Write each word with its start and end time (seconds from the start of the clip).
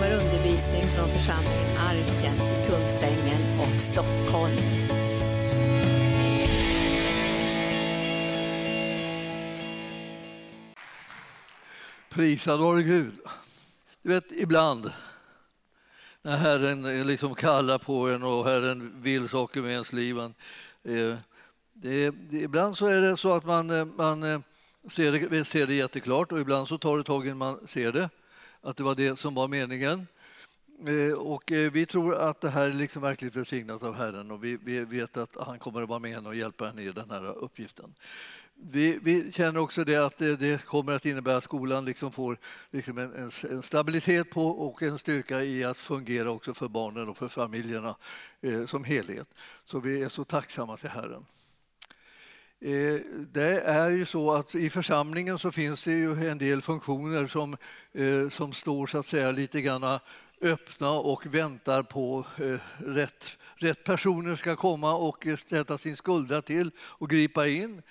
kommer 0.00 0.14
undervisning 0.14 0.84
från 0.84 1.08
församlingen 1.08 1.76
Arken 1.78 2.34
i 2.34 2.66
Kungsängen 2.66 3.60
och 3.60 3.82
Stockholm. 3.82 4.56
Prisad 12.08 12.60
vare 12.60 12.82
Gud. 12.82 13.12
Du 14.02 14.08
vet, 14.08 14.32
ibland 14.32 14.92
när 16.22 16.36
Herren 16.36 17.06
liksom 17.06 17.34
kallar 17.34 17.78
på 17.78 18.08
en 18.08 18.22
och 18.22 18.44
Herren 18.44 19.02
vill 19.02 19.28
saker 19.28 19.62
med 19.62 19.72
ens 19.72 19.92
liv. 19.92 20.16
Man, 20.16 20.34
eh, 20.84 21.16
det, 21.72 22.10
det, 22.10 22.38
ibland 22.38 22.78
så 22.78 22.86
är 22.86 23.00
det 23.00 23.16
så 23.16 23.32
att 23.32 23.44
man, 23.44 23.70
eh, 23.70 23.84
man 23.84 24.22
eh, 24.22 24.40
ser, 24.90 25.30
det, 25.30 25.44
ser 25.44 25.66
det 25.66 25.74
jätteklart 25.74 26.32
och 26.32 26.40
ibland 26.40 26.68
så 26.68 26.78
tar 26.78 26.96
det 26.96 27.04
tag 27.04 27.26
innan 27.26 27.38
man 27.38 27.66
ser 27.68 27.92
det, 27.92 28.10
att 28.62 28.76
det 28.76 28.82
var 28.82 28.94
det 28.94 29.18
som 29.18 29.34
var 29.34 29.48
meningen. 29.48 30.06
Eh, 30.86 31.12
och 31.12 31.52
eh, 31.52 31.72
vi 31.72 31.86
tror 31.86 32.14
att 32.14 32.40
det 32.40 32.50
här 32.50 32.68
är 32.68 32.72
liksom 32.72 33.02
verkligen 33.02 33.32
välsignat 33.34 33.82
av 33.82 33.94
Herren 33.94 34.30
och 34.30 34.44
vi, 34.44 34.58
vi 34.64 34.84
vet 34.84 35.16
att 35.16 35.36
han 35.46 35.58
kommer 35.58 35.82
att 35.82 35.88
vara 35.88 35.98
med 35.98 36.10
henne 36.10 36.28
och 36.28 36.34
hjälpa 36.34 36.66
henne 36.66 36.82
i 36.82 36.92
den 36.92 37.10
här 37.10 37.38
uppgiften. 37.38 37.94
Vi, 38.62 38.98
vi, 39.02 39.32
känner 39.32 39.60
också 39.60 39.84
det 39.84 39.96
att 39.96 40.18
det, 40.18 40.36
det, 40.36 40.64
kommer 40.64 40.92
att 40.92 41.06
innebära 41.06 41.36
att 41.36 41.44
skolan 41.44 41.84
liksom 41.84 42.12
får 42.12 42.38
liksom 42.70 42.98
en, 42.98 43.14
en, 43.14 43.30
en, 43.50 43.62
stabilitet 43.62 44.30
på 44.30 44.46
och 44.46 44.82
en 44.82 44.98
styrka 44.98 45.42
i 45.42 45.64
att 45.64 45.76
fungera 45.76 46.30
också 46.30 46.54
för 46.54 46.68
barnen 46.68 47.08
och 47.08 47.16
för 47.16 47.28
familjerna 47.28 47.96
eh, 48.40 48.66
som 48.66 48.84
helhet. 48.84 49.28
Så 49.64 49.80
vi 49.80 50.02
är 50.02 50.08
så 50.08 50.24
tacksamma 50.24 50.76
till 50.76 50.88
Herren. 50.88 51.26
Eh, 52.62 53.00
det 53.32 53.60
är 53.60 53.90
ju 53.90 54.06
så 54.06 54.32
att 54.32 54.54
i 54.54 54.70
församlingen 54.70 55.38
så 55.38 55.52
finns 55.52 55.84
det 55.84 55.92
ju 55.92 56.28
en 56.28 56.38
del 56.38 56.62
funktioner 56.62 57.26
som, 57.26 57.56
eh, 57.92 58.28
som 58.30 58.52
står 58.52 58.86
så 58.86 58.98
att 58.98 59.06
säga 59.06 59.30
lite 59.30 59.60
grann 59.60 59.98
öppna 60.40 60.90
och 60.90 61.26
väntar 61.26 61.82
på 61.82 62.26
eh, 62.38 62.60
rätt, 62.78 63.38
rätt 63.54 63.84
personer 63.84 64.36
ska 64.36 64.56
komma 64.56 64.94
och 64.94 65.26
sätta 65.48 65.78
sin 65.78 65.96
skuldra 65.96 66.42
till 66.42 66.70
och 66.80 67.10
gripa 67.10 67.46
in. 67.46 67.82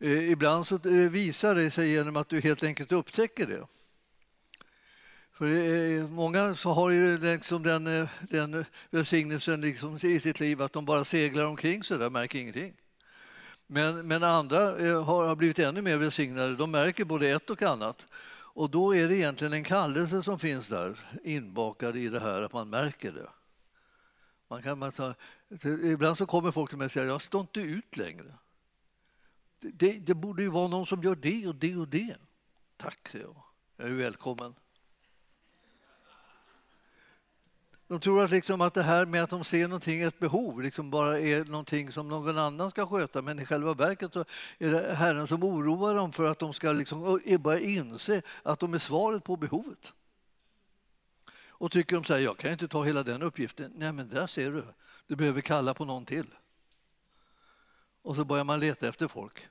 Ibland 0.00 0.66
så 0.66 0.78
visar 1.10 1.54
det 1.54 1.70
sig 1.70 1.90
genom 1.90 2.16
att 2.16 2.28
du 2.28 2.40
helt 2.40 2.64
enkelt 2.64 2.92
upptäcker 2.92 3.46
det. 3.46 3.66
För 5.32 6.08
många 6.08 6.54
så 6.54 6.70
har 6.70 6.90
ju 6.90 7.18
liksom 7.18 7.62
den, 7.62 8.08
den 8.20 8.64
välsignelsen 8.90 9.60
liksom 9.60 9.98
i 10.02 10.20
sitt 10.20 10.40
liv 10.40 10.62
att 10.62 10.72
de 10.72 10.84
bara 10.84 11.04
seglar 11.04 11.44
omkring 11.44 11.84
så 11.84 11.96
där 11.96 12.10
märker 12.10 12.38
ingenting. 12.38 12.74
Men, 13.66 14.06
men 14.08 14.22
andra 14.22 14.78
eh, 14.78 15.04
har 15.04 15.36
blivit 15.36 15.58
ännu 15.58 15.82
mer 15.82 15.96
välsignade. 15.96 16.56
De 16.56 16.70
märker 16.70 17.04
både 17.04 17.28
ett 17.28 17.50
och 17.50 17.62
annat. 17.62 18.06
Och 18.56 18.70
då 18.70 18.94
är 18.94 19.08
det 19.08 19.16
egentligen 19.16 19.52
en 19.52 19.64
kallelse 19.64 20.22
som 20.22 20.38
finns 20.38 20.68
där 20.68 21.00
inbakad 21.24 21.96
i 21.96 22.08
det 22.08 22.20
här, 22.20 22.42
att 22.42 22.52
man 22.52 22.70
märker 22.70 23.12
det. 23.12 23.28
Man 24.48 24.62
kan, 24.62 24.78
man 24.78 24.92
ta, 24.92 25.14
ibland 25.82 26.18
så 26.18 26.26
kommer 26.26 26.50
folk 26.50 26.70
till 26.70 26.78
mig 26.78 26.84
och 26.84 26.92
säger 26.92 27.06
jag 27.06 27.22
står 27.22 27.40
inte 27.40 27.60
ut 27.60 27.96
längre 27.96 28.34
det, 29.72 30.06
det, 30.06 30.14
borde 30.14 30.42
ju 30.42 30.48
vara 30.48 30.68
någon 30.68 30.86
som 30.86 31.02
gör 31.02 31.14
det 31.14 31.46
och 31.46 31.54
det 31.54 31.76
och 31.76 31.88
det. 31.88 32.16
Tack, 32.76 33.08
säger 33.08 33.24
jag. 33.24 33.42
Jag 33.76 33.88
är 33.88 33.94
välkommen. 33.94 34.54
De 37.88 38.00
tror 38.00 38.24
att, 38.24 38.30
liksom 38.30 38.60
att 38.60 38.74
det 38.74 38.82
här 38.82 39.06
med 39.06 39.22
att 39.22 39.30
de 39.30 39.44
ser 39.44 39.68
någonting, 39.68 40.00
ett 40.00 40.18
behov, 40.18 40.62
liksom 40.62 40.90
bara 40.90 41.20
är 41.20 41.44
någonting 41.44 41.92
som 41.92 42.08
någon 42.08 42.38
annan 42.38 42.70
ska 42.70 42.86
sköta. 42.86 43.22
Men 43.22 43.38
i 43.38 43.44
själva 43.44 43.74
verket 43.74 44.12
så 44.12 44.24
är 44.58 44.70
det 44.70 44.94
Herren 44.94 45.26
som 45.26 45.44
oroar 45.44 45.94
dem 45.94 46.12
för 46.12 46.24
att 46.30 46.38
de 46.38 46.54
ska 46.54 46.72
liksom 46.72 47.20
börja 47.40 47.60
inse 47.60 48.22
att 48.42 48.60
de 48.60 48.74
är 48.74 48.78
svaret 48.78 49.24
på 49.24 49.36
behovet. 49.36 49.92
Och 51.46 51.72
tycker 51.72 51.96
de 51.96 52.04
så 52.04 52.12
här, 52.12 52.20
jag 52.20 52.38
kan 52.38 52.52
inte 52.52 52.68
ta 52.68 52.82
hela 52.82 53.02
den 53.02 53.22
uppgiften. 53.22 53.72
Nej, 53.76 53.92
men 53.92 54.08
där 54.08 54.26
ser 54.26 54.50
du. 54.50 54.64
Du 55.06 55.16
behöver 55.16 55.40
kalla 55.40 55.74
på 55.74 55.84
någon 55.84 56.04
till. 56.04 56.26
Och 58.02 58.16
så 58.16 58.24
börjar 58.24 58.44
man 58.44 58.60
leta 58.60 58.88
efter 58.88 59.08
folk 59.08 59.48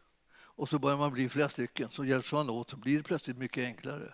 och 0.56 0.70
så 0.70 0.80
börjar 0.80 0.98
man 0.98 1.12
bli 1.12 1.30
flera 1.30 1.50
stycken, 1.50 1.90
så 1.92 2.06
hjälps 2.06 2.34
man 2.34 2.50
åt 2.50 2.70
så 2.70 2.78
blir 2.78 2.98
det 2.98 3.04
plötsligt 3.04 3.38
mycket 3.38 3.66
enklare. 3.66 4.14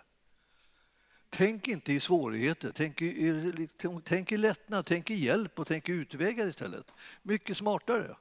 Tänk 1.30 1.68
inte 1.68 1.92
i 1.92 2.00
svårigheter, 2.00 2.72
tänk 2.74 3.02
i, 3.02 3.32
liksom, 3.32 4.02
tänk 4.02 4.32
i 4.32 4.36
lättnad, 4.36 4.86
tänk 4.86 5.10
i 5.10 5.14
hjälp 5.14 5.58
och 5.58 5.66
tänk 5.66 5.88
i 5.88 5.92
utvägar 5.92 6.46
istället. 6.46 6.94
Mycket 7.22 7.56
smartare. 7.56 8.16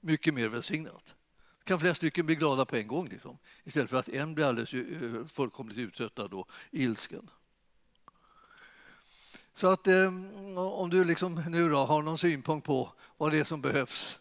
Mycket 0.00 0.34
mer 0.34 0.48
välsignat. 0.48 1.14
kan 1.64 1.80
flera 1.80 1.94
stycken 1.94 2.26
bli 2.26 2.34
glada 2.34 2.64
på 2.64 2.76
en 2.76 2.86
gång 2.86 3.08
liksom, 3.08 3.38
istället 3.64 3.90
för 3.90 3.96
att 3.96 4.08
en 4.08 4.34
blir 4.34 4.44
alldeles 4.44 4.74
eh, 4.74 5.26
fullkomligt 5.26 5.78
uttröttad 5.78 6.34
och 6.34 6.50
ilsken. 6.70 7.30
Så 9.54 9.66
att 9.66 9.86
eh, 9.86 10.06
om 10.56 10.90
du 10.90 11.04
liksom 11.04 11.34
nu 11.48 11.68
då 11.68 11.76
har 11.76 12.02
någon 12.02 12.18
synpunkt 12.18 12.66
på 12.66 12.92
vad 13.16 13.32
det 13.32 13.38
är 13.38 13.44
som 13.44 13.60
behövs 13.60 14.20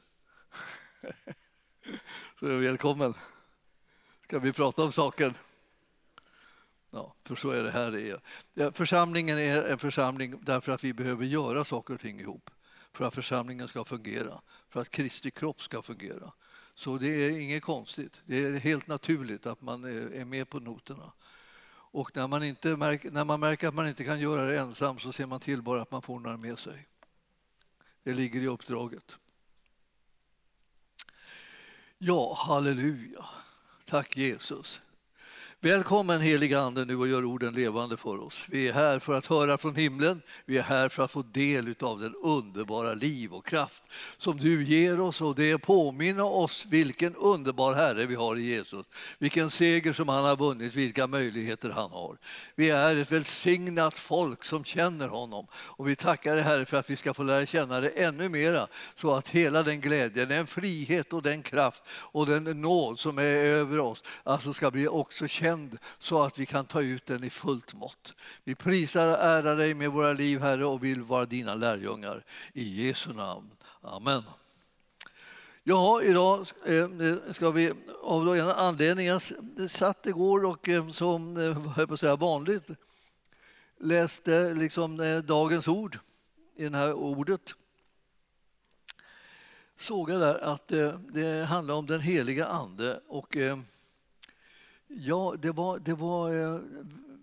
Så 2.40 2.47
är 2.47 2.59
välkommen. 2.59 3.13
Ska 4.24 4.40
vi 4.40 4.53
prata 4.53 4.84
om 4.84 4.92
saken? 4.92 5.34
Ja, 6.95 7.16
för 7.23 7.35
så 7.35 7.50
är 7.50 7.63
det 7.63 7.72
här. 7.72 7.91
Det 7.91 8.19
är. 8.56 8.72
Församlingen 8.72 9.38
är 9.38 9.63
en 9.63 9.78
församling 9.78 10.39
därför 10.41 10.72
att 10.72 10.83
vi 10.83 10.94
behöver 10.94 11.25
göra 11.25 11.66
saker 11.66 11.94
och 11.94 12.01
ting 12.01 12.19
ihop 12.19 12.50
för 12.91 13.06
att 13.06 13.13
församlingen 13.13 13.67
ska 13.67 13.85
fungera, 13.85 14.41
för 14.69 14.81
att 14.81 14.89
Kristi 14.89 15.31
kropp 15.31 15.61
ska 15.61 15.81
fungera. 15.81 16.31
Så 16.75 16.97
det 16.97 17.07
är 17.07 17.39
inget 17.39 17.63
konstigt. 17.63 18.22
Det 18.25 18.44
är 18.44 18.59
helt 18.59 18.88
naturligt 18.88 19.45
att 19.45 19.61
man 19.61 19.83
är 20.13 20.25
med 20.25 20.50
på 20.50 20.59
noterna. 20.59 21.11
Och 21.67 22.16
när 22.16 22.28
man, 22.28 22.44
inte 22.44 22.75
märker, 22.75 23.12
när 23.12 23.25
man 23.25 23.39
märker 23.39 23.67
att 23.67 23.75
man 23.75 23.88
inte 23.88 24.03
kan 24.03 24.19
göra 24.19 24.45
det 24.45 24.59
ensam 24.59 25.00
så 25.00 25.13
ser 25.13 25.25
man 25.25 25.39
till 25.39 25.62
bara 25.62 25.81
att 25.81 25.91
man 25.91 26.01
får 26.01 26.19
några 26.19 26.38
med 26.38 26.59
sig. 26.59 26.88
Det 28.03 28.13
ligger 28.13 28.41
i 28.41 28.47
uppdraget. 28.47 29.16
Ja, 31.97 32.33
halleluja. 32.33 33.25
Tack 33.85 34.17
Jesus. 34.17 34.81
Välkommen 35.62 36.22
helige 36.22 36.60
Ande 36.60 36.86
nu 36.86 36.98
och 36.98 37.08
gör 37.08 37.26
orden 37.26 37.54
levande 37.54 37.98
för 37.98 38.24
oss. 38.24 38.46
Vi 38.50 38.68
är 38.68 38.74
här 38.74 39.00
för 39.00 39.18
att 39.18 39.26
höra 39.26 39.58
från 39.58 39.76
himlen. 39.76 40.22
Vi 40.46 40.58
är 40.58 40.64
här 40.64 40.90
för 40.90 41.04
att 41.04 41.12
få 41.12 41.22
del 41.22 41.76
av 41.82 42.00
den 42.00 42.16
underbara 42.16 42.94
liv 42.94 43.34
och 43.34 43.46
kraft 43.46 43.84
som 44.18 44.38
du 44.38 44.64
ger 44.64 45.00
oss 45.00 45.22
och 45.22 45.36
det 45.36 45.58
påminner 45.58 46.24
oss 46.24 46.66
vilken 46.70 47.16
underbar 47.16 47.74
Herre 47.74 48.06
vi 48.06 48.16
har 48.16 48.36
i 48.36 48.42
Jesus. 48.42 48.86
Vilken 49.18 49.50
seger 49.50 49.94
som 49.94 50.10
han 50.10 50.26
har 50.26 50.36
vunnit, 50.36 50.76
vilka 50.76 51.08
möjligheter 51.08 51.70
han 51.70 51.92
har. 51.92 52.18
Vi 52.56 52.70
är 52.70 52.96
ett 52.96 53.12
välsignat 53.12 54.00
folk 54.00 54.44
som 54.44 54.64
känner 54.64 55.08
honom 55.08 55.48
och 55.54 55.90
vi 55.90 55.96
tackar 55.96 56.36
dig 56.36 56.44
Herre 56.44 56.66
för 56.66 56.78
att 56.78 56.90
vi 56.90 56.96
ska 56.96 57.14
få 57.14 57.24
lära 57.24 57.46
känna 57.46 57.80
dig 57.80 57.94
ännu 57.96 58.30
mera 58.30 58.68
så 58.96 59.14
att 59.14 59.28
hela 59.28 59.64
den 59.64 59.82
glädje, 59.82 60.26
den 60.26 60.48
frihet 60.48 61.14
och 61.14 61.24
den 61.24 61.44
kraft 61.44 61.84
och 61.90 62.26
den 62.26 62.62
nåd 62.62 63.00
som 63.00 63.18
är 63.18 63.24
över 63.46 63.80
oss 63.80 64.04
alltså 64.24 64.54
ska 64.54 64.72
bli 64.72 64.88
också 64.88 65.28
känd 65.28 65.55
känd 65.56 65.78
så 66.00 66.24
att 66.24 66.40
vi 66.40 66.46
kan 66.46 66.66
ta 66.66 66.82
ut 66.82 67.06
den 67.06 67.24
i 67.24 67.30
fullt 67.30 67.74
mått. 67.74 68.14
Vi 68.44 68.56
prisar 68.56 69.08
och 69.08 69.24
ärar 69.24 69.56
dig 69.56 69.74
med 69.74 69.92
våra 69.92 70.14
liv, 70.14 70.40
Herre, 70.40 70.66
och 70.66 70.84
vill 70.84 71.04
vara 71.04 71.26
dina 71.26 71.56
lärjungar. 71.56 72.26
I 72.54 72.88
Jesu 72.88 73.14
namn. 73.14 73.52
Amen. 73.82 74.24
Ja, 75.64 76.02
idag 76.02 76.48
eh, 76.66 76.88
ska 77.34 77.52
vi 77.52 77.74
av 78.04 78.36
en 78.38 78.50
anledning, 78.50 79.06
jag 79.06 79.22
satt 79.70 80.06
igår 80.06 80.46
och 80.46 80.70
eh, 80.70 80.92
som 80.92 81.38
eh, 81.38 81.44
jag 81.78 81.88
på 81.88 81.94
att 81.94 82.00
säga, 82.00 82.16
vanligt 82.16 82.68
läste 83.80 84.54
liksom 84.54 85.22
dagens 85.26 85.68
ord 85.68 86.00
i 86.56 86.70
det 86.70 86.78
här 86.78 86.94
ordet 86.94 87.54
såg 89.80 90.10
jag 90.10 90.20
där 90.20 90.36
att 90.44 90.68
det 91.14 91.46
handlar 91.46 91.76
om 91.76 91.86
den 91.86 92.02
heliga 92.02 92.46
Ande. 92.46 93.00
Och 93.08 93.38
Ja, 94.88 95.35
det 95.40 95.51
var, 95.51 95.79
det 95.79 95.94
var 95.94 96.34
eh, 96.34 96.59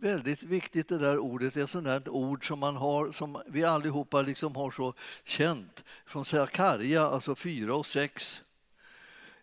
väldigt 0.00 0.42
viktigt 0.42 0.88
det 0.88 0.98
där 0.98 1.18
ordet. 1.18 1.54
Det 1.54 1.60
är 1.60 1.64
ett 1.64 1.70
sånt 1.70 2.08
ord 2.08 2.46
som, 2.46 2.58
man 2.58 2.76
har, 2.76 3.12
som 3.12 3.42
vi 3.46 3.64
allihopa 3.64 4.22
liksom 4.22 4.56
har 4.56 4.70
så 4.70 4.94
känt 5.24 5.84
från 6.06 6.24
Sakarja, 6.24 7.02
alltså 7.02 7.34
4 7.34 7.74
och 7.74 7.86
6. 7.86 8.42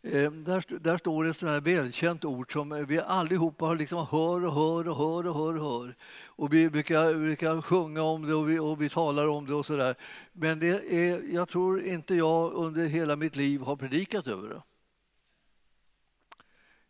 Ehm, 0.04 0.44
där, 0.44 0.80
där 0.80 0.98
står 0.98 1.28
ett 1.28 1.38
sånt 1.38 1.52
här 1.52 1.62
välkänt 1.62 2.26
ord 2.26 2.54
som 2.54 2.86
vi 2.88 3.00
allihopa 3.00 3.66
har 3.66 3.76
liksom 3.76 4.08
hör 4.12 4.46
och 4.46 4.54
hör 4.54 4.88
och 4.88 4.96
hör 4.98 5.28
och 5.28 5.36
hör 5.36 5.58
och 5.58 5.64
hör. 5.64 5.96
Och 6.26 6.54
vi 6.54 6.70
brukar, 6.70 7.14
brukar 7.14 7.62
sjunga 7.62 8.02
om 8.02 8.28
det 8.28 8.34
och 8.34 8.50
vi, 8.50 8.60
och 8.60 8.82
vi 8.82 8.90
talar 8.90 9.28
om 9.28 9.46
det 9.46 9.54
och 9.54 9.66
sådär. 9.66 9.96
Men 10.34 10.60
det 10.60 10.94
är, 10.94 11.34
jag 11.36 11.50
tror 11.50 11.82
inte 11.82 12.16
jag 12.16 12.54
under 12.54 12.86
hela 12.86 13.16
mitt 13.16 13.36
liv 13.36 13.62
har 13.62 13.76
predikat 13.76 14.28
över 14.28 14.50
det. 14.50 14.62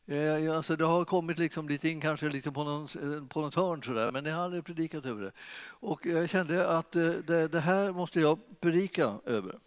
Eh, 0.10 0.58
alltså 0.58 0.76
det 0.76 0.86
har 0.86 1.06
kommit 1.06 1.38
liksom 1.38 1.70
lite 1.70 1.90
in 1.90 2.02
kanske 2.02 2.30
lite 2.30 2.52
på, 2.52 2.64
någon, 2.64 2.84
eh, 2.84 3.28
på 3.28 3.42
något 3.42 3.56
hörn 3.56 3.84
sådär, 3.84 4.12
men 4.12 4.26
jag 4.26 4.36
har 4.36 4.44
aldrig 4.44 4.66
predikat 4.66 5.06
över 5.06 5.24
det. 5.24 5.32
Och 5.70 6.06
jag 6.06 6.30
kände 6.30 6.68
att 6.68 6.96
eh, 6.96 7.12
det, 7.12 7.48
det, 7.48 7.60
här 7.60 7.92
måste 7.92 8.20
jag 8.20 8.40
predika 8.60 9.14
över. 9.26 9.60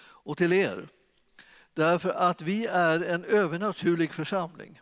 Och 0.00 0.36
till 0.36 0.52
er. 0.52 0.88
Därför 1.74 2.10
att 2.10 2.42
vi 2.42 2.66
är 2.66 3.00
en 3.00 3.24
övernaturlig 3.24 4.14
församling. 4.14 4.80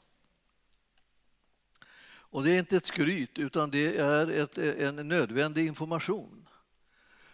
Och 2.09 2.45
det 2.45 2.53
är 2.53 2.59
inte 2.59 2.77
ett 2.77 2.87
skryt, 2.87 3.39
utan 3.39 3.71
det 3.71 3.97
är 3.97 4.31
ett, 4.31 4.59
eh, 4.59 4.89
en 4.89 5.09
nödvändig 5.09 5.67
information. 5.67 6.49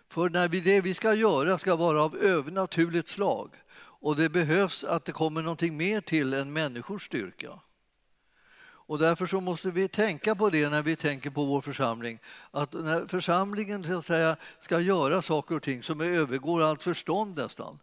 För 0.08 0.28
när 0.28 0.48
vi, 0.48 0.60
det 0.60 0.80
vi 0.80 0.94
ska 0.94 1.14
göra 1.14 1.58
ska 1.58 1.76
vara 1.76 2.02
av 2.02 2.16
övernaturligt 2.16 3.08
slag 3.08 3.50
och 4.02 4.16
det 4.16 4.28
behövs 4.28 4.84
att 4.84 5.04
det 5.04 5.12
kommer 5.12 5.42
någonting 5.42 5.76
mer 5.76 6.00
till 6.00 6.34
än 6.34 6.52
människors 6.52 7.06
styrka. 7.06 7.60
Och 8.64 8.98
därför 8.98 9.26
så 9.26 9.40
måste 9.40 9.70
vi 9.70 9.88
tänka 9.88 10.34
på 10.34 10.50
det 10.50 10.68
när 10.68 10.82
vi 10.82 10.96
tänker 10.96 11.30
på 11.30 11.44
vår 11.44 11.60
församling. 11.60 12.18
Att 12.50 12.72
när 12.72 13.06
församlingen 13.06 13.84
så 13.84 13.98
att 13.98 14.06
säga, 14.06 14.36
ska 14.60 14.80
göra 14.80 15.22
saker 15.22 15.54
och 15.54 15.62
ting 15.62 15.82
som 15.82 16.00
övergår 16.00 16.62
allt 16.62 16.82
förstånd 16.82 17.36
nästan 17.36 17.78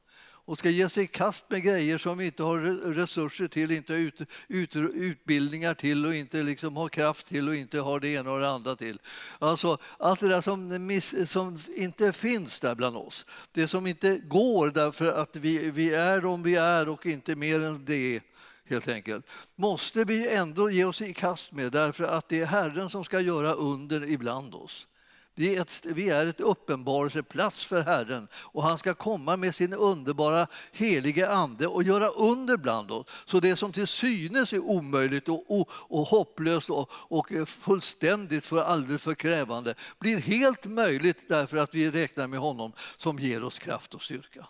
och 0.50 0.58
ska 0.58 0.70
ge 0.70 0.90
sig 0.90 1.04
i 1.04 1.08
kast 1.08 1.46
med 1.50 1.64
grejer 1.64 1.98
som 1.98 2.18
vi 2.18 2.26
inte 2.26 2.44
har 2.44 2.60
resurser 2.94 3.48
till, 3.48 3.72
inte 3.72 3.94
har 3.94 4.00
ut, 4.00 4.22
ut, 4.48 4.76
utbildningar 4.76 5.74
till 5.74 6.06
och 6.06 6.16
inte 6.16 6.44
liksom 6.44 6.78
har 6.78 6.90
kraft 6.90 7.26
till 7.26 7.48
och 7.48 7.56
inte 7.56 7.80
har 7.80 8.00
det 8.00 8.08
ena 8.08 8.32
och 8.32 8.40
det 8.40 8.50
andra 8.50 8.76
till. 8.76 9.00
Alltså, 9.40 9.78
allt 9.98 10.20
det 10.20 10.30
där 10.30 10.42
som, 10.42 10.88
miss, 10.88 11.32
som 11.32 11.58
inte 11.76 12.14
finns 12.14 12.60
där 12.60 12.76
bland 12.76 12.98
oss, 12.98 13.26
det 13.52 13.68
som 13.68 13.88
inte 13.88 14.18
går 14.18 14.70
därför 14.70 15.12
att 15.12 15.36
vi, 15.36 15.72
vi 15.72 15.94
är 15.94 16.22
de 16.22 16.44
vi 16.44 16.56
är 16.56 16.90
och 16.90 17.06
inte 17.06 17.36
mer 17.36 17.64
än 17.64 17.86
det 17.86 18.20
helt 18.66 18.88
enkelt, 18.88 19.26
måste 19.56 20.04
vi 20.04 20.36
ändå 20.36 20.70
ge 20.70 20.86
oss 20.86 21.02
i 21.02 21.14
kast 21.14 21.52
med 21.52 21.72
därför 21.72 22.04
att 22.04 22.30
det 22.30 22.42
är 22.42 22.46
Herren 22.46 22.90
som 22.90 23.04
ska 23.04 23.20
göra 23.20 23.54
under 23.54 24.12
ibland 24.12 24.56
oss. 24.56 24.88
Vi 25.36 25.56
är, 25.56 25.62
ett, 25.62 25.82
vi 25.86 26.10
är 26.10 26.28
ett 26.28 26.40
uppenbarelseplats 26.40 27.66
för 27.66 27.82
Herren 27.82 28.28
och 28.34 28.64
han 28.64 28.78
ska 28.78 28.94
komma 28.94 29.38
med 29.38 29.56
sin 29.56 29.74
underbara 29.74 30.48
helige 30.72 31.30
ande 31.30 31.68
och 31.68 31.84
göra 31.84 32.08
under 32.10 32.58
bland 32.58 32.92
oss. 32.92 33.08
Så 33.26 33.40
det 33.40 33.56
som 33.56 33.72
till 33.72 33.88
synes 33.88 34.54
är 34.54 34.60
omöjligt 34.60 35.30
och, 35.30 35.60
och, 35.60 35.70
och 35.72 36.08
hopplöst 36.08 36.70
och, 36.70 36.92
och 36.92 37.32
fullständigt 37.48 38.46
för 38.46 38.64
alldeles 38.64 39.02
för 39.02 39.14
krävande 39.14 39.74
blir 40.00 40.18
helt 40.18 40.66
möjligt 40.66 41.30
därför 41.30 41.58
att 41.58 41.76
vi 41.76 41.92
räknar 41.92 42.28
med 42.28 42.40
honom 42.40 42.74
som 42.98 43.20
ger 43.20 43.44
oss 43.44 43.60
kraft 43.60 43.94
och 43.94 44.02
styrka. 44.02 44.48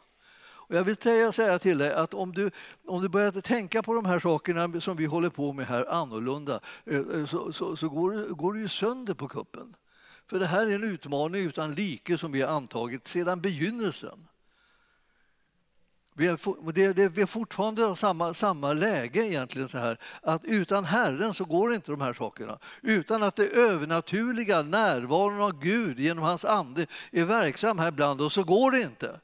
Och 0.69 0.75
jag 0.75 0.83
vill 0.83 0.97
säga 1.33 1.59
till 1.59 1.77
dig 1.77 1.93
att 1.93 2.13
om 2.13 2.31
du, 2.31 2.51
om 2.87 3.01
du 3.01 3.09
börjar 3.09 3.31
tänka 3.31 3.83
på 3.83 3.93
de 3.93 4.05
här 4.05 4.19
sakerna 4.19 4.81
som 4.81 4.97
vi 4.97 5.05
håller 5.05 5.29
på 5.29 5.53
med 5.53 5.67
här 5.67 5.85
annorlunda 5.89 6.59
eh, 6.85 6.97
eh, 6.97 7.25
så, 7.25 7.53
så, 7.53 7.75
så 7.75 7.89
går, 7.89 8.35
går 8.35 8.53
du 8.53 8.59
ju 8.59 8.69
sönder 8.69 9.13
på 9.13 9.27
kuppen. 9.27 9.75
För 10.29 10.39
det 10.39 10.45
här 10.45 10.67
är 10.67 10.75
en 10.75 10.83
utmaning 10.83 11.41
utan 11.41 11.73
like 11.73 12.17
som 12.17 12.31
vi 12.31 12.41
har 12.41 12.49
antagit 12.49 13.07
sedan 13.07 13.41
begynnelsen. 13.41 14.27
Vi 16.13 16.27
är, 16.27 16.71
det, 16.71 16.93
det, 16.93 17.09
vi 17.09 17.21
är 17.21 17.25
fortfarande 17.25 17.95
samma, 17.95 18.33
samma 18.33 18.73
läge 18.73 19.19
egentligen 19.19 19.69
så 19.69 19.77
här 19.77 19.97
att 20.21 20.45
utan 20.45 20.85
Herren 20.85 21.33
så 21.33 21.45
går 21.45 21.73
inte 21.73 21.91
de 21.91 22.01
här 22.01 22.13
sakerna. 22.13 22.59
Utan 22.81 23.23
att 23.23 23.35
det 23.35 23.47
övernaturliga, 23.47 24.61
närvaron 24.61 25.41
av 25.41 25.59
Gud 25.59 25.99
genom 25.99 26.23
hans 26.23 26.45
ande 26.45 26.85
är 27.11 27.25
verksam 27.25 27.79
här 27.79 27.91
bland 27.91 28.21
oss 28.21 28.33
så 28.33 28.43
går 28.43 28.71
det 28.71 28.81
inte. 28.81 29.19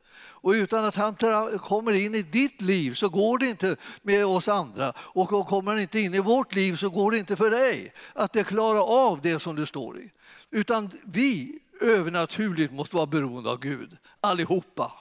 Och 0.46 0.52
utan 0.52 0.86
att 0.86 0.96
han 0.96 1.16
kommer 1.60 1.94
in 1.94 2.16
i 2.16 2.22
ditt 2.22 2.62
liv 2.62 2.94
så 2.94 3.10
går 3.10 3.38
det 3.38 3.48
inte 3.48 3.76
med 4.02 4.26
oss 4.26 4.48
andra. 4.48 4.94
Och 4.98 5.48
kommer 5.48 5.72
han 5.72 5.82
inte 5.82 6.00
in 6.00 6.14
i 6.14 6.20
vårt 6.20 6.56
liv 6.56 6.76
så 6.76 6.90
går 6.90 7.12
det 7.12 7.18
inte 7.18 7.36
för 7.36 7.52
dig 7.52 7.94
att 8.14 8.34
det 8.34 8.44
klara 8.44 8.84
av 8.84 9.22
det 9.22 9.40
som 9.40 9.56
du 9.56 9.66
står 9.66 10.00
i. 10.00 10.12
Utan 10.52 10.92
vi 11.06 11.60
övernaturligt 11.82 12.74
måste 12.74 12.96
vara 12.96 13.06
beroende 13.06 13.50
av 13.50 13.60
Gud, 13.60 13.98
allihopa. 14.22 14.92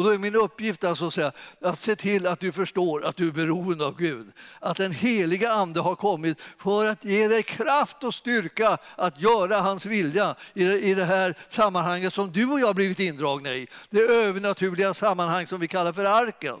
Och 0.00 0.06
då 0.06 0.12
är 0.12 0.18
min 0.18 0.36
uppgift 0.36 0.84
alltså 0.84 1.06
att, 1.06 1.14
säga, 1.14 1.32
att 1.60 1.80
se 1.80 1.96
till 1.96 2.26
att 2.26 2.40
du 2.40 2.52
förstår 2.52 3.04
att 3.04 3.16
du 3.16 3.28
är 3.28 3.32
beroende 3.32 3.86
av 3.86 3.96
Gud. 3.96 4.32
Att 4.60 4.76
den 4.76 4.92
heliga 4.92 5.52
Ande 5.52 5.80
har 5.80 5.94
kommit 5.94 6.40
för 6.58 6.86
att 6.86 7.04
ge 7.04 7.28
dig 7.28 7.42
kraft 7.42 8.04
och 8.04 8.14
styrka 8.14 8.78
att 8.96 9.20
göra 9.20 9.60
hans 9.60 9.86
vilja 9.86 10.34
i 10.54 10.94
det 10.94 11.04
här 11.04 11.34
sammanhanget 11.50 12.14
som 12.14 12.32
du 12.32 12.46
och 12.46 12.60
jag 12.60 12.74
blivit 12.74 13.00
indragna 13.00 13.54
i. 13.54 13.68
Det 13.90 14.00
övernaturliga 14.00 14.94
sammanhang 14.94 15.46
som 15.46 15.60
vi 15.60 15.68
kallar 15.68 15.92
för 15.92 16.04
arken. 16.04 16.58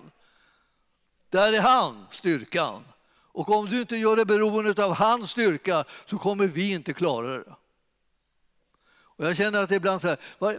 Där 1.30 1.52
är 1.52 1.60
han, 1.60 2.06
styrkan. 2.10 2.84
Och 3.32 3.48
om 3.48 3.66
du 3.66 3.80
inte 3.80 3.96
gör 3.96 4.16
det 4.16 4.24
beroende 4.24 4.84
av 4.84 4.94
hans 4.94 5.30
styrka 5.30 5.84
så 6.06 6.18
kommer 6.18 6.46
vi 6.46 6.70
inte 6.70 6.92
klara 6.92 7.38
det. 7.38 7.54
Och 9.20 9.26
jag 9.26 9.36
känner 9.36 9.62
att 9.62 9.70
ibland 9.70 10.00
så 10.00 10.08
här, 10.08 10.18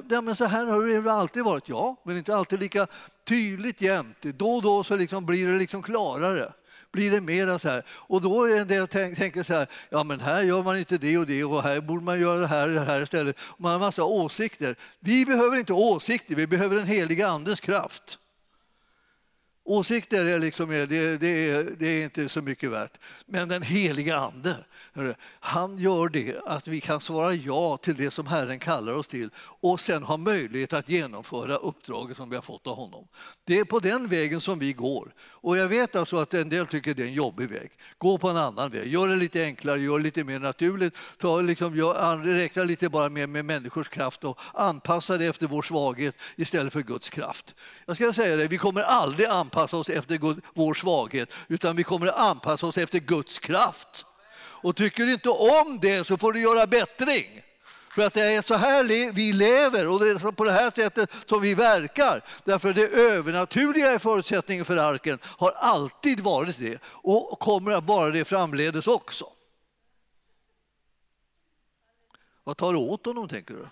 ja, 0.09 0.21
men 0.21 0.35
så 0.35 0.45
här 0.45 0.65
har 0.65 1.03
det 1.03 1.11
alltid 1.11 1.43
varit. 1.43 1.69
Ja, 1.69 1.95
men 2.03 2.17
inte 2.17 2.35
alltid 2.35 2.59
lika 2.59 2.87
tydligt 3.23 3.81
jämt. 3.81 4.21
Då 4.21 4.55
och 4.55 4.61
då 4.61 4.83
så 4.83 4.95
liksom 4.95 5.25
blir 5.25 5.47
det 5.47 5.57
liksom 5.57 5.81
klarare. 5.81 6.53
Blir 6.91 7.11
det 7.11 7.21
mera 7.21 7.59
så 7.59 7.69
här. 7.69 7.83
Och 7.89 8.21
då 8.21 8.43
är 8.43 8.65
det 8.65 8.75
jag 8.75 8.89
tänker 8.89 9.43
så 9.43 9.53
här, 9.53 9.67
ja 9.89 10.03
men 10.03 10.19
här 10.19 10.43
gör 10.43 10.63
man 10.63 10.77
inte 10.77 10.97
det 10.97 11.17
och 11.17 11.25
det 11.25 11.43
och 11.43 11.63
här 11.63 11.81
borde 11.81 12.03
man 12.03 12.19
göra 12.19 12.39
det 12.39 12.47
här 12.47 12.67
och 12.67 12.73
det 12.73 12.85
här 12.85 13.03
istället. 13.03 13.39
Man 13.57 13.71
har 13.71 13.79
massa 13.79 14.03
åsikter. 14.03 14.75
Vi 14.99 15.25
behöver 15.25 15.57
inte 15.57 15.73
åsikter, 15.73 16.35
vi 16.35 16.47
behöver 16.47 16.75
den 16.75 16.85
heliga 16.85 17.27
andens 17.27 17.59
kraft. 17.59 18.17
Åsikter 19.63 20.25
är, 20.25 20.39
liksom, 20.39 20.69
det, 20.69 20.85
det, 21.17 21.49
är, 21.49 21.75
det 21.79 21.87
är 21.87 22.03
inte 22.03 22.29
så 22.29 22.41
mycket 22.41 22.71
värt. 22.71 22.97
Men 23.25 23.49
den 23.49 23.61
heliga 23.61 24.17
Ande, 24.17 24.55
han 25.39 25.77
gör 25.77 26.09
det 26.09 26.41
att 26.45 26.67
vi 26.67 26.81
kan 26.81 27.01
svara 27.01 27.33
ja 27.33 27.77
till 27.77 27.95
det 27.95 28.11
som 28.11 28.27
Herren 28.27 28.59
kallar 28.59 28.93
oss 28.93 29.07
till 29.07 29.29
och 29.37 29.79
sen 29.79 30.03
ha 30.03 30.17
möjlighet 30.17 30.73
att 30.73 30.89
genomföra 30.89 31.55
uppdraget 31.55 32.17
som 32.17 32.29
vi 32.29 32.35
har 32.35 32.43
fått 32.43 32.67
av 32.67 32.75
honom. 32.75 33.07
Det 33.43 33.59
är 33.59 33.63
på 33.63 33.79
den 33.79 34.07
vägen 34.07 34.41
som 34.41 34.59
vi 34.59 34.73
går. 34.73 35.13
Och 35.19 35.57
jag 35.57 35.67
vet 35.67 35.95
alltså 35.95 36.17
att 36.17 36.33
en 36.33 36.49
del 36.49 36.67
tycker 36.67 36.93
det 36.93 37.03
är 37.03 37.07
en 37.07 37.13
jobbig 37.13 37.49
väg. 37.49 37.71
Gå 37.97 38.17
på 38.17 38.29
en 38.29 38.37
annan 38.37 38.71
väg. 38.71 38.87
Gör 38.87 39.07
det 39.07 39.15
lite 39.15 39.43
enklare, 39.43 39.81
gör 39.81 39.97
det 39.97 40.03
lite 40.03 40.23
mer 40.23 40.39
naturligt. 40.39 40.97
Ta, 41.17 41.41
liksom, 41.41 41.75
gör, 41.75 42.17
räkna 42.17 42.63
lite 42.63 42.89
bara 42.89 43.09
mer 43.09 43.27
med 43.27 43.45
människors 43.45 43.89
kraft 43.89 44.23
och 44.23 44.39
anpassa 44.53 45.17
det 45.17 45.25
efter 45.25 45.47
vår 45.47 45.61
svaghet 45.61 46.15
istället 46.35 46.73
för 46.73 46.81
Guds 46.81 47.09
kraft. 47.09 47.55
Jag 47.85 47.95
ska 47.95 48.13
säga 48.13 48.35
det, 48.35 48.47
vi 48.47 48.57
kommer 48.57 48.81
aldrig 48.81 49.27
anpassa 49.27 49.77
oss 49.77 49.89
efter 49.89 50.41
vår 50.53 50.73
svaghet 50.73 51.33
utan 51.47 51.75
vi 51.75 51.83
kommer 51.83 52.19
anpassa 52.19 52.67
oss 52.67 52.77
efter 52.77 52.99
Guds 52.99 53.39
kraft. 53.39 54.05
Och 54.63 54.75
tycker 54.75 55.05
du 55.05 55.13
inte 55.13 55.29
om 55.29 55.79
det 55.81 56.07
så 56.07 56.17
får 56.17 56.33
du 56.33 56.41
göra 56.41 56.67
bättring. 56.67 57.41
För 57.89 58.01
att 58.01 58.13
det 58.13 58.21
är 58.21 58.41
så 58.41 58.55
här 58.55 59.11
vi 59.13 59.33
lever 59.33 59.87
och 59.87 59.99
det 59.99 60.09
är 60.09 60.31
på 60.31 60.43
det 60.43 60.51
här 60.51 60.71
sättet 60.71 61.29
som 61.29 61.41
vi 61.41 61.53
verkar. 61.53 62.23
Därför 62.43 62.73
det 62.73 62.87
övernaturliga 62.87 63.91
är 63.91 63.99
förutsättningen 63.99 64.65
för 64.65 64.77
arken, 64.77 65.19
har 65.23 65.51
alltid 65.51 66.19
varit 66.19 66.57
det 66.57 66.79
och 66.85 67.39
kommer 67.39 67.71
att 67.71 67.83
vara 67.83 68.09
det 68.09 68.25
framledes 68.25 68.87
också. 68.87 69.25
Vad 72.43 72.57
tar 72.57 72.73
du 72.73 72.79
åt 72.79 73.05
honom, 73.05 73.27
tänker 73.27 73.53
du? 73.53 73.67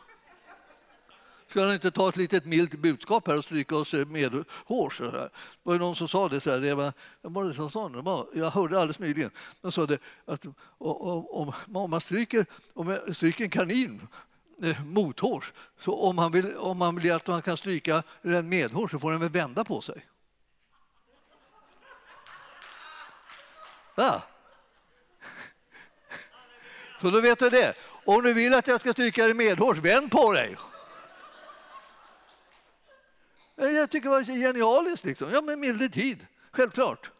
Ska 1.49 1.63
han 1.63 1.73
inte 1.73 1.91
ta 1.91 2.09
ett 2.09 2.17
litet 2.17 2.45
milt 2.45 2.75
budskap 2.75 3.27
här 3.27 3.37
och 3.37 3.43
stryka 3.43 3.75
oss 3.75 3.93
medhårs? 3.93 4.97
Det 4.97 5.29
var 5.63 5.79
någon 5.79 5.95
som 5.95 6.07
sa 6.07 6.29
det 6.29 6.41
så 6.41 6.51
här, 6.51 6.59
det 6.59 6.75
var, 6.75 6.93
var 7.21 7.45
det 7.45 7.53
som 7.53 7.71
sa 7.71 7.89
det? 7.89 8.39
jag 8.39 8.49
hörde 8.49 8.77
alldeles 8.77 8.99
nyligen, 8.99 9.31
de 9.61 9.71
sa 9.71 9.85
det 9.85 9.99
att 10.25 10.45
om, 10.77 11.53
om 11.73 11.89
man 11.89 12.01
stryker, 12.01 12.45
om 12.73 12.85
man 12.85 13.15
stryker 13.15 13.43
en 13.43 13.49
kanin 13.49 14.07
eh, 14.63 14.83
mothårs, 14.83 15.53
så 15.79 15.95
om 15.95 16.15
man, 16.15 16.31
vill, 16.31 16.57
om 16.57 16.77
man 16.77 16.95
vill 16.95 17.11
att 17.11 17.27
man 17.27 17.41
kan 17.41 17.57
stryka 17.57 18.03
den 18.21 18.49
medhårs 18.49 18.91
så 18.91 18.99
får 18.99 19.11
den 19.11 19.19
väl 19.19 19.29
vända 19.29 19.63
på 19.63 19.81
sig. 19.81 20.05
Ja. 23.95 24.03
Ah. 24.03 24.21
Så 27.01 27.09
då 27.09 27.21
vet 27.21 27.39
du 27.39 27.49
det. 27.49 27.73
Om 28.05 28.23
du 28.23 28.33
vill 28.33 28.53
att 28.53 28.67
jag 28.67 28.79
ska 28.79 28.91
stryka 28.91 29.23
dig 29.23 29.33
medhårs, 29.33 29.77
vänd 29.77 30.11
på 30.11 30.33
dig. 30.33 30.57
Eh, 33.59 33.69
jag 33.69 33.89
tycker 33.89 34.09
det 34.09 34.15
var 34.15 34.23
genialiskt. 34.23 35.05
Liksom. 35.05 35.31
Ja, 35.31 35.41
men 35.41 35.59
milde 35.59 35.89
tid, 35.89 36.27
självklart. 36.51 37.11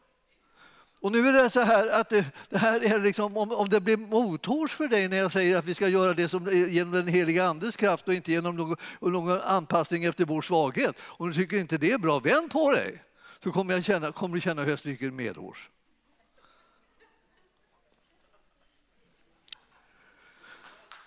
Och 1.01 1.11
nu 1.11 1.27
är 1.27 1.33
det 1.33 1.49
så 1.49 1.61
här 1.61 1.87
att 1.89 2.09
det, 2.09 2.25
det 2.49 2.57
här 2.57 2.93
är 2.93 2.99
liksom, 2.99 3.37
om, 3.37 3.51
om 3.51 3.69
det 3.69 3.81
blir 3.81 3.97
mothårs 3.97 4.71
för 4.71 4.87
dig 4.87 5.07
när 5.07 5.17
jag 5.17 5.31
säger 5.31 5.57
att 5.57 5.65
vi 5.65 5.75
ska 5.75 5.87
göra 5.87 6.13
det 6.13 6.29
som, 6.29 6.47
eh, 6.47 6.73
genom 6.73 6.93
den 6.93 7.07
heliga 7.07 7.45
Andes 7.45 7.75
kraft 7.75 8.07
och 8.07 8.13
inte 8.13 8.31
genom 8.31 8.55
någon, 8.55 8.75
någon 8.99 9.41
anpassning 9.41 10.03
efter 10.03 10.25
vår 10.25 10.41
svaghet. 10.41 10.95
Om 11.01 11.27
du 11.27 11.33
tycker 11.33 11.57
inte 11.57 11.77
det 11.77 11.91
är 11.91 11.97
bra, 11.97 12.19
vänd 12.19 12.51
på 12.51 12.71
dig. 12.71 13.03
Så 13.43 13.51
kommer, 13.51 13.73
jag 13.73 13.85
känna, 13.85 14.11
kommer 14.11 14.35
du 14.35 14.41
känna 14.41 14.63
hur 14.63 14.69
jag 14.69 14.79
stryker 14.79 15.11
medhårs. 15.11 15.69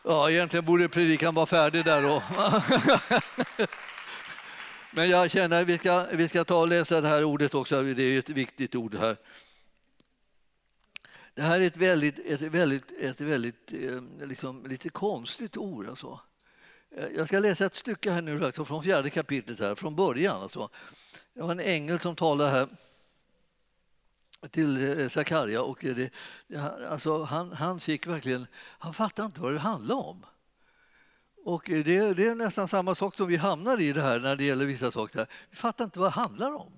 Ja, 0.05 0.31
egentligen 0.31 0.65
borde 0.65 0.89
predikan 0.89 1.35
vara 1.35 1.47
färdig 1.47 1.85
där 1.85 2.03
då. 2.03 2.23
Men 4.95 5.11
jag 5.11 5.31
känner 5.31 5.63
att 5.63 5.69
vi 5.69 5.79
ska, 5.79 6.07
vi 6.13 6.29
ska 6.29 6.45
ta 6.45 6.61
och 6.61 6.69
läsa 6.69 7.01
det 7.01 7.09
här 7.09 7.25
ordet 7.25 7.55
också, 7.55 7.83
det 7.83 8.03
är 8.03 8.19
ett 8.19 8.29
viktigt 8.29 8.75
ord 8.75 8.95
här. 8.95 9.17
Det 11.35 11.43
här 11.43 11.61
är 11.61 11.67
ett 11.67 11.77
väldigt, 11.77 12.19
ett 12.19 12.41
väldigt, 12.41 12.93
ett 13.01 13.21
väldigt 13.21 13.73
eh, 13.73 14.27
liksom, 14.27 14.67
lite 14.67 14.89
konstigt 14.89 15.57
ord. 15.57 15.89
Alltså. 15.89 16.21
Eh, 16.97 17.07
jag 17.17 17.27
ska 17.27 17.39
läsa 17.39 17.67
ett 17.67 17.75
stycke 17.75 18.11
här 18.11 18.23
nu 18.23 18.45
alltså, 18.45 18.65
från 18.65 18.83
fjärde 18.83 19.11
kapitlet, 19.11 19.61
här, 19.61 19.75
från 19.75 19.97
början. 19.97 20.43
Alltså. 20.43 20.69
Det 21.35 21.43
var 21.43 21.51
en 21.51 21.61
ängel 21.61 21.99
som 21.99 22.17
talade 22.17 22.51
här. 22.51 22.69
till 24.51 25.01
eh, 25.01 25.09
Zakaria 25.09 25.63
och 25.63 25.79
det, 25.81 26.11
alltså 26.89 27.23
han, 27.23 27.53
han 27.53 27.81
fick 27.81 28.07
verkligen, 28.07 28.47
han 28.57 28.95
fattade 28.95 29.27
inte 29.27 29.41
vad 29.41 29.53
det 29.53 29.59
handlade 29.59 30.01
om. 30.01 30.27
Och 31.45 31.71
eh, 31.71 31.85
det, 31.85 32.15
det, 32.15 32.27
är 32.27 32.35
nästan 32.35 32.69
samma 32.69 32.95
sak 32.95 33.17
som 33.17 33.27
vi 33.27 33.37
hamnar 33.37 33.81
i 33.81 33.93
det 33.93 34.03
här 34.03 34.21
när 34.21 34.37
det 34.37 34.45
gäller 34.45 34.67
vissa 34.67 34.93
saker. 34.93 35.27
Vi 35.51 35.57
fattar 35.57 35.85
inte 35.85 35.99
vad 35.99 36.07
det 36.07 36.21
handlar 36.21 36.55
om. 36.55 36.73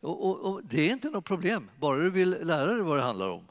Och, 0.00 0.26
och, 0.26 0.52
och 0.52 0.60
Det 0.64 0.80
är 0.80 0.92
inte 0.92 1.10
något 1.10 1.24
problem, 1.24 1.70
bara 1.78 1.98
du 1.98 2.10
vill 2.10 2.30
lära 2.30 2.72
dig 2.72 2.82
vad 2.82 2.96
det 2.98 3.02
handlar 3.02 3.28
om. 3.28 3.44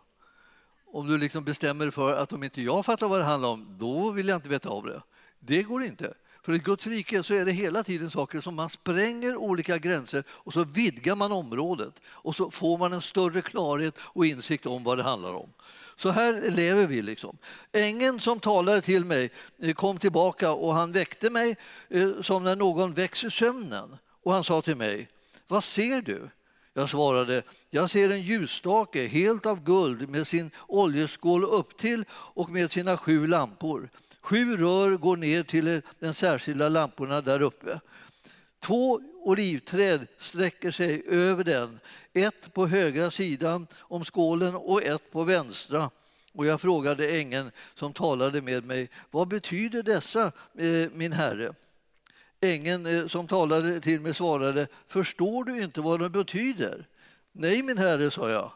Om 0.92 1.08
du 1.08 1.18
liksom 1.18 1.44
bestämmer 1.44 1.86
dig 1.86 1.92
för 1.92 2.14
att 2.14 2.34
om 2.34 2.44
inte 2.44 2.62
jag 2.62 2.86
fattar 2.86 3.08
vad 3.08 3.20
det 3.20 3.26
handlar 3.26 3.50
om, 3.50 3.78
då 3.80 4.12
vill 4.12 4.28
jag 4.28 4.38
inte 4.38 4.50
veta 4.50 4.70
av 4.70 4.86
det. 4.86 5.02
Det 5.40 5.64
går 5.64 5.84
inte. 5.84 6.14
För 6.44 6.54
i 6.54 6.60
Guds 6.60 6.88
rike 6.88 7.24
så 7.24 7.34
är 7.34 7.46
det 7.46 7.52
hela 7.52 7.84
tiden 7.84 8.12
saker 8.12 8.42
som 8.42 8.56
man 8.56 8.70
spränger 8.70 9.36
olika 9.36 9.78
gränser 9.78 10.24
och 10.30 10.54
så 10.54 10.64
vidgar 10.64 11.16
man 11.16 11.32
området 11.32 11.94
och 12.08 12.36
så 12.36 12.52
får 12.52 12.78
man 12.78 12.94
en 12.94 13.02
större 13.02 13.42
klarhet 13.42 13.96
och 14.00 14.26
insikt 14.26 14.66
om 14.66 14.84
vad 14.84 14.98
det 14.98 15.04
handlar 15.04 15.34
om. 15.34 15.50
Så 16.00 16.10
här 16.10 16.52
lever 16.52 16.88
vi. 16.88 17.02
liksom. 17.02 17.38
Ängeln 17.72 18.20
som 18.20 18.40
talade 18.40 18.82
till 18.82 19.06
mig 19.06 19.30
eh, 19.62 19.74
kom 19.74 19.98
tillbaka 19.98 20.52
och 20.52 20.74
han 20.74 20.92
väckte 20.92 21.30
mig 21.30 21.58
eh, 21.90 22.22
som 22.22 22.44
när 22.44 22.56
någon 22.56 22.94
väcks 22.94 23.24
ur 23.24 23.30
sömnen. 23.30 23.98
Och 24.24 24.34
han 24.34 24.44
sa 24.44 24.62
till 24.62 24.76
mig, 24.76 25.08
vad 25.48 25.64
ser 25.64 26.02
du? 26.02 26.30
Jag 26.74 26.90
svarade, 26.90 27.42
jag 27.70 27.90
ser 27.90 28.10
en 28.10 28.22
ljusstake 28.22 29.08
helt 29.08 29.46
av 29.46 29.64
guld 29.64 30.10
med 30.10 30.28
sin 30.28 30.52
oljeskål 30.68 31.44
upp 31.44 31.78
till 31.78 32.06
och 32.12 32.50
med 32.50 32.72
sina 32.72 32.98
sju 32.98 33.28
lampor. 33.28 33.90
Sju 34.22 34.58
rör 34.58 34.98
går 34.98 35.18
ner 35.18 35.44
till 35.44 35.82
de 36.00 36.14
särskilda 36.14 36.70
lamporna 36.70 37.22
där 37.22 37.42
uppe. 37.42 37.80
Två 38.60 39.02
olivträd 39.30 40.08
sträcker 40.18 40.72
sig 40.72 41.04
över 41.08 41.44
den, 41.44 41.80
ett 42.14 42.54
på 42.54 42.68
högra 42.68 43.12
sidan 43.12 43.68
om 43.80 44.06
skålen 44.06 44.56
och 44.56 44.84
ett 44.84 45.12
på 45.12 45.24
vänstra. 45.24 45.90
Och 46.34 46.46
jag 46.46 46.62
frågade 46.62 47.10
ängeln 47.10 47.52
som 47.76 47.94
talade 47.94 48.42
med 48.42 48.66
mig, 48.66 48.90
vad 49.12 49.28
betyder 49.28 49.84
dessa, 49.84 50.32
eh, 50.58 50.92
min 50.94 51.14
herre? 51.14 51.54
Ängeln 52.42 52.86
eh, 52.86 53.08
som 53.08 53.28
talade 53.28 53.80
till 53.80 54.02
mig 54.02 54.14
svarade, 54.14 54.68
förstår 54.88 55.44
du 55.44 55.64
inte 55.64 55.82
vad 55.82 56.00
de 56.00 56.10
betyder? 56.10 56.88
Nej, 57.32 57.64
min 57.64 57.78
herre, 57.78 58.12
sa 58.12 58.30
jag. 58.30 58.52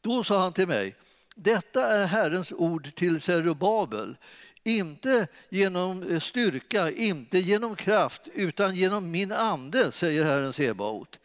Då 0.00 0.24
sa 0.24 0.40
han 0.40 0.52
till 0.52 0.68
mig, 0.68 0.94
detta 1.34 1.86
är 1.86 2.06
Herrens 2.06 2.52
ord 2.52 2.94
till 2.94 3.20
Zerubabel. 3.20 4.16
Inte 4.66 5.26
genom 5.48 6.02
eh, 6.02 6.20
styrka, 6.20 6.90
inte 6.90 7.38
genom 7.38 7.76
kraft, 7.76 8.22
utan 8.34 8.76
genom 8.76 9.10
min 9.10 9.32
ande, 9.32 9.92
säger 9.92 10.24
Herren 10.24 10.52
Sebaot. 10.52 11.18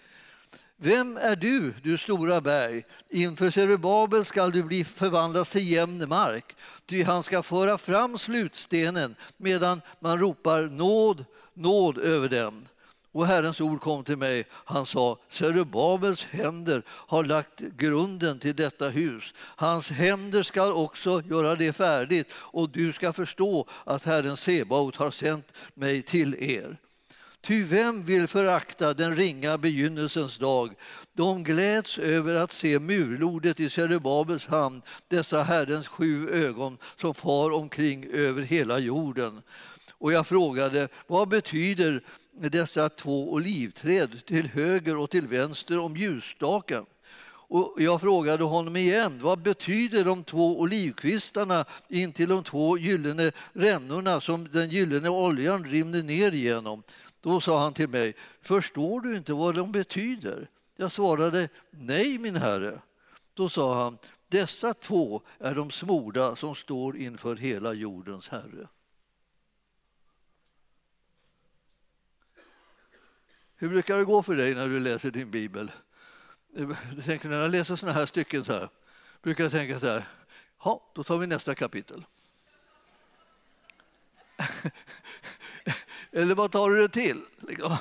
Vem 0.78 1.18
är 1.18 1.36
du, 1.36 1.74
du 1.84 1.98
stora 1.98 2.42
berg? 2.42 2.84
Inför 3.10 3.50
Zerubabel 3.50 4.26
skall 4.26 4.52
du 4.52 4.64
bli 4.64 4.84
förvandlas 4.84 5.52
till 5.52 5.72
jämn 5.72 6.10
mark, 6.10 6.56
ty 6.86 7.04
han 7.04 7.24
ska 7.24 7.44
föra 7.44 7.78
fram 7.78 8.18
slutstenen 8.18 9.16
medan 9.38 9.82
man 10.00 10.20
ropar 10.20 10.64
nåd, 10.64 11.26
nåd 11.54 11.98
över 11.98 12.30
den. 12.30 12.68
Och 13.14 13.28
Herrens 13.28 13.62
ord 13.62 13.82
kom 13.82 14.04
till 14.04 14.18
mig. 14.18 14.46
Han 14.52 14.86
sa, 14.86 15.18
Zerubabels 15.30 16.24
händer 16.24 16.84
har 16.88 17.24
lagt 17.24 17.60
grunden 17.60 18.40
till 18.40 18.56
detta 18.56 18.90
hus. 18.90 19.34
Hans 19.38 19.90
händer 19.90 20.44
ska 20.44 20.74
också 20.74 21.22
göra 21.30 21.56
det 21.56 21.74
färdigt 21.74 22.32
och 22.34 22.70
du 22.70 22.94
ska 22.94 23.14
förstå 23.14 23.68
att 23.84 24.06
Herren 24.06 24.38
Sebaot 24.38 24.96
har 24.96 25.12
sänt 25.12 25.54
mig 25.74 26.02
till 26.02 26.36
er. 26.40 26.78
Ty 27.42 27.64
vem 27.64 28.06
vill 28.06 28.28
förakta 28.28 28.94
den 28.94 29.16
ringa 29.16 29.58
begynnelsens 29.58 30.38
dag? 30.38 30.74
De 31.14 31.44
gläds 31.44 31.98
över 31.98 32.36
att 32.36 32.52
se 32.52 32.80
murlodet 32.80 33.60
i 33.60 33.70
Zerubabels 33.70 34.46
hamn, 34.46 34.82
dessa 35.08 35.44
Herrens 35.44 35.88
sju 35.88 36.30
ögon 36.30 36.78
som 36.98 37.14
far 37.14 37.52
omkring 37.54 38.08
över 38.14 38.42
hela 38.42 38.80
jorden. 38.80 39.42
Och 39.92 40.14
jag 40.14 40.28
frågade, 40.28 40.88
vad 41.08 41.28
betyder 41.28 42.02
dessa 42.32 42.90
två 42.90 43.34
olivträd 43.34 44.26
till 44.26 44.48
höger 44.48 44.98
och 44.98 45.10
till 45.10 45.28
vänster 45.28 45.80
om 45.80 45.98
ljusstaken? 45.98 46.86
Och 47.54 47.76
jag 47.78 48.02
frågade 48.02 48.44
honom 48.44 48.76
igen, 48.76 49.20
vad 49.22 49.42
betyder 49.42 50.06
de 50.06 50.24
två 50.24 50.60
olivkvistarna 50.60 51.66
in 51.90 52.14
till 52.14 52.30
de 52.30 52.44
två 52.44 52.78
gyllene 52.78 53.32
rännorna 53.54 54.22
som 54.22 54.48
den 54.52 54.70
gyllene 54.70 55.10
oljan 55.10 55.64
rinner 55.66 56.04
ner 56.04 56.32
igenom? 56.32 56.84
Då 57.22 57.42
sa 57.42 57.64
han 57.64 57.74
till 57.74 57.90
mig, 57.90 58.16
förstår 58.42 59.02
du 59.02 59.18
inte 59.18 59.34
vad 59.34 59.56
de 59.56 59.72
betyder? 59.72 60.50
Jag 60.76 60.92
svarade, 60.92 61.50
nej 61.72 62.18
min 62.18 62.36
herre. 62.36 62.80
Då 63.34 63.50
sa 63.50 63.84
han, 63.84 63.98
dessa 64.28 64.74
två 64.74 65.22
är 65.40 65.56
de 65.56 65.72
smorda 65.72 66.36
som 66.36 66.56
står 66.56 66.98
inför 66.98 67.36
hela 67.36 67.74
jordens 67.74 68.30
herre. 68.30 68.68
Hur 73.62 73.70
brukar 73.70 73.98
det 73.98 74.04
gå 74.04 74.24
för 74.24 74.36
dig 74.36 74.56
när 74.56 74.68
du 74.68 74.80
läser 74.80 75.12
din 75.12 75.32
bibel? 75.32 75.72
Eh, 76.58 76.70
jag 76.96 77.06
tänker, 77.06 77.30
när 77.30 77.42
jag 77.42 77.52
läser 77.52 77.76
såna 77.76 77.92
här 77.92 78.06
stycken 78.06 78.46
så 78.46 78.54
här, 78.54 78.70
brukar 79.22 79.44
jag 79.44 79.52
tänka 79.52 79.80
så 79.80 79.86
här, 79.86 80.08
ja, 80.64 80.92
då 80.96 81.04
tar 81.04 81.18
vi 81.18 81.28
nästa 81.28 81.56
kapitel. 81.56 82.04
Eller 86.12 86.36
vad 86.36 86.52
tar 86.52 86.70
du 86.70 86.82
det 86.82 86.90
till? 86.90 87.22
Liksom. 87.48 87.78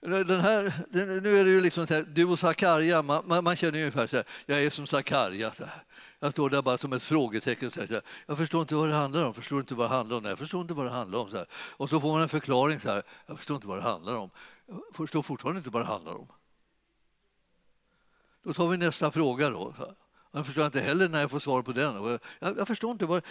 Den 0.00 0.40
här, 0.40 0.72
nu 1.20 1.38
är 1.38 1.44
det 1.44 1.50
ju 1.50 1.60
liksom 1.60 1.86
så 1.86 1.94
här, 1.94 2.02
du 2.02 2.24
och 2.24 2.38
Sakarja, 2.38 3.02
man, 3.02 3.44
man, 3.44 3.56
känner 3.56 3.78
ungefär 3.78 4.06
så 4.06 4.16
här, 4.16 4.24
jag 4.46 4.62
är 4.62 4.70
som 4.70 4.86
Sakarja. 4.86 5.52
Jag 6.20 6.32
står 6.32 6.50
där 6.50 6.62
bara 6.62 6.78
som 6.78 6.92
ett 6.92 7.02
frågetecken. 7.02 7.70
Så 7.70 7.80
här, 7.80 8.02
jag 8.26 8.38
förstår 8.38 8.60
inte 8.60 8.74
vad 8.74 8.88
det 8.88 8.94
handlar 8.94 9.26
om. 9.26 9.34
Förstår 9.34 9.60
inte 9.60 9.74
vad 9.74 9.90
det 9.90 9.94
handlar 9.94 10.16
om. 10.16 10.22
Nej, 10.22 10.30
jag 10.30 10.38
förstår 10.38 10.60
inte 10.60 10.74
vad 10.74 10.86
det 10.86 10.90
handlar 10.90 11.18
om. 11.18 11.30
Så 11.30 11.36
här. 11.36 11.46
Och 11.52 11.90
så 11.90 12.00
får 12.00 12.12
man 12.12 12.22
en 12.22 12.28
förklaring. 12.28 12.80
Så 12.80 12.88
här, 12.88 13.02
jag 13.26 13.38
förstår 13.38 13.54
inte 13.54 13.66
vad 13.66 13.78
det 13.78 13.82
handlar 13.82 14.16
om. 14.16 14.30
Jag 14.66 14.82
förstår 14.92 15.22
fortfarande 15.22 15.58
inte 15.58 15.70
vad 15.70 15.82
det 15.82 15.86
handlar 15.86 16.14
om. 16.14 16.28
Då 18.42 18.52
tar 18.52 18.68
vi 18.68 18.76
nästa 18.76 19.10
fråga. 19.10 19.50
då. 19.50 19.74
Jag 20.36 20.46
förstår 20.46 20.66
inte 20.66 20.80
heller 20.80 21.08
när 21.08 21.20
jag 21.20 21.30
får 21.30 21.40
svar 21.40 21.62
på 21.62 21.72
den. 21.72 22.20
Jag, 22.38 22.58
jag 22.58 22.68
förstår 22.68 22.92
inte 22.92 23.06
vad... 23.06 23.22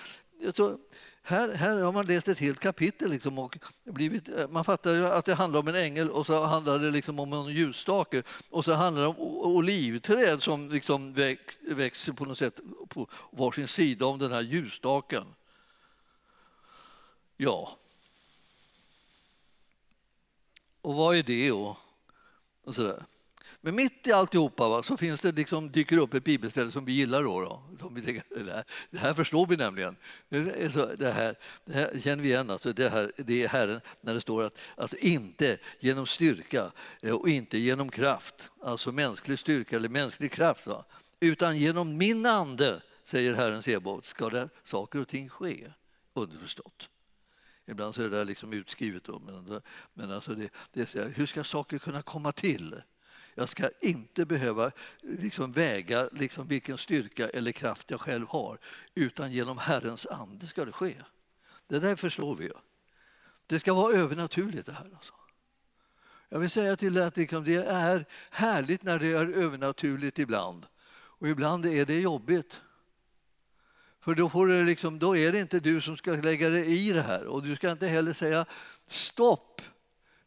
Så, 0.55 0.77
här, 1.24 1.53
här 1.53 1.77
har 1.77 1.91
man 1.91 2.05
läst 2.05 2.27
ett 2.27 2.39
helt 2.39 2.59
kapitel 2.59 3.09
liksom 3.09 3.39
och 3.39 3.55
blivit, 3.83 4.29
man 4.50 4.65
fattar 4.65 5.12
att 5.12 5.25
det 5.25 5.33
handlar 5.33 5.59
om 5.59 5.67
en 5.67 5.75
ängel 5.75 6.09
och 6.09 6.25
så 6.25 6.45
handlar 6.45 6.79
det 6.79 6.91
liksom 6.91 7.19
om 7.19 7.33
en 7.33 7.45
ljusstake 7.45 8.24
och 8.50 8.65
så 8.65 8.74
handlar 8.74 9.01
det 9.01 9.07
om 9.07 9.19
olivträd 9.19 10.43
som 10.43 10.69
liksom 10.69 11.13
väx, 11.13 11.57
växer 11.62 12.13
på 12.13 12.25
något 12.25 12.38
sätt 12.38 12.59
på 12.89 13.07
varsin 13.31 13.67
sida 13.67 14.05
om 14.05 14.19
den 14.19 14.31
här 14.31 14.41
ljusstaken. 14.41 15.24
Ja. 17.38 17.77
Och 20.81 20.95
vad 20.95 21.15
är 21.15 21.24
det? 21.24 21.51
Och, 21.51 21.77
och 22.63 22.75
sådär. 22.75 23.03
Men 23.65 23.75
mitt 23.75 24.07
i 24.07 24.12
alltihopa 24.12 24.69
va, 24.69 24.84
så 24.84 24.98
finns 24.98 25.22
det 25.22 25.31
liksom, 25.31 25.72
dyker 25.72 25.98
upp 25.98 26.13
ett 26.13 26.24
bibelställe 26.24 26.72
som 26.72 26.86
vi 26.86 26.91
gillar. 26.91 27.24
Då, 27.24 27.39
då 27.39 27.77
som 27.79 27.95
vi 27.95 28.01
tänker, 28.01 28.24
det, 28.43 28.51
här, 28.51 28.63
det 28.89 28.98
här 28.98 29.13
förstår 29.13 29.48
vi 29.48 29.57
nämligen. 29.57 29.95
Det, 30.29 30.38
här, 31.13 31.36
det 31.65 31.74
här 31.74 32.00
känner 32.00 32.24
vi 32.24 32.29
igen. 32.29 32.50
Alltså, 32.50 32.74
det, 32.74 32.89
här, 32.89 33.12
det 33.17 33.43
är 33.43 33.48
Herren 33.48 33.81
när 34.01 34.13
det 34.13 34.22
står 34.22 34.43
att 34.43 34.57
alltså, 34.77 34.98
inte 34.98 35.57
genom 35.79 36.07
styrka 36.07 36.72
eh, 37.01 37.13
och 37.13 37.29
inte 37.29 37.57
genom 37.57 37.89
kraft, 37.89 38.51
alltså 38.62 38.91
mänsklig 38.91 39.39
styrka 39.39 39.75
eller 39.75 39.89
mänsklig 39.89 40.31
kraft, 40.31 40.67
va, 40.67 40.86
utan 41.19 41.57
genom 41.57 41.98
min 41.98 42.25
ande, 42.25 42.81
säger 43.03 43.34
Herren 43.34 43.63
Sebaot, 43.63 44.05
ska 44.05 44.29
det 44.29 44.50
saker 44.63 45.00
och 45.00 45.07
ting 45.07 45.29
ske. 45.29 45.72
Underförstått. 46.13 46.89
Ibland 47.67 47.95
så 47.95 48.01
är 48.01 48.10
det 48.10 48.17
där 48.17 48.25
liksom 48.25 48.53
utskrivet. 48.53 49.03
Då, 49.03 49.19
men, 49.19 49.62
men 49.93 50.12
alltså 50.12 50.36
det, 50.36 50.50
det, 50.74 51.15
hur 51.15 51.25
ska 51.25 51.43
saker 51.43 51.77
kunna 51.77 52.01
komma 52.01 52.31
till? 52.31 52.75
Jag 53.38 53.50
ska 53.50 53.70
inte 53.82 54.25
behöva 54.25 54.72
liksom 55.01 55.51
väga 55.51 56.10
liksom 56.12 56.48
vilken 56.48 56.77
styrka 56.77 57.30
eller 57.30 57.51
kraft 57.51 57.92
jag 57.92 58.01
själv 58.01 58.27
har 58.30 58.60
utan 58.96 59.32
genom 59.32 59.58
Herrens 59.58 60.06
ande 60.06 60.48
ska 60.48 60.65
det 60.65 60.72
ske. 60.72 60.96
Det 61.68 61.80
där 61.80 61.96
förstår 61.96 62.36
vi. 62.36 62.51
Det 63.48 63.60
ska 63.60 63.74
vara 63.74 63.94
övernaturligt 63.94 64.65
det 64.65 64.72
här. 64.72 64.89
Alltså. 64.96 65.13
Jag 66.30 66.39
vill 66.39 66.50
säga 66.50 66.75
till 66.75 66.94
dig 66.94 67.04
att 67.04 67.18
liksom, 67.18 67.44
det 67.44 67.56
är 67.56 68.06
härligt 68.30 68.84
när 68.84 69.00
det 69.00 69.08
är 69.08 69.30
övernaturligt 69.30 70.20
ibland. 70.20 70.65
Och 70.94 71.27
ibland 71.27 71.65
är 71.65 71.86
det 71.86 72.00
jobbigt. 72.00 72.62
För 74.00 74.15
då, 74.15 74.30
får 74.30 74.48
det 74.48 74.63
liksom, 74.63 75.00
då 75.00 75.18
är 75.18 75.32
det 75.32 75.39
inte 75.39 75.60
du 75.60 75.82
som 75.82 75.98
ska 75.98 76.12
lägga 76.12 76.50
dig 76.50 76.88
i 76.88 76.92
det 76.92 77.01
här. 77.01 77.25
Och 77.25 77.44
du 77.44 77.56
ska 77.56 77.72
inte 77.72 77.88
heller 77.88 78.13
säga 78.13 78.46
stopp 78.88 79.62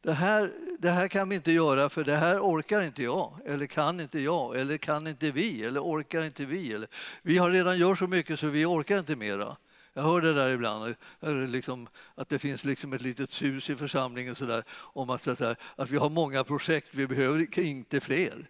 det 0.03 0.13
här, 0.13 0.53
det 0.79 0.91
här 0.91 1.09
kan 1.09 1.29
vi 1.29 1.37
inte 1.37 1.53
göra 1.53 1.89
för 1.89 2.05
det 2.05 2.17
här 2.17 2.39
orkar 2.39 2.83
inte 2.83 3.03
jag, 3.03 3.41
eller 3.47 3.67
kan 3.67 4.01
inte 4.01 4.21
jag, 4.21 4.61
eller 4.61 4.77
kan 4.77 5.07
inte 5.07 5.31
vi, 5.31 5.65
eller 5.65 5.81
orkar 5.81 6.23
inte 6.23 6.45
vi. 6.45 6.73
Eller, 6.73 6.89
vi 7.23 7.39
har 7.39 7.51
redan 7.51 7.79
gjort 7.79 7.99
så 7.99 8.07
mycket 8.07 8.41
så 8.41 8.47
vi 8.47 8.65
orkar 8.65 8.99
inte 8.99 9.17
mera. 9.17 9.57
Jag 9.93 10.03
hör 10.03 10.21
det 10.21 10.33
där 10.33 10.51
ibland, 10.51 10.95
eh, 11.21 11.33
liksom, 11.33 11.89
att 12.15 12.29
det 12.29 12.39
finns 12.39 12.65
liksom 12.65 12.93
ett 12.93 13.03
litet 13.03 13.31
sus 13.31 13.71
i 13.71 13.77
församlingen 13.77 14.35
så 14.35 14.45
där, 14.45 14.65
om 14.71 15.11
att, 15.11 15.23
så 15.23 15.35
där, 15.35 15.57
att 15.77 15.91
vi 15.91 15.97
har 15.97 16.11
många 16.11 16.45
projekt, 16.45 16.89
vi 16.91 17.07
behöver 17.07 17.59
inte 17.59 18.01
fler. 18.01 18.49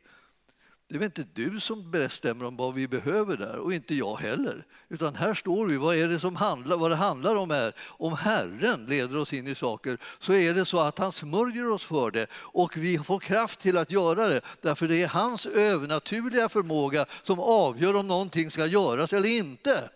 Det 0.89 0.95
är 0.95 0.99
väl 0.99 1.07
inte 1.07 1.27
du 1.33 1.61
som 1.61 1.91
bestämmer 1.91 2.45
om 2.45 2.57
vad 2.57 2.75
vi 2.75 2.89
behöver 2.89 3.37
där 3.37 3.59
och 3.59 3.73
inte 3.73 3.95
jag 3.95 4.17
heller. 4.17 4.67
Utan 4.89 5.15
här 5.15 5.35
står 5.35 5.67
vi, 5.67 5.77
vad 5.77 5.97
är 5.97 6.09
det 6.09 6.21
som 6.21 6.37
handlar, 6.37 6.77
vad 6.77 6.91
det 6.91 6.97
handlar 6.97 7.37
om 7.37 7.51
är, 7.51 7.73
om 7.87 8.13
Herren 8.13 8.87
leder 8.87 9.17
oss 9.17 9.33
in 9.33 9.47
i 9.47 9.55
saker 9.55 9.99
så 10.21 10.33
är 10.33 10.55
det 10.55 10.65
så 10.65 10.81
att 10.81 10.99
han 10.99 11.13
smörjer 11.13 11.71
oss 11.71 11.85
för 11.85 12.11
det 12.11 12.27
och 12.33 12.77
vi 12.77 12.99
får 12.99 13.19
kraft 13.19 13.61
till 13.61 13.79
att 13.79 13.91
göra 13.91 14.29
det 14.29 14.41
därför 14.61 14.89
det 14.89 15.03
är 15.03 15.09
hans 15.09 15.47
övernaturliga 15.47 16.49
förmåga 16.49 17.07
som 17.23 17.41
avgör 17.41 17.97
om 17.97 18.09
någonting 18.09 18.51
ska 18.51 18.67
göras 18.67 19.13
eller 19.13 19.29
inte. 19.29 19.91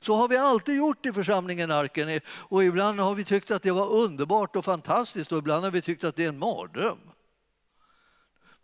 Så 0.00 0.14
har 0.14 0.28
vi 0.28 0.36
alltid 0.36 0.76
gjort 0.76 1.06
i 1.06 1.12
församlingen 1.12 1.70
Arken 1.70 2.20
och 2.30 2.64
ibland 2.64 3.00
har 3.00 3.14
vi 3.14 3.24
tyckt 3.24 3.50
att 3.50 3.62
det 3.62 3.70
var 3.70 3.92
underbart 3.92 4.56
och 4.56 4.64
fantastiskt 4.64 5.32
och 5.32 5.38
ibland 5.38 5.64
har 5.64 5.70
vi 5.70 5.82
tyckt 5.82 6.04
att 6.04 6.16
det 6.16 6.24
är 6.24 6.28
en 6.28 6.38
mardröm. 6.38 6.98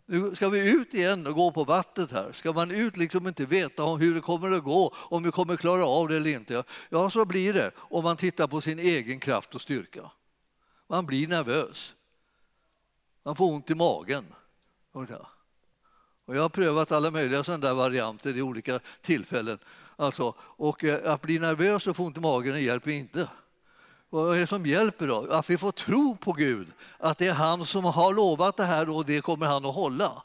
Nu 0.05 0.35
ska 0.35 0.49
vi 0.49 0.71
ut 0.71 0.93
igen 0.93 1.27
och 1.27 1.33
gå 1.33 1.51
på 1.51 1.63
vattnet 1.63 2.11
här. 2.11 2.31
Ska 2.33 2.53
man 2.53 2.71
ut 2.71 2.97
liksom 2.97 3.27
inte 3.27 3.45
veta 3.45 3.83
hur 3.85 4.15
det 4.15 4.21
kommer 4.21 4.51
att 4.51 4.63
gå, 4.63 4.93
om 4.95 5.23
vi 5.23 5.31
kommer 5.31 5.57
klara 5.57 5.85
av 5.85 6.07
det 6.07 6.15
eller 6.15 6.31
inte? 6.31 6.63
Ja, 6.89 7.09
så 7.09 7.25
blir 7.25 7.53
det 7.53 7.71
om 7.77 8.03
man 8.03 8.17
tittar 8.17 8.47
på 8.47 8.61
sin 8.61 8.79
egen 8.79 9.19
kraft 9.19 9.55
och 9.55 9.61
styrka. 9.61 10.11
Man 10.87 11.05
blir 11.05 11.27
nervös. 11.27 11.93
Man 13.23 13.35
får 13.35 13.51
ont 13.51 13.69
i 13.69 13.75
magen. 13.75 14.25
Och 16.25 16.35
jag 16.35 16.41
har 16.41 16.49
prövat 16.49 16.91
alla 16.91 17.11
möjliga 17.11 17.43
sådana 17.43 17.67
där 17.67 17.73
varianter 17.73 18.37
i 18.37 18.41
olika 18.41 18.79
tillfällen. 19.01 19.59
Alltså, 19.95 20.35
och 20.39 20.83
eh, 20.83 21.13
att 21.13 21.21
bli 21.21 21.39
nervös 21.39 21.87
och 21.87 21.95
få 21.95 22.03
ont 22.03 22.17
i 22.17 22.19
magen 22.19 22.63
hjälper 22.63 22.91
inte. 22.91 23.29
Vad 24.15 24.35
är 24.35 24.39
det 24.39 24.47
som 24.47 24.65
hjälper 24.65 25.07
då? 25.07 25.27
Att 25.29 25.49
vi 25.49 25.57
får 25.57 25.71
tro 25.71 26.15
på 26.15 26.33
Gud, 26.33 26.67
att 26.97 27.17
det 27.17 27.27
är 27.27 27.33
han 27.33 27.65
som 27.65 27.85
har 27.85 28.13
lovat 28.13 28.57
det 28.57 28.63
här 28.63 28.89
och 28.89 29.05
det 29.05 29.21
kommer 29.21 29.45
han 29.45 29.65
att 29.65 29.75
hålla. 29.75 30.23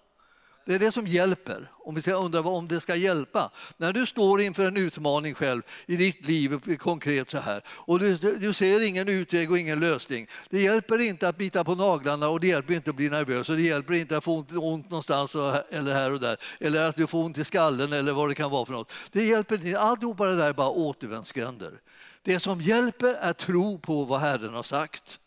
Det 0.64 0.74
är 0.74 0.78
det 0.78 0.92
som 0.92 1.06
hjälper, 1.06 1.70
om 1.78 1.94
vi 1.94 2.02
ska 2.02 2.14
undra 2.14 2.40
om 2.40 2.68
det 2.68 2.80
ska 2.80 2.96
hjälpa. 2.96 3.50
När 3.76 3.92
du 3.92 4.06
står 4.06 4.40
inför 4.40 4.64
en 4.64 4.76
utmaning 4.76 5.34
själv 5.34 5.62
i 5.86 5.96
ditt 5.96 6.26
liv, 6.26 6.76
konkret 6.78 7.30
så 7.30 7.38
här, 7.38 7.62
och 7.68 7.98
du, 7.98 8.16
du 8.16 8.52
ser 8.52 8.80
ingen 8.80 9.08
utväg 9.08 9.50
och 9.50 9.58
ingen 9.58 9.80
lösning. 9.80 10.26
Det 10.50 10.62
hjälper 10.62 10.98
inte 10.98 11.28
att 11.28 11.36
bita 11.36 11.64
på 11.64 11.74
naglarna 11.74 12.28
och 12.28 12.40
det 12.40 12.46
hjälper 12.46 12.74
inte 12.74 12.90
att 12.90 12.96
bli 12.96 13.10
nervös 13.10 13.48
och 13.48 13.56
det 13.56 13.62
hjälper 13.62 13.94
inte 13.94 14.16
att 14.16 14.24
få 14.24 14.36
ont, 14.36 14.52
ont 14.52 14.90
någonstans 14.90 15.34
eller 15.70 15.94
här 15.94 16.12
och 16.12 16.20
där. 16.20 16.36
Eller 16.60 16.88
att 16.88 16.96
du 16.96 17.06
får 17.06 17.24
ont 17.24 17.38
i 17.38 17.44
skallen 17.44 17.92
eller 17.92 18.12
vad 18.12 18.28
det 18.28 18.34
kan 18.34 18.50
vara 18.50 18.66
för 18.66 18.72
något. 18.72 18.92
Det 19.12 19.24
hjälper 19.24 19.66
inte, 19.66 19.80
alltihopa 19.80 20.26
det 20.26 20.36
där 20.36 20.48
är 20.48 20.52
bara 20.52 20.70
återvändsgränder. 20.70 21.80
Det 22.22 22.40
som 22.40 22.60
hjälper 22.60 23.14
är 23.14 23.32
tro 23.32 23.78
på 23.78 24.04
vad 24.04 24.20
Herren 24.20 24.54
har 24.54 24.62
sagt. 24.62 25.18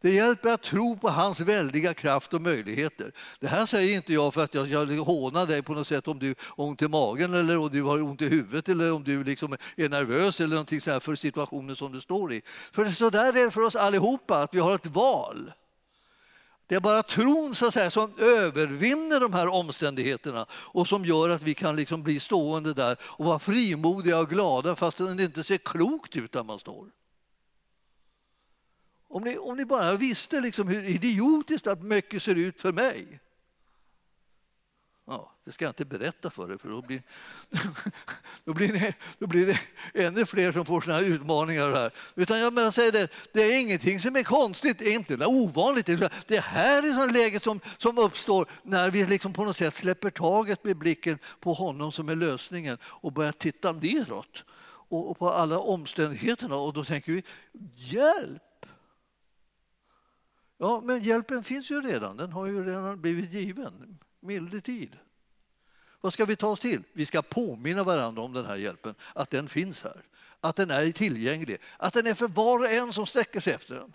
Det 0.00 0.10
hjälper 0.10 0.48
att 0.48 0.62
tro 0.62 0.98
på 0.98 1.08
hans 1.08 1.40
väldiga 1.40 1.94
kraft 1.94 2.34
och 2.34 2.42
möjligheter. 2.42 3.12
Det 3.40 3.46
här 3.46 3.66
säger 3.66 3.96
inte 3.96 4.12
jag 4.12 4.34
för 4.34 4.44
att 4.44 4.54
jag, 4.54 4.68
jag 4.68 4.86
hånar 4.86 5.46
dig 5.46 5.62
på 5.62 5.74
något 5.74 5.86
sätt 5.86 6.08
om 6.08 6.18
du 6.18 6.34
har 6.38 6.64
ont 6.64 6.82
i 6.82 6.88
magen 6.88 7.34
eller 7.34 7.58
om 7.58 7.70
du 7.70 7.82
har 7.82 8.02
ont 8.02 8.22
i 8.22 8.28
huvudet 8.28 8.68
eller 8.68 8.92
om 8.92 9.04
du 9.04 9.24
liksom 9.24 9.56
är 9.76 9.88
nervös 9.88 10.40
eller 10.40 10.50
någonting 10.50 10.80
så 10.80 10.90
här 10.90 11.00
för 11.00 11.16
situationen 11.16 11.76
som 11.76 11.92
du 11.92 12.00
står 12.00 12.32
i. 12.32 12.42
För 12.72 12.90
så 12.90 13.10
där 13.10 13.28
är 13.28 13.44
det 13.44 13.50
för 13.50 13.60
oss 13.60 13.76
allihopa, 13.76 14.42
att 14.42 14.54
vi 14.54 14.58
har 14.58 14.74
ett 14.74 14.86
val. 14.86 15.52
Det 16.66 16.74
är 16.74 16.80
bara 16.80 17.02
tron 17.02 17.54
så 17.54 17.66
att 17.66 17.74
säga, 17.74 17.90
som 17.90 18.12
övervinner 18.18 19.20
de 19.20 19.32
här 19.32 19.48
omständigheterna 19.48 20.46
och 20.50 20.88
som 20.88 21.04
gör 21.04 21.28
att 21.28 21.42
vi 21.42 21.54
kan 21.54 21.76
liksom 21.76 22.02
bli 22.02 22.20
stående 22.20 22.74
där 22.74 22.96
och 23.02 23.24
vara 23.24 23.38
frimodiga 23.38 24.18
och 24.18 24.30
glada 24.30 24.76
fast 24.76 24.98
det 24.98 25.24
inte 25.24 25.44
ser 25.44 25.58
klokt 25.58 26.16
ut 26.16 26.32
där 26.32 26.42
man 26.42 26.58
står. 26.58 26.90
Om 29.08 29.24
ni, 29.24 29.38
om 29.38 29.56
ni 29.56 29.64
bara 29.64 29.92
visste 29.92 30.40
liksom 30.40 30.68
hur 30.68 30.84
idiotiskt 30.84 31.66
att 31.66 31.82
mycket 31.82 32.22
ser 32.22 32.34
ut 32.34 32.60
för 32.60 32.72
mig. 32.72 33.20
Det 35.46 35.52
ska 35.52 35.64
jag 35.64 35.70
inte 35.70 35.84
berätta 35.84 36.30
för 36.30 36.52
er, 36.52 36.56
för 36.56 36.68
då 36.68 36.82
blir, 36.82 37.02
då 38.44 38.54
blir, 38.54 38.72
det, 38.72 38.94
då 39.18 39.26
blir 39.26 39.46
det 39.46 39.58
ännu 40.04 40.26
fler 40.26 40.52
som 40.52 40.64
får 40.64 40.80
såna 40.80 40.94
här 40.94 41.02
utmaningar. 41.02 41.70
Här. 41.70 41.90
Utan 42.14 42.38
jag 42.38 42.52
menar, 42.52 42.70
säger 42.70 42.92
det, 42.92 43.08
det 43.32 43.42
är 43.42 43.60
ingenting 43.60 44.00
som 44.00 44.16
är 44.16 44.22
konstigt, 44.22 44.80
inte 44.80 45.26
ovanligt. 45.26 45.86
Det 46.26 46.40
här 46.40 46.82
är 46.82 47.12
läget 47.12 47.42
som, 47.42 47.60
som 47.78 47.98
uppstår 47.98 48.46
när 48.62 48.90
vi 48.90 49.06
liksom 49.06 49.32
på 49.32 49.44
något 49.44 49.56
sätt 49.56 49.74
släpper 49.74 50.10
taget 50.10 50.64
med 50.64 50.76
blicken 50.76 51.18
på 51.40 51.52
honom 51.52 51.92
som 51.92 52.08
är 52.08 52.16
lösningen 52.16 52.78
och 52.82 53.12
börjar 53.12 53.32
titta 53.32 53.72
neråt 53.72 54.44
och, 54.88 55.10
och 55.10 55.18
på 55.18 55.30
alla 55.30 55.58
omständigheterna. 55.58 56.56
Och 56.56 56.72
då 56.72 56.84
tänker 56.84 57.12
vi, 57.12 57.22
hjälp! 57.74 58.42
Ja, 60.58 60.82
men 60.84 61.00
hjälpen 61.00 61.44
finns 61.44 61.70
ju 61.70 61.80
redan. 61.80 62.16
Den 62.16 62.32
har 62.32 62.46
ju 62.46 62.64
redan 62.64 63.00
blivit 63.00 63.32
given. 63.32 63.98
Milde 64.20 64.60
tid. 64.60 64.96
Vad 66.06 66.12
ska 66.12 66.24
vi 66.24 66.36
ta 66.36 66.48
oss 66.48 66.60
till? 66.60 66.82
Vi 66.92 67.06
ska 67.06 67.22
påminna 67.22 67.82
varandra 67.84 68.22
om 68.22 68.32
den 68.32 68.46
här 68.46 68.56
hjälpen, 68.56 68.94
att 69.14 69.30
den 69.30 69.48
finns 69.48 69.82
här. 69.82 70.02
Att 70.40 70.56
den 70.56 70.70
är 70.70 70.92
tillgänglig, 70.92 71.58
att 71.76 71.92
den 71.92 72.06
är 72.06 72.14
för 72.14 72.28
var 72.28 72.58
och 72.58 72.70
en 72.70 72.92
som 72.92 73.06
sträcker 73.06 73.40
sig 73.40 73.52
efter 73.52 73.74
den. 73.74 73.92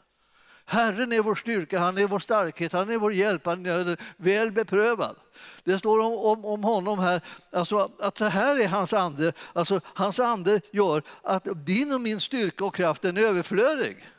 Herren 0.66 1.14
är 1.14 1.20
vår 1.20 1.36
styrka, 1.36 1.80
han 1.80 1.98
är 1.98 2.08
vår 2.08 2.20
starkhet, 2.20 2.74
han 2.74 2.90
är 2.90 2.98
vår 2.98 3.14
hjälp, 3.14 3.46
han 3.46 3.66
är 3.66 3.98
väl 4.18 4.52
beprövad. 4.52 5.16
Det 5.64 5.80
står 5.80 6.00
om, 6.00 6.14
om, 6.14 6.46
om 6.46 6.64
honom 6.64 7.00
här, 7.00 7.22
alltså 7.52 7.92
att 8.00 8.18
så 8.18 8.26
här 8.26 8.60
är 8.60 8.68
hans 8.68 8.94
ande. 8.94 9.34
Alltså, 9.54 9.82
hans 9.84 10.20
ande 10.20 10.62
gör 10.72 11.04
att 11.22 11.48
din 11.66 11.94
och 11.94 12.02
min 12.02 12.20
styrka 12.20 12.66
och 12.66 12.76
kraft 12.76 13.06
är 13.06 13.20
överflödig. 13.20 14.10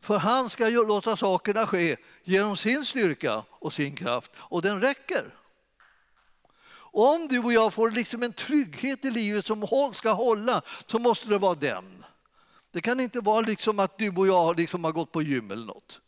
För 0.00 0.18
han 0.18 0.50
ska 0.50 0.68
låta 0.68 1.16
sakerna 1.16 1.66
ske 1.66 1.96
genom 2.24 2.56
sin 2.56 2.84
styrka 2.84 3.42
och 3.50 3.72
sin 3.72 3.96
kraft, 3.96 4.32
och 4.36 4.62
den 4.62 4.80
räcker. 4.80 5.34
Om 6.94 7.28
du 7.28 7.38
och 7.38 7.52
jag 7.52 7.74
får 7.74 7.90
liksom 7.90 8.22
en 8.22 8.32
trygghet 8.32 9.04
i 9.04 9.10
livet 9.10 9.46
som 9.46 9.66
ska 9.94 10.12
hålla 10.12 10.62
så 10.86 10.98
måste 10.98 11.28
det 11.28 11.38
vara 11.38 11.54
den. 11.54 12.04
Det 12.72 12.80
kan 12.80 13.00
inte 13.00 13.20
vara 13.20 13.40
liksom 13.40 13.78
att 13.78 13.98
du 13.98 14.10
och 14.10 14.26
jag 14.26 14.56
liksom 14.56 14.84
har 14.84 14.92
gått 14.92 15.12
på 15.12 15.22
gym 15.22 15.50
eller 15.50 15.66
något 15.66 16.00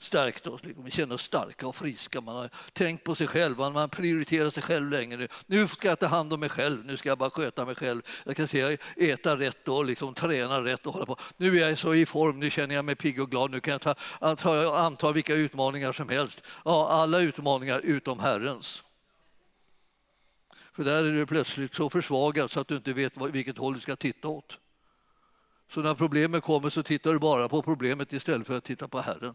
stärkt 0.00 0.46
oss. 0.46 0.64
Liksom. 0.64 0.84
Vi 0.84 0.90
känner 0.90 1.14
oss 1.14 1.22
starka 1.22 1.66
och 1.66 1.76
friska. 1.76 2.20
Man 2.20 2.36
har 2.36 2.50
tänkt 2.72 3.04
på 3.04 3.14
sig 3.14 3.26
själv, 3.26 3.58
man 3.58 3.88
prioriterar 3.88 4.50
sig 4.50 4.62
själv 4.62 4.90
längre. 4.90 5.28
Nu 5.46 5.66
ska 5.66 5.88
jag 5.88 5.98
ta 5.98 6.06
hand 6.06 6.32
om 6.32 6.40
mig 6.40 6.48
själv, 6.48 6.84
nu 6.84 6.96
ska 6.96 7.08
jag 7.08 7.18
bara 7.18 7.30
sköta 7.30 7.64
mig 7.64 7.74
själv. 7.74 8.02
Jag 8.24 8.36
kan 8.36 8.48
säga, 8.48 8.76
äta 8.96 9.36
rätt 9.36 9.68
och 9.68 9.84
liksom 9.84 10.14
träna 10.14 10.64
rätt 10.64 10.86
och 10.86 10.92
hålla 10.92 11.06
på. 11.06 11.16
Nu 11.36 11.58
är 11.58 11.68
jag 11.68 11.78
så 11.78 11.94
i 11.94 12.06
form, 12.06 12.40
nu 12.40 12.50
känner 12.50 12.74
jag 12.74 12.84
mig 12.84 12.94
pigg 12.94 13.22
och 13.22 13.30
glad. 13.30 13.50
Nu 13.50 13.60
kan 13.60 13.72
jag 13.72 13.80
ta, 13.80 13.94
anta, 14.20 14.78
anta 14.78 15.12
vilka 15.12 15.34
utmaningar 15.34 15.92
som 15.92 16.08
helst. 16.08 16.42
Ja, 16.64 16.88
alla 16.90 17.20
utmaningar 17.20 17.80
utom 17.80 18.18
Herrens. 18.20 18.82
För 20.78 20.84
där 20.84 21.04
är 21.04 21.12
du 21.12 21.26
plötsligt 21.26 21.74
så 21.74 21.90
försvagad 21.90 22.50
så 22.50 22.60
att 22.60 22.68
du 22.68 22.76
inte 22.76 22.92
vet 22.92 23.16
vilket 23.16 23.58
håll 23.58 23.74
du 23.74 23.80
ska 23.80 23.96
titta 23.96 24.28
åt. 24.28 24.58
Så 25.70 25.80
när 25.80 25.94
problemet 25.94 26.42
kommer 26.42 26.70
så 26.70 26.82
tittar 26.82 27.12
du 27.12 27.18
bara 27.18 27.48
på 27.48 27.62
problemet 27.62 28.12
istället 28.12 28.46
för 28.46 28.56
att 28.56 28.64
titta 28.64 28.88
på 28.88 29.00
Herren. 29.00 29.34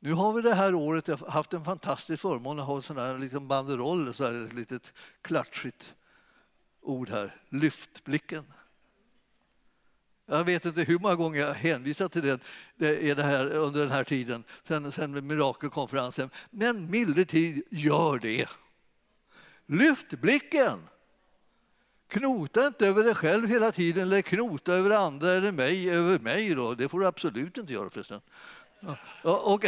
Nu 0.00 0.12
har 0.12 0.32
vi 0.32 0.42
det 0.42 0.54
här 0.54 0.74
året 0.74 1.20
haft 1.28 1.52
en 1.52 1.64
fantastisk 1.64 2.22
förmån 2.22 2.60
att 2.60 2.66
ha 2.66 2.76
en 2.76 2.82
sån 2.82 2.96
här 2.96 3.18
liten 3.18 3.48
banderoll, 3.48 4.14
så 4.14 4.24
här 4.24 4.44
ett 4.44 4.52
litet 4.52 4.92
klatschigt 5.22 5.94
ord 6.80 7.08
här, 7.08 7.36
Lyft 7.48 8.04
blicken. 8.04 8.44
Jag 10.26 10.44
vet 10.44 10.64
inte 10.64 10.82
hur 10.82 10.98
många 10.98 11.14
gånger 11.14 11.40
jag 11.40 11.54
hänvisat 11.54 12.12
till 12.12 12.22
den 12.22 12.40
det 12.76 13.10
är 13.10 13.14
det 13.14 13.22
här, 13.22 13.46
under 13.46 13.80
den 13.80 13.90
här 13.90 14.04
tiden, 14.04 14.44
sen, 14.68 14.92
sen 14.92 15.26
mirakelkonferensen. 15.26 16.30
Men 16.50 16.90
milde 16.90 17.24
tid, 17.24 17.62
gör 17.70 18.18
det. 18.18 18.48
Lyft 19.66 20.10
blicken! 20.10 20.88
Knota 22.08 22.66
inte 22.66 22.86
över 22.86 23.04
dig 23.04 23.14
själv 23.14 23.48
hela 23.48 23.72
tiden 23.72 24.02
eller 24.02 24.22
knota 24.22 24.72
över 24.72 24.90
andra 24.90 25.32
eller 25.32 25.52
mig 25.52 25.90
över 25.90 26.18
mig. 26.18 26.54
Då. 26.54 26.74
Det 26.74 26.88
får 26.88 27.00
du 27.00 27.06
absolut 27.06 27.56
inte 27.56 27.72
göra 27.72 27.90
förresten. 27.90 28.20
Och, 29.22 29.64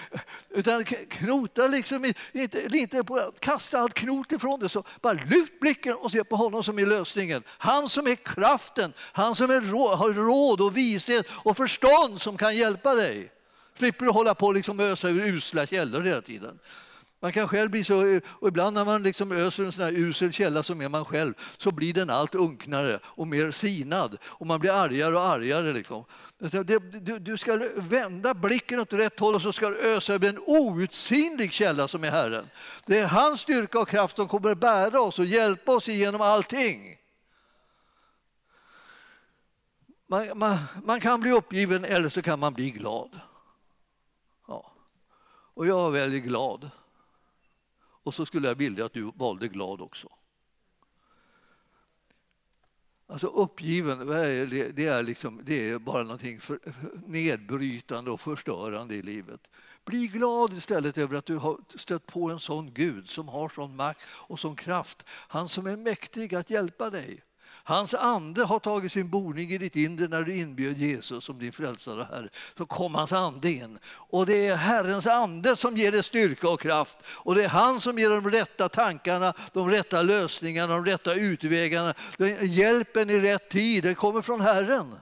utan 0.48 0.84
knota 0.84 1.66
liksom 1.66 2.04
inte, 2.32 2.76
inte 2.76 3.04
på, 3.04 3.32
kasta 3.38 3.78
allt 3.78 3.94
knot 3.94 4.32
ifrån 4.32 4.60
dig. 4.60 4.70
Så 4.70 4.84
bara 5.00 5.12
lyft 5.12 5.60
blicken 5.60 5.94
och 5.94 6.10
se 6.10 6.24
på 6.24 6.36
honom 6.36 6.64
som 6.64 6.78
är 6.78 6.86
lösningen. 6.86 7.42
Han 7.48 7.88
som 7.88 8.06
är 8.06 8.14
kraften, 8.14 8.92
han 8.98 9.34
som 9.34 9.50
är 9.50 9.60
rå, 9.60 9.94
har 9.94 10.12
råd 10.12 10.60
och 10.60 10.76
vishet 10.76 11.26
och 11.32 11.56
förstånd 11.56 12.20
som 12.20 12.36
kan 12.36 12.56
hjälpa 12.56 12.94
dig. 12.94 13.32
Slipper 13.78 14.04
du 14.04 14.10
hålla 14.10 14.34
på 14.34 14.46
och 14.46 14.54
liksom 14.54 14.80
ösa 14.80 15.08
ur 15.08 15.24
usla 15.24 15.66
källor 15.66 16.00
hela 16.00 16.20
tiden. 16.20 16.58
Man 17.22 17.32
kan 17.32 17.48
själv 17.48 17.70
bli 17.70 17.84
så, 17.84 18.20
och 18.28 18.48
ibland 18.48 18.74
när 18.74 18.84
man 18.84 19.02
liksom 19.02 19.32
öser 19.32 19.64
en 19.64 19.72
sån 19.72 19.84
här 19.84 19.92
usel 19.92 20.32
källa 20.32 20.62
som 20.62 20.80
är 20.80 20.88
man 20.88 21.04
själv 21.04 21.34
så 21.56 21.72
blir 21.72 21.94
den 21.94 22.10
allt 22.10 22.34
unknare 22.34 23.00
och 23.04 23.26
mer 23.26 23.50
sinad 23.50 24.18
och 24.24 24.46
man 24.46 24.60
blir 24.60 24.70
argare 24.70 25.14
och 25.14 25.22
argare. 25.22 25.72
Liksom. 25.72 26.04
Du, 27.20 27.38
ska 27.38 27.60
vända 27.76 28.34
blicken 28.34 28.80
åt 28.80 28.92
rätt 28.92 29.20
håll 29.20 29.34
och 29.34 29.42
så 29.42 29.52
ska 29.52 29.68
du 29.68 29.96
ösa 29.96 30.14
över 30.14 30.28
en 30.28 30.38
outsinlig 30.38 31.52
källa 31.52 31.88
som 31.88 32.04
är 32.04 32.10
Herren. 32.10 32.50
Det 32.86 32.98
är 32.98 33.06
hans 33.06 33.40
styrka 33.40 33.80
och 33.80 33.88
kraft 33.88 34.16
som 34.16 34.28
kommer 34.28 34.50
att 34.50 34.58
bära 34.58 35.00
oss 35.00 35.18
och 35.18 35.24
hjälpa 35.24 35.72
oss 35.72 35.88
igenom 35.88 36.20
allting. 36.20 36.96
Man, 40.06 40.38
man, 40.38 40.58
man 40.84 41.00
kan 41.00 41.20
bli 41.20 41.30
uppgiven 41.30 41.84
eller 41.84 42.08
så 42.08 42.22
kan 42.22 42.38
man 42.38 42.54
bli 42.54 42.70
glad. 42.70 43.20
Ja. 44.48 44.72
Och 45.54 45.66
jag 45.66 45.90
väljer 45.90 46.20
glad. 46.20 46.70
Och 48.02 48.14
så 48.14 48.26
skulle 48.26 48.48
jag 48.48 48.54
vilja 48.54 48.84
att 48.84 48.92
du 48.92 49.12
valde 49.14 49.48
glad 49.48 49.80
också. 49.80 50.08
Alltså 53.06 53.26
uppgiven, 53.26 54.06
det 54.74 54.86
är, 54.86 55.02
liksom, 55.02 55.40
det 55.44 55.70
är 55.70 55.78
bara 55.78 56.02
någonting 56.02 56.40
för, 56.40 56.58
nedbrytande 57.06 58.10
och 58.10 58.20
förstörande 58.20 58.94
i 58.94 59.02
livet. 59.02 59.50
Bli 59.84 60.06
glad 60.06 60.52
istället 60.52 60.98
över 60.98 61.16
att 61.16 61.26
du 61.26 61.36
har 61.36 61.58
stött 61.76 62.06
på 62.06 62.30
en 62.30 62.40
sån 62.40 62.74
Gud 62.74 63.08
som 63.08 63.28
har 63.28 63.48
sån 63.48 63.76
makt 63.76 64.00
och 64.06 64.40
sån 64.40 64.56
kraft. 64.56 65.06
Han 65.08 65.48
som 65.48 65.66
är 65.66 65.76
mäktig 65.76 66.34
att 66.34 66.50
hjälpa 66.50 66.90
dig. 66.90 67.22
Hans 67.70 67.94
ande 67.94 68.44
har 68.44 68.58
tagit 68.58 68.92
sin 68.92 69.10
boning 69.10 69.50
i 69.50 69.58
ditt 69.58 69.76
inre 69.76 70.08
när 70.08 70.22
du 70.22 70.36
inbjöd 70.36 70.78
Jesus 70.78 71.24
som 71.24 71.38
din 71.38 71.52
frälsare 71.52 72.00
och 72.00 72.06
Herre. 72.06 72.28
Så 72.58 72.66
kom 72.66 72.94
hans 72.94 73.12
ande 73.12 73.50
in. 73.50 73.78
Och 73.86 74.26
det 74.26 74.46
är 74.46 74.56
Herrens 74.56 75.06
ande 75.06 75.56
som 75.56 75.76
ger 75.76 75.92
dig 75.92 76.02
styrka 76.02 76.48
och 76.48 76.60
kraft. 76.60 76.96
Och 77.06 77.34
det 77.34 77.44
är 77.44 77.48
han 77.48 77.80
som 77.80 77.98
ger 77.98 78.10
de 78.10 78.30
rätta 78.30 78.68
tankarna, 78.68 79.32
de 79.52 79.70
rätta 79.70 80.02
lösningarna, 80.02 80.74
de 80.74 80.84
rätta 80.84 81.14
utvägarna. 81.14 81.94
Hjälpen 82.42 83.10
i 83.10 83.20
rätt 83.20 83.48
tid, 83.48 83.84
den 83.84 83.94
kommer 83.94 84.22
från 84.22 84.40
Herren. 84.40 84.94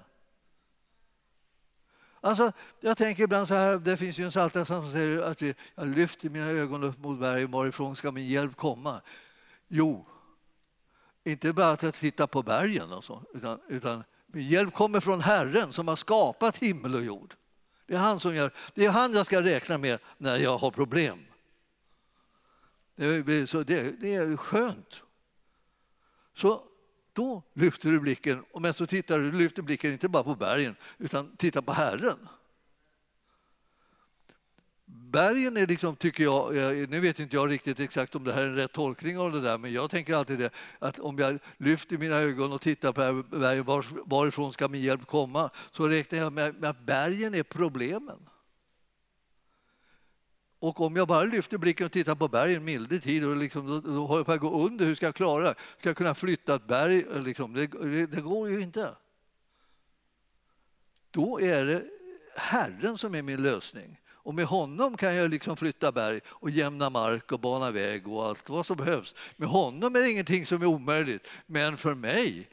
Alltså, 2.20 2.52
jag 2.80 2.96
tänker 2.96 3.22
ibland 3.22 3.48
så 3.48 3.54
här, 3.54 3.76
det 3.76 3.96
finns 3.96 4.18
ju 4.18 4.24
en 4.24 4.30
psaltare 4.30 4.64
som 4.64 4.92
säger 4.92 5.22
att 5.22 5.42
jag 5.42 5.56
lyfter 5.96 6.28
mina 6.28 6.46
ögon 6.46 6.84
upp 6.84 6.98
mot 6.98 7.20
bergen, 7.20 7.50
varifrån 7.50 7.96
ska 7.96 8.10
min 8.10 8.28
hjälp 8.28 8.56
komma? 8.56 9.00
Jo, 9.68 10.06
inte 11.28 11.52
bara 11.52 11.70
att 11.70 11.94
titta 11.94 12.26
på 12.26 12.42
bergen, 12.42 12.92
och 12.92 13.04
så, 13.04 13.22
utan, 13.34 13.60
utan 13.68 14.04
min 14.26 14.48
hjälp 14.48 14.74
kommer 14.74 15.00
från 15.00 15.20
Herren 15.20 15.72
som 15.72 15.88
har 15.88 15.96
skapat 15.96 16.56
himmel 16.56 16.94
och 16.94 17.02
jord. 17.04 17.34
Det 17.86 17.94
är 17.94 17.98
han 17.98 18.20
som 18.20 18.34
gör, 18.34 18.50
det 18.74 18.84
är 18.84 18.90
han 18.90 19.12
jag 19.12 19.26
ska 19.26 19.42
räkna 19.42 19.78
med 19.78 19.98
när 20.18 20.36
jag 20.36 20.58
har 20.58 20.70
problem. 20.70 21.18
Det, 22.96 23.50
så 23.50 23.62
det, 23.62 24.00
det 24.00 24.14
är 24.14 24.36
skönt. 24.36 25.02
Så 26.34 26.62
då 27.12 27.42
lyfter 27.54 27.90
du 27.90 28.00
blicken, 28.00 28.44
men 28.58 28.74
så 28.74 28.86
tittar 28.86 29.18
du, 29.18 29.32
lyfter 29.32 29.62
blicken 29.62 29.92
inte 29.92 30.08
bara 30.08 30.24
på 30.24 30.34
bergen 30.34 30.76
utan 30.98 31.36
tittar 31.36 31.62
på 31.62 31.72
Herren. 31.72 32.28
Bergen 35.10 35.56
är 35.56 35.66
liksom, 35.66 35.96
tycker 35.96 36.24
jag, 36.24 36.56
eh, 36.56 36.88
nu 36.88 37.00
vet 37.00 37.18
inte 37.18 37.36
jag 37.36 37.50
riktigt 37.50 37.80
exakt 37.80 38.14
om 38.14 38.24
det 38.24 38.32
här 38.32 38.42
är 38.42 38.46
en 38.46 38.54
rätt 38.54 38.72
tolkning 38.72 39.18
av 39.18 39.32
det 39.32 39.40
där, 39.40 39.58
men 39.58 39.72
jag 39.72 39.90
tänker 39.90 40.14
alltid 40.14 40.38
det 40.38 40.50
att 40.78 40.98
om 40.98 41.18
jag 41.18 41.38
lyfter 41.56 41.98
mina 41.98 42.16
ögon 42.16 42.52
och 42.52 42.60
tittar 42.60 42.92
på 42.92 43.22
bergen, 43.36 43.64
var, 43.64 43.84
varifrån 44.04 44.52
ska 44.52 44.68
min 44.68 44.82
hjälp 44.82 45.06
komma? 45.06 45.50
Så 45.72 45.88
räknar 45.88 46.18
jag 46.18 46.32
med 46.32 46.64
att 46.64 46.80
bergen 46.80 47.34
är 47.34 47.42
problemen. 47.42 48.28
Och 50.58 50.80
om 50.80 50.96
jag 50.96 51.08
bara 51.08 51.24
lyfter 51.24 51.58
blicken 51.58 51.86
och 51.86 51.92
tittar 51.92 52.14
på 52.14 52.28
bergen 52.28 52.64
milde 52.64 52.98
tid, 52.98 53.24
och 53.24 53.36
liksom, 53.36 53.66
då, 53.66 53.80
då 53.80 54.06
håller 54.06 54.18
jag 54.18 54.26
på 54.26 54.32
att 54.32 54.40
gå 54.40 54.66
under. 54.66 54.86
Hur 54.86 54.94
ska 54.94 55.06
jag 55.06 55.14
klara 55.14 55.44
det? 55.44 55.54
Ska 55.78 55.88
jag 55.88 55.96
kunna 55.96 56.14
flytta 56.14 56.54
ett 56.54 56.66
berg? 56.66 57.04
Eh, 57.14 57.22
liksom, 57.22 57.54
det, 57.54 57.66
det, 57.66 58.06
det 58.06 58.20
går 58.20 58.48
ju 58.50 58.60
inte. 58.60 58.96
Då 61.10 61.40
är 61.40 61.66
det 61.66 61.84
Herren 62.36 62.98
som 62.98 63.14
är 63.14 63.22
min 63.22 63.42
lösning. 63.42 64.00
Och 64.28 64.34
med 64.34 64.46
honom 64.46 64.96
kan 64.96 65.14
jag 65.14 65.30
liksom 65.30 65.56
flytta 65.56 65.92
berg 65.92 66.20
och 66.26 66.50
jämna 66.50 66.90
mark 66.90 67.32
och 67.32 67.40
bana 67.40 67.70
väg 67.70 68.08
och 68.08 68.26
allt 68.26 68.48
vad 68.48 68.66
som 68.66 68.76
behövs. 68.76 69.14
Med 69.36 69.48
honom 69.48 69.96
är 69.96 70.00
det 70.00 70.10
ingenting 70.10 70.46
som 70.46 70.62
är 70.62 70.66
omöjligt. 70.66 71.28
Men 71.46 71.76
för 71.76 71.94
mig 71.94 72.48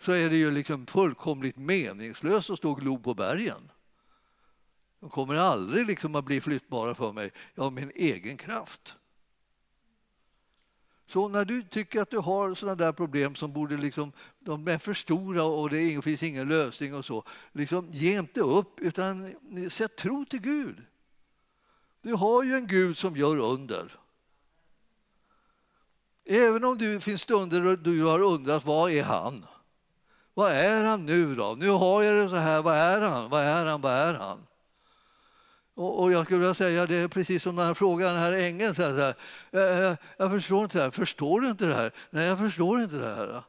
så 0.00 0.12
är 0.12 0.30
det 0.30 0.36
ju 0.36 0.50
liksom 0.50 0.86
fullkomligt 0.86 1.56
meningslöst 1.56 2.50
att 2.50 2.58
stå 2.58 2.70
och 2.70 2.80
glo 2.80 2.98
på 2.98 3.14
bergen. 3.14 3.70
De 5.00 5.10
kommer 5.10 5.34
aldrig 5.34 5.86
liksom 5.86 6.14
att 6.14 6.24
bli 6.24 6.40
flyttbara 6.40 6.94
för 6.94 7.12
mig 7.12 7.30
av 7.56 7.72
min 7.72 7.92
egen 7.94 8.36
kraft. 8.36 8.94
Så 11.06 11.28
när 11.28 11.44
du 11.44 11.62
tycker 11.62 12.00
att 12.00 12.10
du 12.10 12.18
har 12.18 12.54
sådana 12.54 12.74
där 12.74 12.92
problem 12.92 13.34
som 13.34 13.52
borde 13.52 13.76
liksom, 13.76 14.12
de 14.38 14.68
är 14.68 14.78
för 14.78 14.94
stora 14.94 15.42
och 15.42 15.70
det 15.70 16.02
finns 16.02 16.22
ingen 16.22 16.48
lösning 16.48 16.94
och 16.94 17.04
så, 17.04 17.24
liksom, 17.52 17.90
ge 17.90 18.18
inte 18.18 18.40
upp 18.40 18.80
utan 18.80 19.34
sätt 19.70 19.96
tro 19.96 20.24
till 20.24 20.40
Gud. 20.40 20.82
Du 22.02 22.14
har 22.14 22.42
ju 22.42 22.54
en 22.54 22.66
Gud 22.66 22.98
som 22.98 23.16
gör 23.16 23.38
under. 23.38 23.98
Även 26.24 26.64
om 26.64 26.78
det 26.78 27.00
finns 27.00 27.22
stunder 27.22 27.60
då 27.60 27.76
du 27.76 28.04
har 28.04 28.22
undrat 28.22 28.64
vad 28.64 28.90
är 28.90 29.02
han? 29.02 29.46
Vad 30.34 30.52
är 30.52 30.84
han 30.84 31.06
nu 31.06 31.34
då? 31.34 31.56
Nu 31.58 31.70
har 31.70 32.02
jag 32.02 32.16
det 32.16 32.28
så 32.28 32.34
här, 32.34 32.62
vad 32.62 32.76
är 32.76 33.00
han? 33.00 33.30
Vad 33.30 33.42
är 33.42 33.66
han? 33.66 33.80
Vad 33.80 33.92
är 33.92 34.14
han? 34.14 34.46
Och, 35.74 36.02
och 36.02 36.12
jag 36.12 36.24
skulle 36.24 36.38
vilja 36.38 36.54
säga, 36.54 36.86
det 36.86 36.94
är 36.94 37.08
precis 37.08 37.42
som 37.42 37.56
den 37.56 37.66
här 37.66 37.74
frågan, 37.74 38.14
den 38.14 38.22
här 38.22 38.32
ängeln. 38.32 38.74
Så 38.74 38.82
här, 38.82 39.14
jag, 39.50 39.82
jag, 39.82 39.96
jag, 40.16 40.30
förstår 40.30 40.62
inte 40.62 40.78
det 40.78 40.84
här. 40.84 40.90
Förstår 40.90 41.40
du 41.40 41.48
inte 41.48 41.66
det 41.66 41.74
här? 41.74 41.92
Nej, 42.10 42.26
jag 42.26 42.38
förstår 42.38 42.82
inte 42.82 42.98
det 42.98 43.14
här. 43.14 43.42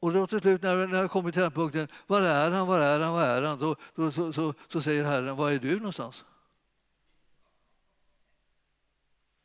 Och 0.00 0.12
då 0.12 0.26
till 0.26 0.40
slut 0.40 0.62
när, 0.62 0.86
när 0.86 1.00
jag 1.00 1.10
kommer 1.10 1.32
till 1.32 1.42
den 1.42 1.50
punkten, 1.50 1.88
var 2.06 2.20
är 2.20 2.50
han, 2.50 2.66
var 2.66 2.78
är 2.78 3.00
han, 3.00 3.12
var 3.12 3.22
är 3.22 3.42
han? 3.42 3.58
Då, 3.58 3.76
då 3.94 4.12
så, 4.12 4.32
så, 4.32 4.54
så, 4.68 4.82
säger 4.82 5.04
Herren, 5.04 5.36
var 5.36 5.50
är 5.50 5.58
du 5.58 5.76
någonstans? 5.76 6.24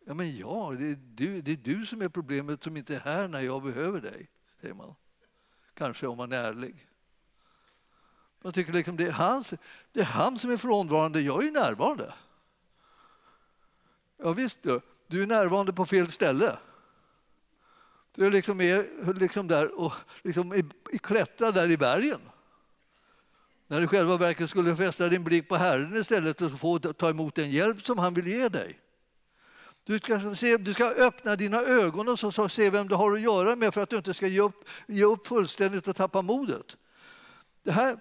Ja, 0.05 0.13
men 0.13 0.37
ja, 0.37 0.73
det 0.77 0.85
är, 0.85 0.95
du, 0.95 1.41
det 1.41 1.51
är 1.51 1.57
du 1.57 1.85
som 1.85 2.01
är 2.01 2.09
problemet 2.09 2.63
som 2.63 2.77
inte 2.77 2.95
är 2.95 2.99
här 2.99 3.27
när 3.27 3.41
jag 3.41 3.63
behöver 3.63 4.01
dig, 4.01 4.29
säger 4.61 4.73
man. 4.73 4.95
Kanske 5.73 6.07
om 6.07 6.17
man 6.17 6.31
är 6.31 6.43
ärlig. 6.43 6.87
Man 8.41 8.53
tycker 8.53 8.73
liksom 8.73 8.97
det, 8.97 9.07
är 9.07 9.11
han, 9.11 9.43
det 9.91 9.99
är 9.99 10.05
han 10.05 10.37
som 10.37 10.51
är 10.51 10.57
frånvarande, 10.57 11.21
jag 11.21 11.45
är 11.45 11.51
närvarande. 11.51 12.13
Ja, 14.17 14.33
visst 14.33 14.63
du, 14.63 14.81
du 15.07 15.23
är 15.23 15.27
närvarande 15.27 15.73
på 15.73 15.85
fel 15.85 16.11
ställe. 16.11 16.57
Du 18.15 18.25
är 18.25 18.31
liksom, 18.31 18.61
är 18.61 19.13
liksom 19.13 19.47
där 19.47 19.79
och 19.79 19.93
liksom 20.23 20.53
i, 20.53 20.63
i 20.91 20.97
klättrar 20.97 21.51
där 21.51 21.71
i 21.71 21.77
bergen. 21.77 22.21
När 23.67 23.81
du 23.81 23.87
själva 23.87 24.17
verket 24.17 24.49
skulle 24.49 24.75
fästa 24.75 25.09
din 25.09 25.23
blick 25.23 25.49
på 25.49 25.55
Herren 25.55 25.97
istället 25.97 26.41
och 26.41 26.59
få 26.59 26.79
ta 26.79 27.09
emot 27.09 27.35
den 27.35 27.51
hjälp 27.51 27.85
som 27.85 27.97
han 27.97 28.13
vill 28.13 28.27
ge 28.27 28.49
dig. 28.49 28.79
Du 29.83 29.99
ska, 29.99 30.35
se, 30.35 30.57
du 30.57 30.73
ska 30.73 30.85
öppna 30.85 31.35
dina 31.35 31.61
ögon 31.61 32.09
och 32.09 32.19
så, 32.19 32.31
så 32.31 32.49
se 32.49 32.69
vem 32.69 32.87
du 32.87 32.95
har 32.95 33.13
att 33.13 33.21
göra 33.21 33.55
med 33.55 33.73
för 33.73 33.81
att 33.81 33.89
du 33.89 33.97
inte 33.97 34.13
ska 34.13 34.27
ge 34.27 34.41
upp, 34.41 34.69
ge 34.87 35.03
upp 35.03 35.27
fullständigt 35.27 35.87
och 35.87 35.95
tappa 35.95 36.21
modet. 36.21 36.77
Det, 37.63 37.71
här, 37.71 37.99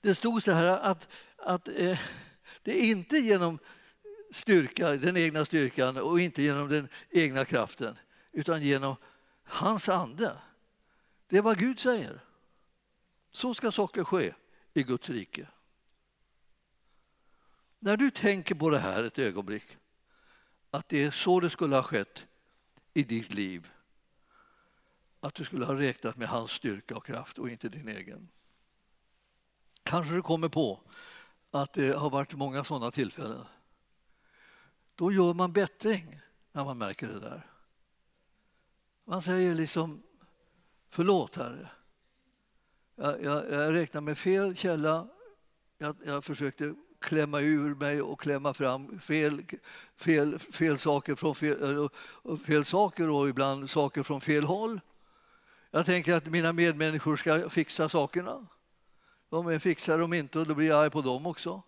det 0.00 0.14
stod 0.14 0.42
så 0.42 0.52
här 0.52 0.66
att, 0.66 1.08
att 1.36 1.68
eh, 1.68 1.98
det 2.62 2.78
är 2.78 2.90
inte 2.90 3.18
genom 3.18 3.58
styrka, 4.30 4.90
den 4.90 5.16
egna 5.16 5.44
styrkan 5.44 5.96
och 5.96 6.20
inte 6.20 6.42
genom 6.42 6.68
den 6.68 6.88
egna 7.10 7.44
kraften 7.44 7.98
utan 8.32 8.62
genom 8.62 8.96
hans 9.44 9.88
ande. 9.88 10.32
Det 11.28 11.36
är 11.36 11.42
vad 11.42 11.58
Gud 11.58 11.80
säger. 11.80 12.24
Så 13.30 13.54
ska 13.54 13.72
saker 13.72 14.04
ske 14.04 14.34
i 14.74 14.82
Guds 14.82 15.10
rike. 15.10 15.48
När 17.78 17.96
du 17.96 18.10
tänker 18.10 18.54
på 18.54 18.70
det 18.70 18.78
här 18.78 19.04
ett 19.04 19.18
ögonblick 19.18 19.76
att 20.70 20.88
det 20.88 21.04
är 21.04 21.10
så 21.10 21.40
det 21.40 21.50
skulle 21.50 21.76
ha 21.76 21.82
skett 21.82 22.26
i 22.94 23.02
ditt 23.02 23.34
liv. 23.34 23.68
Att 25.20 25.34
du 25.34 25.44
skulle 25.44 25.64
ha 25.64 25.74
räknat 25.74 26.16
med 26.16 26.28
hans 26.28 26.50
styrka 26.50 26.96
och 26.96 27.06
kraft 27.06 27.38
och 27.38 27.50
inte 27.50 27.68
din 27.68 27.88
egen. 27.88 28.28
Kanske 29.82 30.14
du 30.14 30.22
kommer 30.22 30.48
på 30.48 30.80
att 31.50 31.72
det 31.72 31.96
har 31.96 32.10
varit 32.10 32.34
många 32.34 32.64
sådana 32.64 32.90
tillfällen. 32.90 33.44
Då 34.94 35.12
gör 35.12 35.34
man 35.34 35.52
bättring 35.52 36.20
när 36.52 36.64
man 36.64 36.78
märker 36.78 37.08
det 37.08 37.20
där. 37.20 37.46
Man 39.04 39.22
säger 39.22 39.54
liksom 39.54 40.02
förlåt 40.88 41.36
Herre. 41.36 41.70
Jag, 42.96 43.22
jag, 43.22 43.50
jag 43.50 43.74
räknade 43.74 44.04
med 44.04 44.18
fel 44.18 44.56
källa. 44.56 45.08
Jag, 45.78 45.96
jag 46.04 46.24
försökte 46.24 46.74
klämma 47.00 47.40
ur 47.40 47.74
mig 47.74 48.02
och 48.02 48.20
klämma 48.20 48.54
fram 48.54 49.00
fel, 49.00 49.42
fel, 49.96 50.38
fel 50.38 50.78
saker 50.78 51.14
från 51.14 51.34
fel, 51.34 51.88
fel 52.46 52.64
saker 52.64 53.10
och 53.10 53.28
ibland 53.28 53.70
saker 53.70 54.02
från 54.02 54.20
fel 54.20 54.44
håll. 54.44 54.80
Jag 55.70 55.86
tänker 55.86 56.14
att 56.14 56.26
mina 56.26 56.52
medmänniskor 56.52 57.16
ska 57.16 57.50
fixa 57.50 57.88
sakerna. 57.88 58.46
De 59.30 59.60
fixar 59.60 59.98
dem 59.98 60.12
inte 60.12 60.38
och 60.38 60.46
då 60.46 60.54
blir 60.54 60.68
jag 60.68 60.84
arg 60.84 60.90
på 60.90 61.00
dem 61.00 61.26
också. 61.26 61.62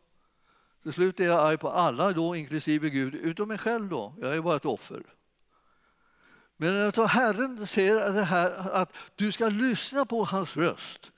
Till 0.83 0.93
slut 0.93 1.21
är 1.21 1.25
jag 1.25 1.41
arg 1.41 1.57
på 1.59 1.71
alla, 1.71 2.13
då, 2.13 2.37
inklusive 2.37 2.91
Gud, 2.91 3.15
utom 3.15 3.49
mig 3.49 3.59
själv. 3.59 3.89
Då. 3.89 4.15
Jag 4.21 4.35
är 4.35 4.41
bara 4.41 4.57
ett 4.57 4.65
offer. 4.65 5.03
Men 6.57 6.75
när 6.75 7.07
Herren 7.07 7.67
säger 7.67 8.13
det 8.13 8.25
här, 8.25 8.51
att 8.73 8.93
du 9.17 9.33
ska 9.33 9.49
lyssna 9.49 10.05
på 10.05 10.25
hans 10.25 10.57
röst 10.57 11.11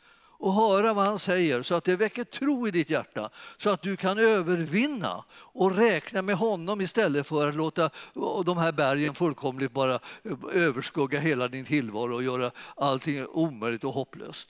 och 0.42 0.52
höra 0.52 0.94
vad 0.94 1.04
han 1.04 1.18
säger 1.18 1.62
så 1.62 1.74
att 1.74 1.84
det 1.84 1.96
väcker 1.96 2.24
tro 2.24 2.68
i 2.68 2.70
ditt 2.70 2.90
hjärta 2.90 3.30
så 3.58 3.70
att 3.70 3.82
du 3.82 3.96
kan 3.96 4.18
övervinna 4.18 5.24
och 5.32 5.76
räkna 5.76 6.22
med 6.22 6.34
honom 6.34 6.80
istället 6.80 7.26
för 7.26 7.48
att 7.48 7.54
låta 7.54 7.90
de 8.44 8.58
här 8.58 8.72
bergen 8.72 9.14
fullkomligt 9.14 9.72
bara 9.72 9.98
överskugga 10.52 11.20
hela 11.20 11.48
din 11.48 11.64
tillvaro 11.64 12.14
och 12.14 12.22
göra 12.22 12.50
allting 12.76 13.26
omöjligt 13.26 13.84
och 13.84 13.92
hopplöst. 13.92 14.48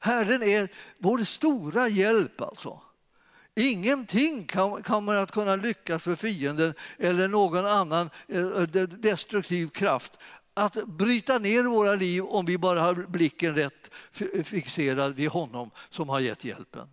Herren 0.00 0.42
är 0.42 0.68
vår 0.98 1.18
stora 1.18 1.88
hjälp 1.88 2.40
alltså 2.40 2.80
Ingenting 3.54 4.46
kommer 4.84 5.14
att 5.14 5.30
kunna 5.30 5.56
lyckas 5.56 6.02
för 6.02 6.16
fienden 6.16 6.74
eller 6.98 7.28
någon 7.28 7.66
annan 7.66 8.10
eh, 8.28 8.46
eh, 8.46 8.62
destruktiv 8.82 9.68
kraft 9.68 10.18
att 10.60 10.88
bryta 10.88 11.38
ner 11.38 11.64
våra 11.64 11.94
liv 11.94 12.24
om 12.24 12.46
vi 12.46 12.58
bara 12.58 12.80
har 12.80 12.94
blicken 12.94 13.54
rätt 13.54 13.94
fixerad 14.44 15.14
vid 15.14 15.28
honom 15.28 15.70
som 15.90 16.08
har 16.08 16.20
gett 16.20 16.44
hjälpen. 16.44 16.88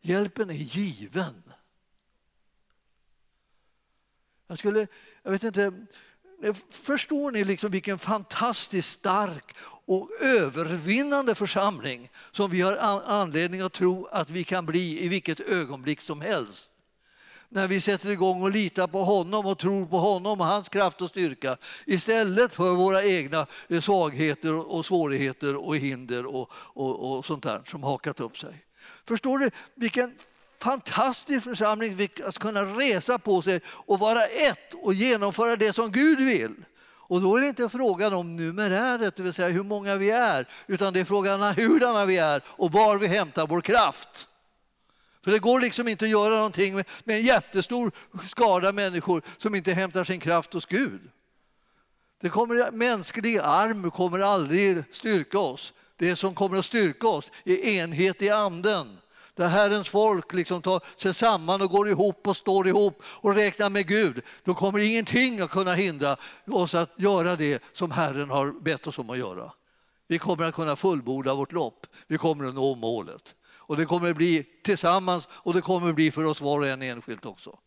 Hjälpen 0.00 0.50
är 0.50 0.54
given. 0.54 1.42
Jag 4.46 4.58
skulle, 4.58 4.86
jag 5.22 5.30
vet 5.30 5.42
inte, 5.42 5.72
förstår 6.70 7.30
ni 7.30 7.44
liksom 7.44 7.70
vilken 7.70 7.98
fantastiskt 7.98 8.92
stark 8.92 9.56
och 9.60 10.10
övervinnande 10.20 11.34
församling 11.34 12.10
som 12.32 12.50
vi 12.50 12.60
har 12.60 12.76
anledning 13.06 13.60
att 13.60 13.72
tro 13.72 14.06
att 14.06 14.30
vi 14.30 14.44
kan 14.44 14.66
bli 14.66 15.04
i 15.04 15.08
vilket 15.08 15.40
ögonblick 15.40 16.00
som 16.00 16.20
helst. 16.20 16.67
När 17.50 17.66
vi 17.66 17.80
sätter 17.80 18.08
igång 18.10 18.42
och 18.42 18.50
litar 18.50 18.86
på 18.86 19.04
honom 19.04 19.46
och 19.46 19.58
tror 19.58 19.86
på 19.86 19.98
honom 19.98 20.40
och 20.40 20.46
hans 20.46 20.68
kraft 20.68 21.02
och 21.02 21.10
styrka 21.10 21.56
istället 21.86 22.54
för 22.54 22.72
våra 22.72 23.04
egna 23.04 23.46
eh, 23.68 23.80
svagheter 23.80 24.72
och 24.72 24.86
svårigheter 24.86 25.56
och 25.56 25.76
hinder 25.76 26.26
och, 26.26 26.50
och, 26.52 27.16
och 27.16 27.26
sånt 27.26 27.42
där 27.42 27.62
som 27.70 27.82
hakat 27.82 28.20
upp 28.20 28.38
sig. 28.38 28.64
Förstår 29.04 29.38
du 29.38 29.50
vilken 29.74 30.14
fantastisk 30.58 31.44
församling 31.44 32.08
att 32.24 32.38
kunna 32.38 32.62
resa 32.62 33.18
på 33.18 33.42
sig 33.42 33.60
och 33.66 33.98
vara 33.98 34.26
ett 34.26 34.74
och 34.74 34.94
genomföra 34.94 35.56
det 35.56 35.72
som 35.72 35.92
Gud 35.92 36.18
vill. 36.18 36.54
Och 37.08 37.20
då 37.20 37.36
är 37.36 37.40
det 37.40 37.48
inte 37.48 37.68
frågan 37.68 38.14
om 38.14 38.36
numeräret, 38.36 39.16
det 39.16 39.22
vill 39.22 39.32
säga 39.32 39.48
hur 39.48 39.62
många 39.62 39.96
vi 39.96 40.10
är, 40.10 40.48
utan 40.66 40.92
det 40.92 41.00
är 41.00 41.04
frågan 41.04 41.42
om 41.42 41.54
hurdana 41.54 42.04
vi 42.04 42.16
är 42.16 42.42
och 42.46 42.72
var 42.72 42.96
vi 42.96 43.06
hämtar 43.06 43.46
vår 43.46 43.60
kraft. 43.60 44.28
För 45.28 45.32
det 45.32 45.38
går 45.38 45.60
liksom 45.60 45.88
inte 45.88 46.04
att 46.04 46.10
göra 46.10 46.34
någonting 46.34 46.74
med, 46.74 46.84
med 47.04 47.16
en 47.16 47.22
jättestor 47.22 47.92
skara 48.28 48.72
människor 48.72 49.22
som 49.38 49.54
inte 49.54 49.72
hämtar 49.72 50.04
sin 50.04 50.20
kraft 50.20 50.52
hos 50.52 50.66
Gud. 50.66 51.00
Det 52.20 52.28
kommer, 52.28 52.70
mänsklig 52.70 53.38
arm 53.38 53.90
kommer 53.90 54.18
aldrig 54.18 54.84
styrka 54.92 55.38
oss. 55.38 55.72
Det 55.96 56.16
som 56.16 56.34
kommer 56.34 56.58
att 56.58 56.64
styrka 56.64 57.08
oss 57.08 57.30
är 57.44 57.56
enhet 57.56 58.22
i 58.22 58.30
anden 58.30 58.98
där 59.34 59.48
Herrens 59.48 59.88
folk 59.88 60.32
liksom 60.32 60.62
tar 60.62 60.80
sig 60.96 61.14
samman 61.14 61.62
och 61.62 61.70
går 61.70 61.88
ihop 61.88 62.26
och 62.26 62.36
står 62.36 62.68
ihop 62.68 63.02
och 63.04 63.34
räknar 63.34 63.70
med 63.70 63.86
Gud, 63.86 64.22
då 64.44 64.54
kommer 64.54 64.78
ingenting 64.78 65.40
att 65.40 65.50
kunna 65.50 65.74
hindra 65.74 66.16
oss 66.46 66.74
att 66.74 66.90
göra 66.96 67.36
det 67.36 67.62
som 67.72 67.90
Herren 67.90 68.30
har 68.30 68.52
bett 68.60 68.86
oss 68.86 68.98
om 68.98 69.10
att 69.10 69.18
göra. 69.18 69.52
Vi 70.06 70.18
kommer 70.18 70.44
att 70.44 70.54
kunna 70.54 70.76
fullborda 70.76 71.34
vårt 71.34 71.52
lopp, 71.52 71.86
vi 72.06 72.18
kommer 72.18 72.44
att 72.48 72.54
nå 72.54 72.74
målet. 72.74 73.34
Och 73.68 73.76
det 73.76 73.86
kommer 73.86 74.10
att 74.10 74.16
bli 74.16 74.42
tillsammans 74.62 75.28
och 75.30 75.54
det 75.54 75.60
kommer 75.60 75.88
att 75.88 75.94
bli 75.94 76.10
för 76.10 76.24
oss 76.24 76.40
var 76.40 76.58
och 76.58 76.66
en 76.66 76.82
enskilt 76.82 77.26
också. 77.26 77.58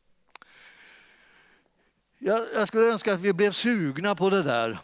Jag, 2.17 2.47
jag 2.53 2.67
skulle 2.67 2.91
önska 2.91 3.13
att 3.13 3.19
vi 3.19 3.33
blev 3.33 3.51
sugna 3.51 4.15
på 4.15 4.29
det 4.29 4.43
där 4.43 4.79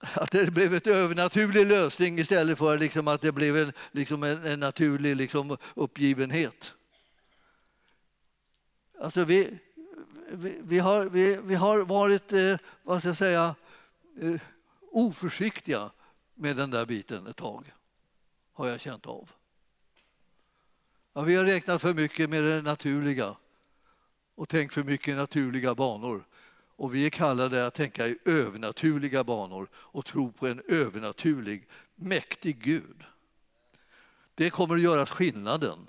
att 0.00 0.30
det 0.30 0.50
blev 0.50 0.74
en 0.74 0.80
övernaturlig 0.84 1.66
lösning 1.66 2.18
istället 2.18 2.58
för 2.58 2.78
liksom 2.78 3.08
att 3.08 3.20
det 3.20 3.32
blev 3.32 3.56
en, 3.56 3.72
liksom 3.92 4.22
en, 4.22 4.46
en 4.46 4.60
naturlig 4.60 5.16
liksom 5.16 5.56
uppgivenhet. 5.74 6.74
Alltså 9.00 9.24
vi, 9.24 9.58
vi, 10.32 10.60
vi, 10.62 10.78
har, 10.78 11.04
vi, 11.04 11.40
vi 11.42 11.54
har 11.54 11.80
varit 11.80 12.32
eh, 12.32 12.56
vad 12.82 12.98
ska 12.98 13.08
jag 13.08 13.16
säga, 13.16 13.54
eh, 14.22 14.40
oförsiktiga 14.90 15.90
med 16.34 16.56
den 16.56 16.70
där 16.70 16.86
biten 16.86 17.26
ett 17.26 17.36
tag, 17.36 17.72
har 18.52 18.68
jag 18.68 18.80
känt 18.80 19.06
av. 19.06 19.30
Ja, 21.12 21.22
vi 21.22 21.36
har 21.36 21.44
räknat 21.44 21.82
för 21.82 21.94
mycket 21.94 22.30
med 22.30 22.44
det 22.44 22.62
naturliga 22.62 23.36
och 24.34 24.48
tänkt 24.48 24.74
för 24.74 24.84
mycket 24.84 25.08
i 25.08 25.14
naturliga 25.14 25.74
banor. 25.74 26.24
Och 26.76 26.94
vi 26.94 27.06
är 27.06 27.10
kallade 27.10 27.66
att 27.66 27.74
tänka 27.74 28.06
i 28.06 28.18
övernaturliga 28.24 29.24
banor 29.24 29.68
och 29.74 30.04
tro 30.06 30.32
på 30.32 30.46
en 30.46 30.62
övernaturlig, 30.68 31.68
mäktig 31.94 32.58
Gud. 32.62 33.04
Det 34.34 34.50
kommer 34.50 34.74
att 34.74 34.82
göra 34.82 35.06
skillnaden 35.06 35.86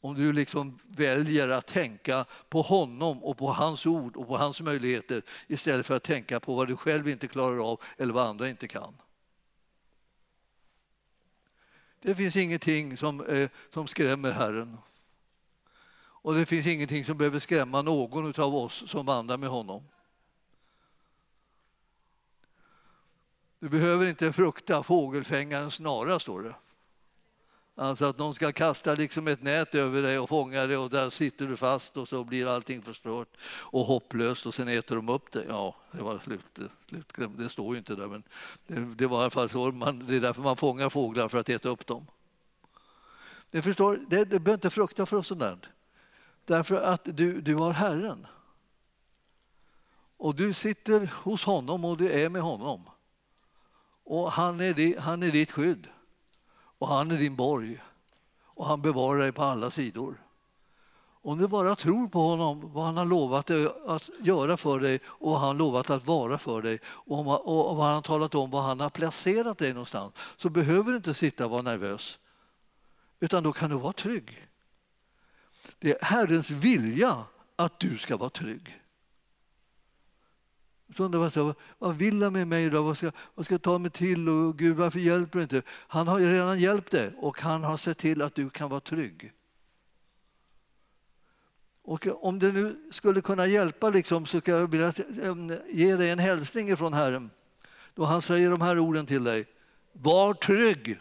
om 0.00 0.14
du 0.14 0.32
liksom 0.32 0.78
väljer 0.82 1.48
att 1.48 1.66
tänka 1.66 2.24
på 2.48 2.62
honom 2.62 3.24
och 3.24 3.38
på 3.38 3.52
hans 3.52 3.86
ord 3.86 4.16
och 4.16 4.28
på 4.28 4.36
hans 4.36 4.60
möjligheter 4.60 5.22
istället 5.46 5.86
för 5.86 5.96
att 5.96 6.02
tänka 6.02 6.40
på 6.40 6.54
vad 6.54 6.68
du 6.68 6.76
själv 6.76 7.08
inte 7.08 7.28
klarar 7.28 7.72
av 7.72 7.80
eller 7.96 8.12
vad 8.12 8.26
andra 8.26 8.48
inte 8.48 8.68
kan. 8.68 8.94
Det 12.00 12.14
finns 12.14 12.36
ingenting 12.36 12.96
som, 12.96 13.26
eh, 13.26 13.50
som 13.70 13.86
skrämmer 13.86 14.32
Herren. 14.32 14.78
Och 15.98 16.34
det 16.34 16.46
finns 16.46 16.66
ingenting 16.66 17.04
som 17.04 17.18
behöver 17.18 17.40
skrämma 17.40 17.82
någon 17.82 18.40
av 18.40 18.54
oss 18.54 18.90
som 18.90 19.06
vandrar 19.06 19.36
med 19.36 19.48
honom. 19.48 19.88
Du 23.58 23.68
behöver 23.68 24.06
inte 24.06 24.32
frukta 24.32 24.82
fågelfängaren 24.82 25.70
snara, 25.70 26.18
står 26.18 26.42
det. 26.42 26.54
Alltså 27.78 28.04
att 28.04 28.18
någon 28.18 28.34
ska 28.34 28.52
kasta 28.52 28.94
liksom 28.94 29.28
ett 29.28 29.42
nät 29.42 29.74
över 29.74 30.02
dig 30.02 30.18
och 30.18 30.28
fånga 30.28 30.66
dig 30.66 30.76
och 30.76 30.90
där 30.90 31.10
sitter 31.10 31.46
du 31.46 31.56
fast 31.56 31.96
och 31.96 32.08
så 32.08 32.24
blir 32.24 32.46
allting 32.46 32.82
förstört 32.82 33.28
och 33.46 33.86
hopplöst 33.86 34.46
och 34.46 34.54
sen 34.54 34.68
äter 34.68 34.96
de 34.96 35.08
upp 35.08 35.32
dig. 35.32 35.46
Ja, 35.48 35.76
det 35.92 36.02
var 36.02 36.18
slut. 36.18 36.58
slut 36.88 37.12
det 37.38 37.48
står 37.48 37.74
ju 37.74 37.78
inte 37.78 37.94
där 37.94 38.06
men 38.06 38.22
det, 38.66 38.94
det 38.94 39.06
var 39.06 39.18
i 39.18 39.20
alla 39.20 39.30
fall 39.30 39.50
så. 39.50 39.72
Man, 39.72 40.06
det 40.06 40.16
är 40.16 40.20
därför 40.20 40.42
man 40.42 40.56
fångar 40.56 40.90
fåglar 40.90 41.28
för 41.28 41.38
att 41.38 41.48
äta 41.48 41.68
upp 41.68 41.86
dem. 41.86 42.06
Ni 43.50 43.62
förstår, 43.62 43.98
det, 44.08 44.24
du 44.24 44.38
behöver 44.38 44.54
inte 44.54 44.70
frukta 44.70 45.06
för 45.06 45.22
sånt 45.22 45.40
där. 45.40 45.58
Därför 46.44 46.82
att 46.82 47.04
du, 47.04 47.40
du 47.40 47.54
har 47.54 47.72
Herren. 47.72 48.26
Och 50.16 50.34
du 50.34 50.52
sitter 50.52 51.10
hos 51.14 51.44
honom 51.44 51.84
och 51.84 51.96
du 51.96 52.10
är 52.10 52.28
med 52.28 52.42
honom. 52.42 52.82
Och 54.04 54.32
han 54.32 54.60
är, 54.60 55.00
han 55.00 55.22
är 55.22 55.30
ditt 55.30 55.52
skydd 55.52 55.88
och 56.78 56.88
han 56.88 57.10
är 57.10 57.18
din 57.18 57.36
borg 57.36 57.80
och 58.44 58.66
han 58.66 58.82
bevarar 58.82 59.20
dig 59.20 59.32
på 59.32 59.42
alla 59.42 59.70
sidor. 59.70 60.22
Om 61.22 61.38
du 61.38 61.48
bara 61.48 61.76
tror 61.76 62.08
på 62.08 62.20
honom, 62.20 62.72
vad 62.72 62.84
han 62.84 62.96
har 62.96 63.04
lovat 63.04 63.50
att 63.86 64.10
göra 64.20 64.56
för 64.56 64.80
dig 64.80 65.00
och 65.06 65.30
vad 65.30 65.40
han 65.40 65.48
har 65.48 65.54
lovat 65.54 65.90
att 65.90 66.06
vara 66.06 66.38
för 66.38 66.62
dig 66.62 66.78
och 66.84 67.24
vad 67.24 67.86
han 67.86 67.94
har 67.94 68.02
talat 68.02 68.34
om 68.34 68.50
var 68.50 68.62
han 68.62 68.80
har 68.80 68.90
placerat 68.90 69.58
dig 69.58 69.72
någonstans 69.72 70.14
så 70.36 70.48
behöver 70.48 70.90
du 70.90 70.96
inte 70.96 71.14
sitta 71.14 71.44
och 71.44 71.50
vara 71.50 71.62
nervös 71.62 72.18
utan 73.20 73.42
då 73.42 73.52
kan 73.52 73.70
du 73.70 73.76
vara 73.76 73.92
trygg. 73.92 74.46
Det 75.78 75.90
är 75.90 76.04
Herrens 76.04 76.50
vilja 76.50 77.24
att 77.56 77.80
du 77.80 77.98
ska 77.98 78.16
vara 78.16 78.30
trygg. 78.30 78.80
Så 80.96 81.04
undrar 81.04 81.54
vad 81.78 81.96
vill 81.96 82.22
han 82.22 82.32
med 82.32 82.48
mig 82.48 82.70
då? 82.70 82.82
Vad 82.82 82.96
ska, 82.96 83.12
vad 83.34 83.44
ska 83.44 83.54
jag 83.54 83.62
ta 83.62 83.78
mig 83.78 83.90
till? 83.90 84.28
Och 84.28 84.58
Gud, 84.58 84.76
varför 84.76 84.98
hjälper 84.98 85.38
du 85.38 85.42
inte? 85.42 85.62
Han 85.68 86.08
har 86.08 86.18
ju 86.18 86.32
redan 86.32 86.58
hjälpt 86.58 86.90
dig 86.90 87.12
och 87.18 87.40
han 87.40 87.64
har 87.64 87.76
sett 87.76 87.98
till 87.98 88.22
att 88.22 88.34
du 88.34 88.50
kan 88.50 88.70
vara 88.70 88.80
trygg. 88.80 89.32
Och 91.82 92.06
om 92.06 92.38
det 92.38 92.52
nu 92.52 92.90
skulle 92.92 93.20
kunna 93.20 93.46
hjälpa 93.46 93.90
liksom, 93.90 94.26
så 94.26 94.40
ska 94.40 94.50
jag 94.50 94.70
vilja 94.70 94.92
ge 95.68 95.96
dig 95.96 96.10
en 96.10 96.18
hälsning 96.18 96.76
från 96.76 96.92
Herren. 96.92 97.30
Då 97.94 98.04
han 98.04 98.22
säger 98.22 98.50
de 98.50 98.60
här 98.60 98.78
orden 98.78 99.06
till 99.06 99.24
dig. 99.24 99.46
Var 99.92 100.34
trygg. 100.34 100.98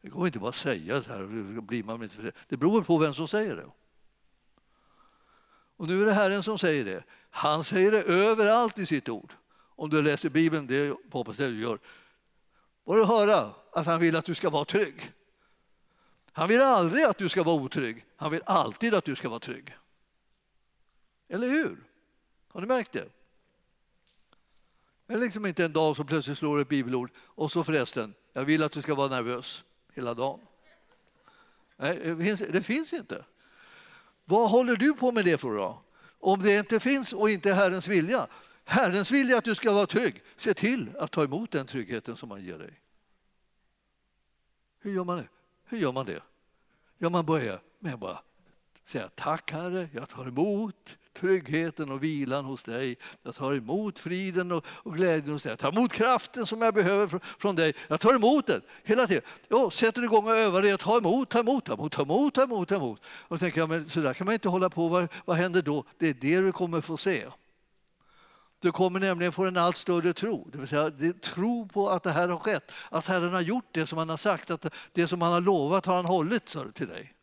Det 0.00 0.08
går 0.08 0.26
inte 0.26 0.38
bara 0.38 0.48
att 0.48 0.54
säga 0.54 1.00
det 1.00 1.08
här. 1.08 1.60
Blir 1.60 1.84
man 1.84 2.02
inte 2.02 2.32
det 2.48 2.56
beror 2.56 2.82
på 2.82 2.98
vem 2.98 3.14
som 3.14 3.28
säger 3.28 3.56
det. 3.56 3.66
Och 5.76 5.88
nu 5.88 6.02
är 6.02 6.06
det 6.06 6.12
Herren 6.12 6.42
som 6.42 6.58
säger 6.58 6.84
det. 6.84 7.04
Han 7.36 7.64
säger 7.64 7.92
det 7.92 8.02
överallt 8.02 8.78
i 8.78 8.86
sitt 8.86 9.08
ord. 9.08 9.32
Om 9.54 9.90
du 9.90 10.02
läser 10.02 10.28
Bibeln, 10.28 10.66
det 10.66 10.96
hoppas 11.10 11.38
jag 11.38 11.50
du 11.50 11.60
gör, 11.60 11.78
får 12.84 12.96
du 12.96 13.04
höra 13.04 13.54
att 13.72 13.86
han 13.86 14.00
vill 14.00 14.16
att 14.16 14.24
du 14.24 14.34
ska 14.34 14.50
vara 14.50 14.64
trygg. 14.64 15.12
Han 16.32 16.48
vill 16.48 16.60
aldrig 16.60 17.04
att 17.04 17.18
du 17.18 17.28
ska 17.28 17.42
vara 17.42 17.56
otrygg. 17.56 18.04
Han 18.16 18.30
vill 18.30 18.42
alltid 18.46 18.94
att 18.94 19.04
du 19.04 19.16
ska 19.16 19.28
vara 19.28 19.40
trygg. 19.40 19.76
Eller 21.28 21.48
hur? 21.48 21.84
Har 22.48 22.60
ni 22.60 22.66
märkt 22.66 22.92
det? 22.92 23.08
Det 25.06 25.14
är 25.14 25.18
liksom 25.18 25.46
inte 25.46 25.64
en 25.64 25.72
dag 25.72 25.96
som 25.96 26.06
plötsligt 26.06 26.38
slår 26.38 26.60
ett 26.60 26.68
bibelord 26.68 27.10
och 27.16 27.52
så 27.52 27.64
förresten, 27.64 28.14
jag 28.32 28.44
vill 28.44 28.62
att 28.62 28.72
du 28.72 28.82
ska 28.82 28.94
vara 28.94 29.08
nervös 29.08 29.64
hela 29.94 30.14
dagen. 30.14 30.40
Nej, 31.76 31.96
det 31.96 32.24
finns, 32.24 32.40
det 32.40 32.62
finns 32.62 32.92
inte. 32.92 33.24
Vad 34.24 34.50
håller 34.50 34.76
du 34.76 34.94
på 34.94 35.12
med 35.12 35.24
det 35.24 35.38
för 35.38 35.56
då? 35.56 35.83
Om 36.24 36.40
det 36.40 36.58
inte 36.58 36.80
finns 36.80 37.12
och 37.12 37.30
inte 37.30 37.50
är 37.50 37.54
Herrens 37.54 37.88
vilja. 37.88 38.26
Herrens 38.64 39.10
vilja 39.10 39.38
att 39.38 39.44
du 39.44 39.54
ska 39.54 39.72
vara 39.72 39.86
trygg. 39.86 40.22
Se 40.36 40.54
till 40.54 40.96
att 40.98 41.10
ta 41.10 41.24
emot 41.24 41.50
den 41.50 41.66
tryggheten 41.66 42.16
som 42.16 42.30
han 42.30 42.44
ger 42.44 42.58
dig. 42.58 42.80
Hur 44.80 44.94
gör 44.94 45.04
man 45.04 45.18
det? 45.18 45.28
Hur 45.64 45.78
gör 45.78 45.92
man 45.92 46.06
det? 46.06 46.22
Ja, 46.98 47.08
man 47.08 47.26
börjar 47.26 47.60
med 47.78 47.94
att 47.94 48.00
bara 48.00 48.18
Säga 48.84 49.08
tack 49.08 49.52
Herre, 49.52 49.88
jag 49.92 50.08
tar 50.08 50.26
emot 50.26 50.98
tryggheten 51.14 51.90
och 51.90 52.02
vilan 52.02 52.44
hos 52.44 52.62
dig. 52.62 52.96
Jag 53.22 53.34
tar 53.34 53.54
emot 53.54 53.98
friden 53.98 54.52
och, 54.52 54.66
och 54.68 54.96
glädjen 54.96 55.32
hos 55.32 55.42
dig. 55.42 55.52
Jag 55.52 55.58
tar 55.58 55.72
emot 55.72 55.92
kraften 55.92 56.46
som 56.46 56.62
jag 56.62 56.74
behöver 56.74 57.20
från 57.38 57.56
dig. 57.56 57.74
Jag 57.88 58.00
tar 58.00 58.14
emot 58.14 58.46
den 58.46 58.62
hela 58.84 59.06
tiden. 59.06 59.22
Jag 59.48 59.72
sätter 59.72 60.02
igång 60.02 60.24
och 60.24 60.36
övar 60.36 60.62
det. 60.62 60.72
att 60.72 60.80
ta 60.80 60.98
emot, 60.98 61.30
ta 61.30 61.40
emot, 61.40 61.64
ta 61.64 61.72
emot, 61.72 61.92
ta 61.92 62.02
emot, 62.02 62.34
ta 62.34 62.42
emot. 62.42 62.68
Ta 62.68 62.74
emot. 62.74 63.04
Och 63.06 63.40
tänker 63.40 63.60
jag, 63.60 63.68
men 63.68 63.90
så 63.90 64.00
där 64.00 64.14
kan 64.14 64.24
man 64.24 64.34
inte 64.34 64.48
hålla 64.48 64.70
på. 64.70 64.88
Vad, 64.88 65.08
vad 65.24 65.36
händer 65.36 65.62
då? 65.62 65.84
Det 65.98 66.08
är 66.08 66.14
det 66.14 66.40
du 66.40 66.52
kommer 66.52 66.80
få 66.80 66.96
se. 66.96 67.26
Du 68.60 68.72
kommer 68.72 69.00
nämligen 69.00 69.32
få 69.32 69.44
en 69.44 69.56
allt 69.56 69.76
större 69.76 70.12
tro. 70.12 70.48
Det 70.52 70.58
vill 70.58 70.68
säga 70.68 70.90
det, 70.90 71.22
tro 71.22 71.68
på 71.68 71.90
att 71.90 72.02
det 72.02 72.10
här 72.10 72.28
har 72.28 72.38
skett. 72.38 72.72
Att 72.90 73.06
Herren 73.06 73.32
har 73.32 73.40
gjort 73.40 73.68
det 73.70 73.86
som 73.86 73.98
han 73.98 74.08
har 74.08 74.16
sagt. 74.16 74.50
Att 74.50 74.74
det 74.92 75.08
som 75.08 75.22
han 75.22 75.32
har 75.32 75.40
lovat 75.40 75.86
har 75.86 75.94
han 75.94 76.04
hållit 76.04 76.56
till 76.74 76.88
dig. 76.88 77.13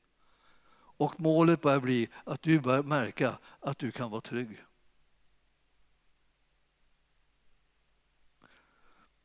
Och 1.01 1.19
målet 1.19 1.61
börjar 1.61 1.79
bli 1.79 2.09
att 2.23 2.41
du 2.41 2.59
börjar 2.59 2.83
märka 2.83 3.37
att 3.59 3.79
du 3.79 3.91
kan 3.91 4.11
vara 4.11 4.21
trygg. 4.21 4.63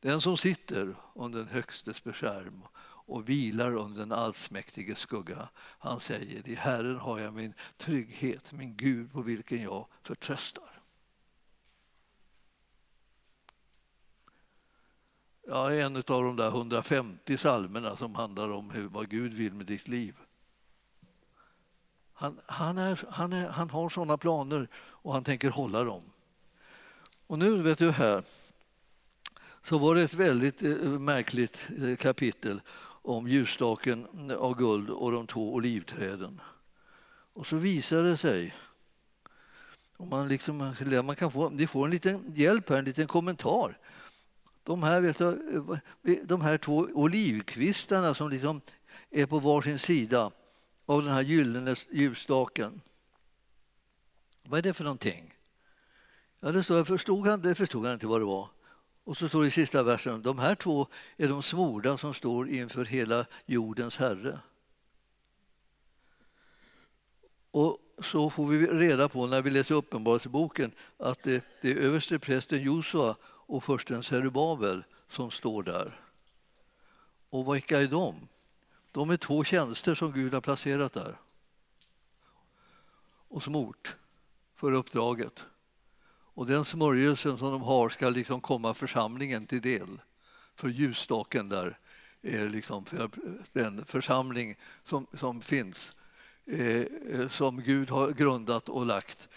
Den 0.01 0.21
som 0.21 0.37
sitter 0.37 0.97
under 1.15 1.39
den 1.39 1.49
högstes 1.49 2.05
beskärm 2.05 2.63
och 2.83 3.29
vilar 3.29 3.75
under 3.75 4.01
den 4.01 4.13
allsmäktiges 4.13 4.99
skugga, 4.99 5.49
han 5.59 6.01
säger 6.01 6.49
i 6.49 6.55
Herren 6.55 6.97
har 6.99 7.19
jag 7.19 7.35
min 7.35 7.55
trygghet, 7.77 8.53
min 8.53 8.77
Gud 8.77 9.13
på 9.13 9.23
vilken 9.23 9.63
jag 9.63 9.87
förtröstar. 10.03 10.83
Ja, 15.47 15.73
en 15.73 15.97
av 15.97 16.03
de 16.03 16.37
där 16.37 16.49
150 16.49 17.37
salmerna 17.37 17.97
som 17.97 18.15
handlar 18.15 18.51
om 18.51 18.71
hur, 18.71 18.89
vad 18.89 19.09
Gud 19.09 19.35
vill 19.35 19.55
med 19.55 19.67
ditt 19.67 19.89
liv. 19.89 20.15
Han, 22.19 22.41
han, 22.47 22.79
är, 22.79 23.05
han, 23.11 23.33
är, 23.33 23.49
han 23.49 23.71
har 23.71 23.89
sådana 23.89 24.17
planer 24.17 24.69
och 24.77 25.13
han 25.13 25.25
tänker 25.25 25.51
hålla 25.51 25.85
dem. 25.85 26.03
Och 27.27 27.39
nu, 27.39 27.63
vet 27.63 27.79
du 27.79 27.91
här, 27.91 28.23
så 29.63 29.79
var 29.79 29.95
det 29.95 30.03
ett 30.03 30.15
väldigt 30.15 30.63
eh, 30.63 30.77
märkligt 30.87 31.69
eh, 31.83 31.97
kapitel 31.97 32.61
om 33.03 33.29
ljusstaken 33.29 34.31
eh, 34.31 34.37
av 34.37 34.55
guld 34.55 34.91
och 34.91 35.13
de 35.13 35.27
två 35.27 35.55
olivträden. 35.55 36.41
Och 37.33 37.47
så 37.47 37.57
visar 37.57 38.03
det 38.03 38.17
sig 38.17 38.55
och 39.97 40.07
man, 40.07 40.29
liksom, 40.29 40.75
man 41.05 41.17
kan 41.17 41.31
få, 41.31 41.49
ni 41.49 41.67
får 41.67 41.85
en 41.85 41.91
liten 41.91 42.33
hjälp 42.35 42.69
här, 42.69 42.77
en 42.77 42.85
liten 42.85 43.07
kommentar. 43.07 43.79
De 44.63 44.83
här, 44.83 45.01
vet 45.01 45.19
du, 45.19 45.81
de 46.25 46.41
här 46.41 46.59
två 46.59 46.89
olivkvistarna 46.93 48.15
som 48.15 48.31
liksom 48.31 48.61
är 49.11 49.27
på 49.27 49.39
varsin 49.39 49.79
sida 49.79 50.31
av 50.87 51.03
den 51.03 51.13
här 51.13 51.23
gyllene 51.23 51.77
ljusstaken. 51.91 52.81
Vad 54.43 54.59
är 54.59 54.63
det 54.63 54.75
för 54.75 54.85
någonting? 54.85 55.35
Ja, 56.41 56.53
det, 56.53 56.63
står, 56.63 56.85
förstod 56.85 57.27
han, 57.27 57.43
det 57.43 57.55
förstod 57.55 57.85
han 57.85 57.95
inte 57.95 58.07
vad 58.07 58.21
det 58.21 58.25
var. 58.25 58.49
Och 59.05 59.17
så 59.17 59.29
står 59.29 59.43
det 59.43 59.49
i 59.49 59.51
sista 59.51 59.83
versen, 59.83 60.23
de 60.23 60.39
här 60.39 60.55
två 60.55 60.87
är 61.17 61.29
de 61.29 61.43
smorda 61.43 61.99
som 61.99 62.15
står 62.15 62.49
inför 62.49 62.85
hela 62.85 63.27
jordens 63.47 63.97
Herre. 63.97 64.41
Och 67.51 67.79
så 67.99 68.31
får 68.31 68.47
vi 68.47 68.67
reda 68.67 69.09
på 69.09 69.27
när 69.27 69.43
vi 69.43 69.51
läser 69.51 69.75
Uppenbarelseboken 69.75 70.73
att 70.97 71.23
det, 71.23 71.45
det 71.61 71.73
är 71.73 71.77
överste 71.77 72.19
prästen 72.19 72.63
Josua 72.63 73.17
och 73.23 73.65
försten 73.65 74.03
Serubabel 74.03 74.85
som 75.11 75.31
står 75.31 75.63
där. 75.63 76.01
Och 77.31 77.55
vilka 77.55 77.81
är 77.81 77.87
de? 77.87 78.29
De 78.97 79.11
är 79.11 79.17
två 79.17 79.45
tjänster 79.45 79.95
som 79.95 80.13
Gud 80.13 80.35
har 80.35 80.41
placerat 80.41 80.93
där 80.93 81.17
och 83.29 83.43
som 83.43 83.57
ort, 83.57 83.97
för 84.55 84.73
uppdraget. 84.73 85.45
Och 86.09 86.47
den 86.47 86.65
smörjelsen 86.65 87.39
som 87.39 87.53
de 87.53 87.63
har 87.63 87.89
ska 87.89 88.09
liksom 88.09 88.41
komma 88.41 88.75
församlingen 88.75 89.47
till 89.47 89.61
del. 89.61 90.01
För 90.55 90.69
ljusstaken 90.69 91.49
där 91.49 91.79
är 92.23 92.49
liksom 92.49 92.85
för 92.85 93.11
den 93.53 93.85
församling 93.85 94.57
som, 94.85 95.07
som 95.13 95.41
finns 95.41 95.97
eh, 96.47 96.81
eh 97.11 97.29
som 97.29 97.63
Gud 97.63 97.91
har 97.91 98.11
grundat 98.11 98.69
och 98.69 98.87
lagt 98.87 99.29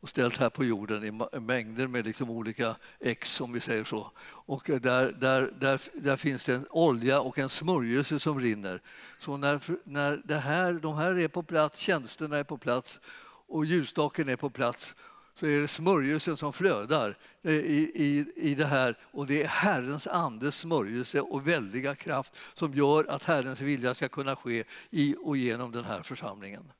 och 0.00 0.08
ställt 0.08 0.36
här 0.36 0.50
på 0.50 0.64
jorden 0.64 1.04
i 1.04 1.38
mängder 1.40 1.88
med 1.88 2.06
liksom 2.06 2.30
olika 2.30 2.76
ex, 3.00 3.40
om 3.40 3.52
vi 3.52 3.60
säger 3.60 3.84
så. 3.84 4.10
Och 4.28 4.70
eh, 4.70 4.80
där, 4.80 5.12
där, 5.12 5.52
där, 5.60 5.80
där 5.94 6.16
finns 6.16 6.44
det 6.44 6.54
en 6.54 6.66
olja 6.70 7.20
och 7.20 7.38
en 7.38 7.48
smörjelse 7.48 8.18
som 8.18 8.40
rinner. 8.40 8.82
Så 9.20 9.36
när, 9.36 9.60
när 9.84 10.22
det 10.24 10.38
här, 10.38 10.72
de 10.72 10.94
här 10.94 11.18
är 11.18 11.28
på 11.28 11.42
plats, 11.42 11.80
tjänsterna 11.80 12.36
är 12.36 12.44
på 12.44 12.58
plats 12.58 13.00
och 13.48 13.64
ljusstaken 13.64 14.28
är 14.28 14.36
på 14.36 14.50
plats 14.50 14.94
så 15.40 15.46
är 15.46 15.60
det 15.60 15.68
smörjelsen 15.68 16.36
som 16.36 16.52
flödar 16.52 17.16
eh, 17.42 17.52
i, 17.52 17.92
i, 17.94 18.32
i 18.50 18.54
det 18.54 18.66
här. 18.66 18.98
Och 19.02 19.26
det 19.26 19.42
är 19.42 19.48
Herrens 19.48 20.06
andes 20.06 20.56
smörjelse 20.56 21.20
och 21.20 21.48
väldiga 21.48 21.94
kraft 21.94 22.36
som 22.54 22.74
gör 22.74 23.04
att 23.04 23.24
Herrens 23.24 23.60
vilja 23.60 23.94
ska 23.94 24.08
kunna 24.08 24.36
ske 24.36 24.64
i 24.90 25.16
och 25.22 25.36
genom 25.36 25.72
den 25.72 25.84
här 25.84 26.02
församlingen. 26.02 26.72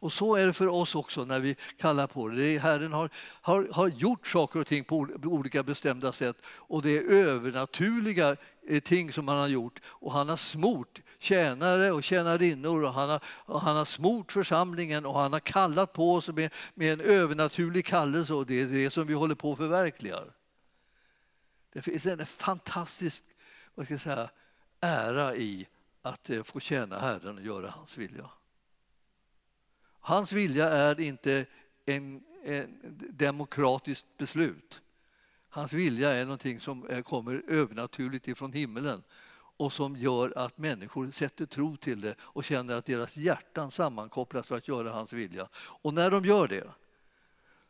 Och 0.00 0.12
så 0.12 0.34
är 0.34 0.46
det 0.46 0.52
för 0.52 0.68
oss 0.68 0.94
också 0.94 1.24
när 1.24 1.40
vi 1.40 1.56
kallar 1.76 2.06
på 2.06 2.28
det. 2.28 2.58
Herren 2.58 2.92
har, 2.92 3.10
har, 3.40 3.68
har 3.72 3.88
gjort 3.88 4.26
saker 4.26 4.60
och 4.60 4.66
ting 4.66 4.84
på 4.84 5.08
olika 5.24 5.62
bestämda 5.62 6.12
sätt 6.12 6.36
och 6.46 6.82
det 6.82 6.98
är 6.98 7.02
övernaturliga 7.10 8.36
eh, 8.68 8.80
ting 8.80 9.12
som 9.12 9.28
han 9.28 9.36
har 9.36 9.48
gjort 9.48 9.80
och 9.84 10.12
han 10.12 10.28
har 10.28 10.36
smort 10.36 11.00
tjänare 11.18 11.92
och 11.92 12.04
tjänarinnor 12.04 12.84
och 12.84 12.94
han 12.94 13.08
har, 13.08 13.20
och 13.26 13.60
han 13.60 13.76
har 13.76 13.84
smort 13.84 14.32
församlingen 14.32 15.06
och 15.06 15.20
han 15.20 15.32
har 15.32 15.40
kallat 15.40 15.92
på 15.92 16.14
oss 16.14 16.28
med, 16.28 16.54
med 16.74 16.92
en 16.92 17.00
övernaturlig 17.00 17.86
kallelse 17.86 18.34
och 18.34 18.46
det 18.46 18.60
är 18.60 18.66
det 18.66 18.90
som 18.90 19.06
vi 19.06 19.14
håller 19.14 19.34
på 19.34 19.52
att 19.52 19.58
förverkliga. 19.58 20.18
Det 21.72 21.82
finns 21.82 22.06
en 22.06 22.26
fantastisk 22.26 23.24
vad 23.78 23.86
ska 23.86 23.94
jag 23.94 24.00
säga, 24.00 24.30
ära 24.80 25.36
i 25.36 25.66
att 26.02 26.30
eh, 26.30 26.42
få 26.42 26.60
tjäna 26.60 26.98
Herren 26.98 27.38
och 27.38 27.44
göra 27.44 27.70
hans 27.70 27.98
vilja. 27.98 28.30
Hans 30.08 30.32
vilja 30.32 30.68
är 30.68 31.00
inte 31.00 31.46
en, 31.86 32.22
en 32.44 32.96
demokratiskt 33.10 34.06
beslut. 34.18 34.80
Hans 35.48 35.72
vilja 35.72 36.10
är 36.10 36.24
någonting 36.24 36.60
som 36.60 37.02
kommer 37.02 37.42
övernaturligt 37.48 38.28
ifrån 38.28 38.52
himmelen 38.52 39.02
och 39.32 39.72
som 39.72 39.96
gör 39.96 40.32
att 40.36 40.58
människor 40.58 41.10
sätter 41.10 41.46
tro 41.46 41.76
till 41.76 42.00
det 42.00 42.14
och 42.20 42.44
känner 42.44 42.76
att 42.76 42.84
deras 42.84 43.16
hjärtan 43.16 43.70
sammankopplas 43.70 44.46
för 44.46 44.56
att 44.56 44.68
göra 44.68 44.90
hans 44.90 45.12
vilja. 45.12 45.48
Och 45.54 45.94
när 45.94 46.10
de 46.10 46.24
gör 46.24 46.48
det 46.48 46.64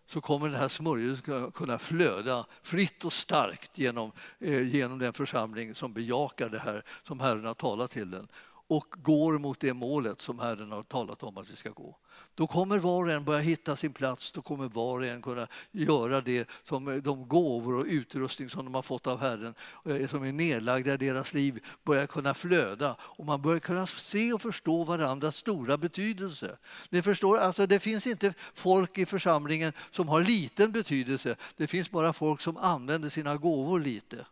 så 0.06 0.20
kommer 0.20 0.48
den 0.48 0.60
här 0.60 0.68
smörjelsen 0.68 1.52
kunna 1.52 1.78
flöda 1.78 2.46
fritt 2.62 3.04
och 3.04 3.12
starkt 3.12 3.78
genom, 3.78 4.12
eh, 4.38 4.68
genom 4.68 4.98
den 4.98 5.12
församling 5.12 5.74
som 5.74 5.92
bejakar 5.92 6.48
det 6.48 6.58
här 6.58 6.84
som 7.02 7.20
Herren 7.20 7.44
har 7.44 7.54
talat 7.54 7.90
till 7.90 8.10
den 8.10 8.28
och 8.68 8.94
går 8.98 9.38
mot 9.38 9.60
det 9.60 9.74
målet 9.74 10.20
som 10.20 10.38
Herren 10.38 10.72
har 10.72 10.82
talat 10.82 11.22
om 11.22 11.38
att 11.38 11.50
vi 11.50 11.56
ska 11.56 11.70
gå. 11.70 11.96
Då 12.38 12.46
kommer 12.46 12.78
var 12.78 13.04
och 13.04 13.10
en 13.10 13.24
börja 13.24 13.40
hitta 13.40 13.76
sin 13.76 13.92
plats, 13.92 14.32
då 14.32 14.42
kommer 14.42 14.68
var 14.68 14.98
och 14.98 15.06
en 15.06 15.22
kunna 15.22 15.46
göra 15.70 16.20
det 16.20 16.48
som 16.64 16.88
eh, 16.88 16.94
de 16.94 17.28
gåvor 17.28 17.74
och 17.74 17.84
utrustning 17.88 18.50
som 18.50 18.64
de 18.64 18.74
har 18.74 18.82
fått 18.82 19.06
av 19.06 19.20
Herren, 19.20 19.54
eh, 19.84 20.08
som 20.08 20.24
är 20.24 20.32
nedlagda 20.32 20.94
i 20.94 20.96
deras 20.96 21.34
liv, 21.34 21.64
börjar 21.84 22.06
kunna 22.06 22.34
flöda. 22.34 22.96
Och 23.00 23.26
man 23.26 23.42
börjar 23.42 23.60
kunna 23.60 23.86
se 23.86 24.32
och 24.32 24.42
förstå 24.42 24.84
varandras 24.84 25.36
stora 25.36 25.76
betydelse. 25.76 26.58
Ni 26.90 27.02
förstår, 27.02 27.38
alltså 27.38 27.66
det 27.66 27.80
finns 27.80 28.06
inte 28.06 28.34
folk 28.54 28.98
i 28.98 29.06
församlingen 29.06 29.72
som 29.90 30.08
har 30.08 30.22
liten 30.22 30.72
betydelse, 30.72 31.36
det 31.56 31.66
finns 31.66 31.90
bara 31.90 32.12
folk 32.12 32.40
som 32.40 32.56
använder 32.56 33.10
sina 33.10 33.36
gåvor 33.36 33.80
lite 33.80 34.26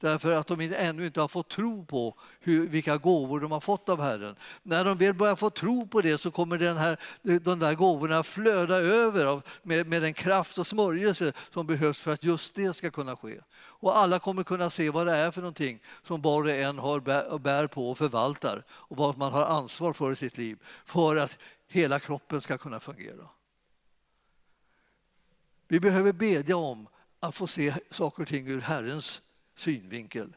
därför 0.00 0.32
att 0.32 0.46
de 0.46 0.60
ännu 0.60 1.06
inte 1.06 1.20
har 1.20 1.28
fått 1.28 1.48
tro 1.48 1.84
på 1.84 2.14
hur, 2.40 2.68
vilka 2.68 2.96
gåvor 2.96 3.40
de 3.40 3.52
har 3.52 3.60
fått 3.60 3.88
av 3.88 4.00
Herren. 4.02 4.36
När 4.62 4.84
de 4.84 4.98
väl 4.98 5.14
börjar 5.14 5.36
få 5.36 5.50
tro 5.50 5.86
på 5.86 6.00
det 6.00 6.18
så 6.18 6.30
kommer 6.30 6.58
den 6.58 6.76
här, 6.76 7.00
de 7.22 7.58
där 7.58 7.74
gåvorna 7.74 8.22
flöda 8.22 8.76
över 8.76 9.24
av, 9.24 9.42
med, 9.62 9.86
med 9.86 10.02
den 10.02 10.14
kraft 10.14 10.58
och 10.58 10.66
smörjelse 10.66 11.32
som 11.52 11.66
behövs 11.66 11.98
för 11.98 12.12
att 12.12 12.24
just 12.24 12.54
det 12.54 12.76
ska 12.76 12.90
kunna 12.90 13.16
ske. 13.16 13.40
Och 13.56 13.98
alla 13.98 14.18
kommer 14.18 14.42
kunna 14.42 14.70
se 14.70 14.90
vad 14.90 15.06
det 15.06 15.12
är 15.12 15.30
för 15.30 15.40
någonting 15.40 15.82
som 16.02 16.22
var 16.22 16.42
och 16.42 16.50
en 16.50 16.78
har 16.78 17.00
bär, 17.00 17.38
bär 17.38 17.66
på 17.66 17.90
och 17.90 17.98
förvaltar 17.98 18.64
och 18.70 18.96
vad 18.96 19.18
man 19.18 19.32
har 19.32 19.44
ansvar 19.44 19.92
för 19.92 20.12
i 20.12 20.16
sitt 20.16 20.38
liv 20.38 20.58
för 20.84 21.16
att 21.16 21.38
hela 21.68 21.98
kroppen 21.98 22.40
ska 22.40 22.58
kunna 22.58 22.80
fungera. 22.80 23.28
Vi 25.68 25.80
behöver 25.80 26.12
bedja 26.12 26.56
om 26.56 26.88
att 27.20 27.34
få 27.34 27.46
se 27.46 27.74
saker 27.90 28.22
och 28.22 28.28
ting 28.28 28.48
ur 28.48 28.60
Herrens 28.60 29.22
synvinkel. 29.56 30.36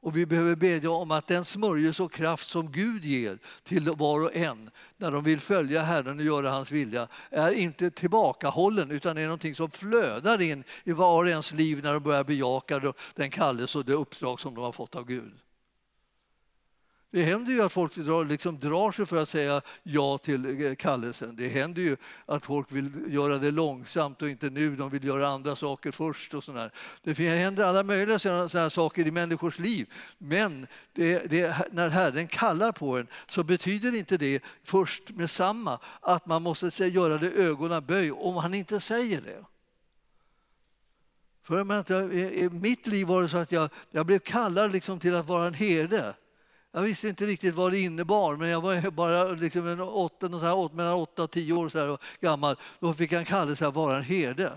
Och 0.00 0.16
vi 0.16 0.26
behöver 0.26 0.56
bedja 0.56 0.90
om 0.90 1.10
att 1.10 1.26
den 1.26 1.44
smörjelse 1.44 2.02
och 2.02 2.12
kraft 2.12 2.48
som 2.48 2.72
Gud 2.72 3.04
ger 3.04 3.38
till 3.62 3.90
var 3.90 4.20
och 4.20 4.36
en 4.36 4.70
när 4.96 5.10
de 5.10 5.24
vill 5.24 5.40
följa 5.40 5.82
Herren 5.82 6.18
och 6.18 6.24
göra 6.24 6.50
hans 6.50 6.70
vilja 6.70 7.08
är 7.30 7.52
inte 7.52 7.90
tillbakahållen 7.90 8.90
utan 8.90 9.18
är 9.18 9.22
någonting 9.22 9.54
som 9.54 9.70
flödar 9.70 10.42
in 10.42 10.64
i 10.84 10.92
var 10.92 11.22
och 11.22 11.28
ens 11.28 11.52
liv 11.52 11.82
när 11.82 11.92
de 11.92 12.02
börjar 12.02 12.24
bejaka 12.24 12.92
den 13.14 13.30
kallelse 13.30 13.78
och 13.78 13.84
det 13.84 13.92
uppdrag 13.92 14.40
som 14.40 14.54
de 14.54 14.64
har 14.64 14.72
fått 14.72 14.96
av 14.96 15.04
Gud. 15.04 15.32
Det 17.10 17.22
händer 17.22 17.52
ju 17.52 17.62
att 17.62 17.72
folk 17.72 17.94
drar, 17.94 18.24
liksom 18.24 18.58
drar 18.58 18.92
sig 18.92 19.06
för 19.06 19.22
att 19.22 19.28
säga 19.28 19.62
ja 19.82 20.18
till 20.18 20.66
eh, 20.66 20.74
kallelsen. 20.74 21.36
Det 21.36 21.48
händer 21.48 21.82
ju 21.82 21.96
att 22.26 22.44
folk 22.44 22.72
vill 22.72 22.90
göra 23.08 23.38
det 23.38 23.50
långsamt 23.50 24.22
och 24.22 24.28
inte 24.28 24.50
nu, 24.50 24.76
de 24.76 24.90
vill 24.90 25.04
göra 25.04 25.28
andra 25.28 25.56
saker 25.56 25.90
först. 25.90 26.34
och 26.34 26.44
sådär. 26.44 26.70
Det 27.02 27.14
händer 27.14 27.64
alla 27.64 27.82
möjliga 27.82 28.18
sådana 28.18 28.70
saker 28.70 29.06
i 29.06 29.10
människors 29.10 29.58
liv. 29.58 29.92
Men 30.18 30.66
det, 30.92 31.30
det, 31.30 31.56
när 31.72 31.88
Herren 31.88 32.26
kallar 32.26 32.72
på 32.72 32.98
en 32.98 33.06
så 33.30 33.44
betyder 33.44 33.94
inte 33.94 34.16
det 34.16 34.42
först 34.64 35.10
med 35.10 35.30
samma 35.30 35.78
att 36.00 36.26
man 36.26 36.42
måste 36.42 36.84
göra 36.84 37.18
det 37.18 37.32
ögonen 37.32 37.84
böj 37.86 38.12
om 38.12 38.36
han 38.36 38.54
inte 38.54 38.80
säger 38.80 39.20
det. 39.20 39.44
För 41.42 42.02
I 42.12 42.48
mitt 42.50 42.86
liv 42.86 43.06
var 43.06 43.22
det 43.22 43.28
så 43.28 43.36
att 43.36 43.52
jag, 43.52 43.70
jag 43.90 44.06
blev 44.06 44.18
kallad 44.18 44.72
liksom 44.72 44.98
till 44.98 45.14
att 45.14 45.26
vara 45.26 45.46
en 45.46 45.54
herde. 45.54 46.14
Jag 46.78 46.82
visste 46.82 47.08
inte 47.08 47.26
riktigt 47.26 47.54
vad 47.54 47.72
det 47.72 47.80
innebar, 47.80 48.36
men 48.36 48.48
jag 48.48 48.60
var 48.60 48.90
bara 48.90 49.24
liksom 49.24 49.66
en 49.66 49.80
åtta, 49.80 50.28
mellan 50.72 50.94
åtta 50.94 51.22
och 51.22 51.30
tio 51.30 51.52
år 51.52 51.68
så 51.68 51.78
här 51.78 51.98
gammal. 52.20 52.56
Då 52.80 52.94
fick 52.94 53.12
jag 53.12 53.18
en 53.18 53.24
kallelse 53.24 53.66
att 53.66 53.74
vara 53.74 53.96
en 53.96 54.02
herde. 54.02 54.52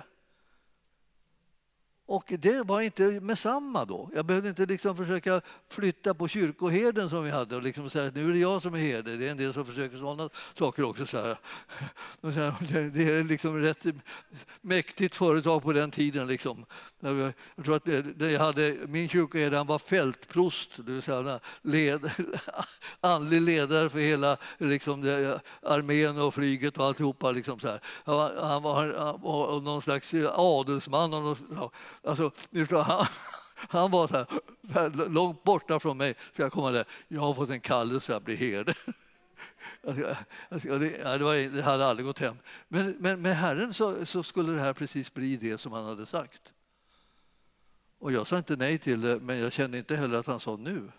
Och 2.12 2.34
det 2.40 2.64
var 2.64 2.82
inte 2.82 3.04
med 3.04 3.40
samma 3.40 3.86
då. 3.86 4.10
Jag 4.16 4.26
behövde 4.26 4.50
inte 4.50 4.66
liksom 4.66 4.98
försöka 4.98 5.42
flytta 5.70 6.14
på 6.14 6.28
kyrkoherden 6.28 7.10
som 7.10 7.24
vi 7.24 7.30
hade 7.30 7.56
och 7.56 7.64
liksom 7.64 7.90
säga 7.90 8.08
att 8.08 8.16
nu 8.16 8.30
är 8.30 8.34
det 8.34 8.40
jag 8.40 8.62
som 8.62 8.74
är 8.74 8.80
herde. 8.80 9.18
Det 9.18 9.28
är 9.28 9.32
en 9.32 9.38
del 9.38 9.54
som 9.54 9.66
försöker 9.66 9.98
sådana 9.98 10.30
saker 10.58 10.84
också. 10.84 11.06
Så 11.06 11.18
här. 11.18 11.38
Det 12.92 13.04
är 13.04 13.24
liksom 13.24 13.58
rätt 13.58 13.86
mäktigt 14.62 15.16
företag 15.16 15.64
på 15.64 15.74
den 15.74 15.92
tiden. 15.92 16.28
Liksom. 16.28 16.66
Jag 17.00 17.34
tror 17.66 17.76
att 17.76 17.88
jag 18.32 18.40
hade, 18.40 18.78
min 18.88 19.10
kyrkoherde 19.10 19.58
han 19.58 19.68
var 19.68 19.80
fältprost, 19.80 20.70
det 20.78 20.92
vill 20.92 21.02
säga 21.02 21.40
led, 21.62 22.12
andlig 23.02 23.42
ledare 23.42 23.90
för 23.90 24.00
hela 24.00 24.38
liksom, 24.58 25.02
armén 25.62 26.22
och 26.22 26.34
flyget 26.34 26.78
och 26.78 26.86
alltihopa. 26.86 27.32
Liksom 27.32 27.60
så 27.60 27.68
här. 27.68 27.80
Han, 28.06 28.16
var, 28.16 28.36
han, 28.42 28.64
var, 28.64 28.94
han 28.98 29.22
var 29.22 29.62
någon 29.62 29.82
slags 29.82 30.14
adelsman. 30.36 31.14
Och 31.14 31.38
någon, 31.50 31.70
Alltså, 32.04 32.32
han, 32.72 33.06
han 33.70 33.92
var 33.92 34.08
så 34.08 34.18
här, 34.18 34.26
så 34.74 34.80
här, 34.80 35.10
långt 35.10 35.44
borta 35.44 35.80
från 35.80 35.98
mig. 35.98 36.16
Så 36.36 36.42
jag 36.42 36.52
komma 36.52 36.72
där. 36.72 36.86
Jag 37.08 37.22
har 37.22 37.34
fått 37.34 37.50
en 37.50 37.62
kallelse 37.62 38.16
att 38.16 38.24
bli 38.24 38.36
herde. 38.36 38.74
Alltså, 39.84 40.80
det, 40.80 41.18
det, 41.18 41.24
var, 41.24 41.56
det 41.56 41.62
hade 41.62 41.86
aldrig 41.86 42.06
gått 42.06 42.20
hem. 42.20 42.38
Men, 42.68 42.96
men 43.00 43.22
med 43.22 43.38
Herren 43.38 43.74
så, 43.74 44.06
så, 44.06 44.24
skulle 44.24 44.52
det 44.54 44.62
här 44.62 44.74
precis 44.74 45.14
bli 45.14 45.38
det 45.38 45.58
som 45.58 45.72
han 45.72 45.86
hade 45.86 46.06
sagt. 46.06 46.54
Och 48.00 48.12
jag 48.12 48.28
sa 48.28 48.38
inte 48.38 48.56
nej 48.56 48.78
till 48.78 49.02
det, 49.02 49.20
men 49.20 49.40
jag 49.40 49.54
kände 49.54 49.78
inte 49.78 49.96
heller 49.96 50.18
att 50.18 50.28
han 50.28 50.40
sa 50.40 50.56
nu. 50.56 50.92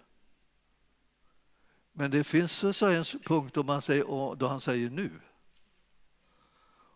Men 1.92 2.10
det 2.10 2.24
finns 2.24 2.76
så 2.76 2.86
en 2.86 3.04
punkt 3.04 3.54
då, 3.54 3.62
man 3.62 3.82
säger, 3.82 4.36
då 4.36 4.46
han 4.46 4.60
säger 4.60 4.90
nu. 4.90 5.10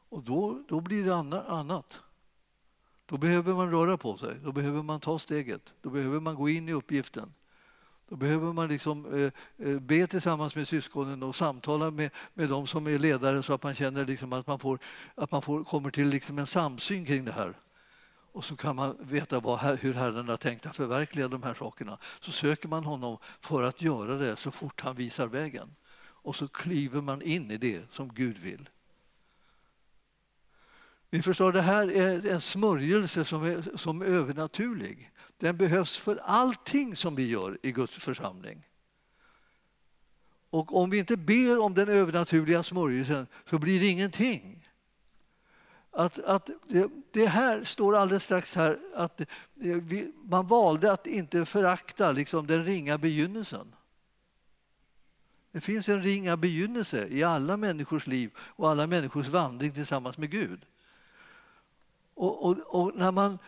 Och 0.09 0.23
då, 0.23 0.63
då 0.69 0.81
blir 0.81 1.05
det 1.05 1.17
annat. 1.49 2.01
Då 3.07 3.17
behöver 3.17 3.55
man 3.55 3.71
röra 3.71 3.97
på 3.97 4.17
sig, 4.17 4.37
då 4.45 4.53
behöver 4.53 4.83
man 4.83 5.01
ta 5.01 5.19
steget, 5.19 5.73
då 5.83 5.91
behöver 5.91 6.21
man 6.21 6.35
gå 6.35 6.49
in 6.49 6.69
i 6.69 6.73
uppgiften. 6.73 7.35
Då 8.09 8.17
behöver 8.17 8.53
man 8.53 8.69
liksom, 8.69 9.15
eh, 9.15 9.67
eh 9.69 9.79
be 9.79 10.07
tillsammans 10.07 10.57
med 10.57 10.69
syskonen 10.69 11.23
och 11.23 11.37
samtala 11.37 11.91
med, 11.91 12.11
med 12.35 12.49
de 12.49 12.67
som 12.67 12.87
är 12.87 12.99
ledare 12.99 13.43
så 13.43 13.53
att 13.53 13.63
man 13.63 13.75
känner 13.75 14.07
liksom 14.07 14.33
att 14.33 14.47
man, 14.47 14.59
får, 14.59 14.79
att 15.15 15.31
man 15.31 15.43
får, 15.43 15.65
kommer 15.65 15.91
till 15.91 16.09
liksom 16.09 16.39
en 16.39 16.47
samsyn 16.47 17.05
kring 17.05 17.25
det 17.25 17.33
här. 17.33 17.55
Och 18.33 18.45
så 18.45 18.57
kan 18.57 18.77
man 18.77 18.97
veta 19.01 19.41
vad, 19.41 19.61
hur 19.61 19.95
Herren 19.95 20.29
har 20.29 20.37
tänkt 20.37 20.67
att 20.67 20.77
förverkliga 20.77 21.29
de 21.29 21.43
här 21.43 21.55
sakerna. 21.55 21.99
Så 22.21 22.33
söker 22.33 22.69
man 22.69 22.85
honom 22.85 23.19
för 23.41 23.63
att 23.63 23.83
göra 23.83 24.17
det 24.17 24.37
så 24.37 24.51
fort 24.51 24.81
han 24.81 24.97
visar 24.97 25.27
vägen. 25.27 25.75
Och 25.99 26.37
så 26.37 26.49
kliver 26.49 27.01
man 27.01 27.23
in 27.23 27.51
i 27.51 27.57
det 27.57 27.83
som 27.93 28.15
Gud 28.15 28.39
vill. 28.39 28.69
Ni 31.11 31.23
förstår, 31.23 31.53
det 31.53 31.63
här 31.63 31.93
är 31.93 32.29
en 32.29 32.41
smörjelse 32.41 33.25
som 33.25 33.45
är, 33.45 33.77
som 33.77 34.03
är 34.03 34.07
övernaturlig. 34.07 35.11
Den 35.37 35.57
behövs 35.57 35.97
för 35.97 36.17
allting 36.17 36.97
som 36.97 37.15
vi 37.15 37.29
gör 37.29 37.59
i 37.63 37.73
Guds 37.73 37.95
församling. 37.95 38.67
Och 40.51 40.77
om 40.77 40.91
vi 40.91 40.99
inte 40.99 41.17
ber 41.17 41.59
om 41.59 41.75
den 41.75 41.89
övernaturliga 41.89 42.63
smörjelsen 42.63 43.27
så 43.51 43.59
blir 43.59 43.81
det 43.81 43.87
ingenting. 43.87 44.69
Att, 45.91 46.19
att 46.19 46.51
det, 46.69 46.91
det, 47.11 47.27
här 47.27 47.65
står 47.65 47.97
alldeles 47.97 48.25
strax 48.25 48.55
här 48.55 48.79
att 48.95 49.21
eh, 49.21 49.27
vi, 49.61 50.13
man 50.25 50.47
valde 50.47 50.93
att 50.93 51.07
inte 51.07 51.45
förakta 51.45 52.13
liksom 52.13 52.47
den 52.47 52.65
ringa 52.65 52.99
begynnelsen. 52.99 53.75
Det 55.53 55.61
finns 55.61 55.89
en 55.89 56.03
ringa 56.03 56.37
begynnelse 56.37 57.09
i 57.09 57.23
alla 57.23 57.57
människors 57.57 58.07
liv 58.07 58.31
och 58.39 58.71
alla 58.71 58.87
människors 58.87 59.27
vandring 59.27 59.73
tillsammans 59.73 60.19
med 60.19 60.31
Gud. 60.31 60.67
Och, 62.17 62.45
och, 62.45 62.59
och, 62.67 62.97
när, 62.97 63.13
man, 63.13 63.39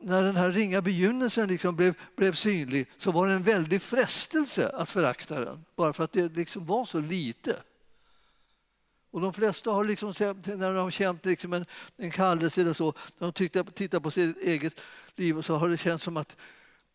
när 0.00 0.22
den 0.22 0.36
här 0.36 0.50
ringa 0.50 0.82
begynnelsen 0.82 1.48
liksom 1.48 1.76
blev, 1.76 1.94
blev 2.16 2.32
synlig 2.32 2.90
så 2.98 3.12
var 3.12 3.26
det 3.26 3.32
en 3.32 3.42
väldig 3.42 3.82
frestelse 3.82 4.68
att 4.68 4.90
förakta 4.90 5.44
den, 5.44 5.64
bara 5.76 5.92
för 5.92 6.04
att 6.04 6.12
det 6.12 6.36
liksom 6.36 6.64
var 6.64 6.84
så 6.84 7.00
lite. 7.00 7.56
Och 9.10 9.20
de 9.20 9.32
flesta 9.32 9.70
har 9.70 9.84
liksom, 9.84 10.14
när 10.44 10.74
de 10.74 10.76
har 10.76 10.90
känt 10.90 11.24
liksom 11.24 11.52
en, 11.52 11.64
en 11.96 12.10
kallelse 12.10 12.60
eller 12.60 12.72
så, 12.72 12.94
när 13.18 13.26
de 13.26 13.32
tittar, 13.32 13.64
tittar 13.64 14.00
på 14.00 14.10
sitt 14.10 14.36
eget 14.36 14.80
liv 15.16 15.42
så 15.42 15.56
har 15.56 15.68
det 15.68 15.76
känts 15.76 16.04
som 16.04 16.16
att 16.16 16.36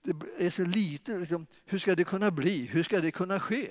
det 0.03 0.45
är 0.45 0.49
så 0.49 0.65
lite. 0.65 1.17
Liksom, 1.17 1.47
hur 1.65 1.79
ska 1.79 1.95
det 1.95 2.03
kunna 2.03 2.31
bli? 2.31 2.65
Hur 2.65 2.83
ska 2.83 3.01
det 3.01 3.11
kunna 3.11 3.39
ske? 3.39 3.67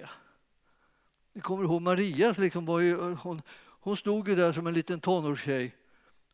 Ni 1.32 1.40
kommer 1.40 1.64
ihåg 1.64 1.82
Maria, 1.82 2.34
liksom 2.38 2.66
var 2.66 2.80
ju, 2.80 2.97
hon, 2.97 3.43
hon 3.80 3.97
stod 3.97 4.28
ju 4.28 4.34
där 4.34 4.53
som 4.53 4.66
en 4.66 4.74
liten 4.74 5.01
tonårstjej 5.01 5.74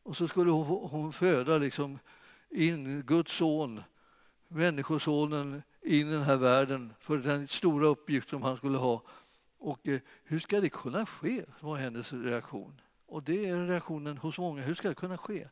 och 0.09 0.17
så 0.17 0.29
skulle 0.29 0.51
hon, 0.51 0.89
hon 0.91 1.13
föda 1.13 1.59
liksom 1.59 1.99
in 2.51 3.03
Guds 3.03 3.33
son, 3.33 3.83
Människosonen, 4.49 5.63
in 5.83 6.09
i 6.09 6.13
den 6.13 6.23
här 6.23 6.37
världen 6.37 6.95
för 7.01 7.19
den 7.19 7.49
stora 7.49 7.87
uppgift 7.87 8.31
som 8.31 8.43
han 8.43 8.57
skulle 8.57 8.79
ha. 8.79 9.03
Och 9.59 9.89
eh, 9.89 10.01
hur 10.25 10.39
ska 10.39 10.61
det 10.61 10.69
kunna 10.69 11.07
ske? 11.07 11.45
var 11.61 11.77
hennes 11.77 12.13
reaktion. 12.13 12.81
Och 13.07 13.23
det 13.23 13.49
är 13.49 13.67
reaktionen 13.67 14.19
hos 14.19 14.39
många. 14.39 14.63
Hur 14.63 14.75
ska 14.75 14.89
det 14.89 14.95
kunna 14.95 15.19
ske? 15.19 15.49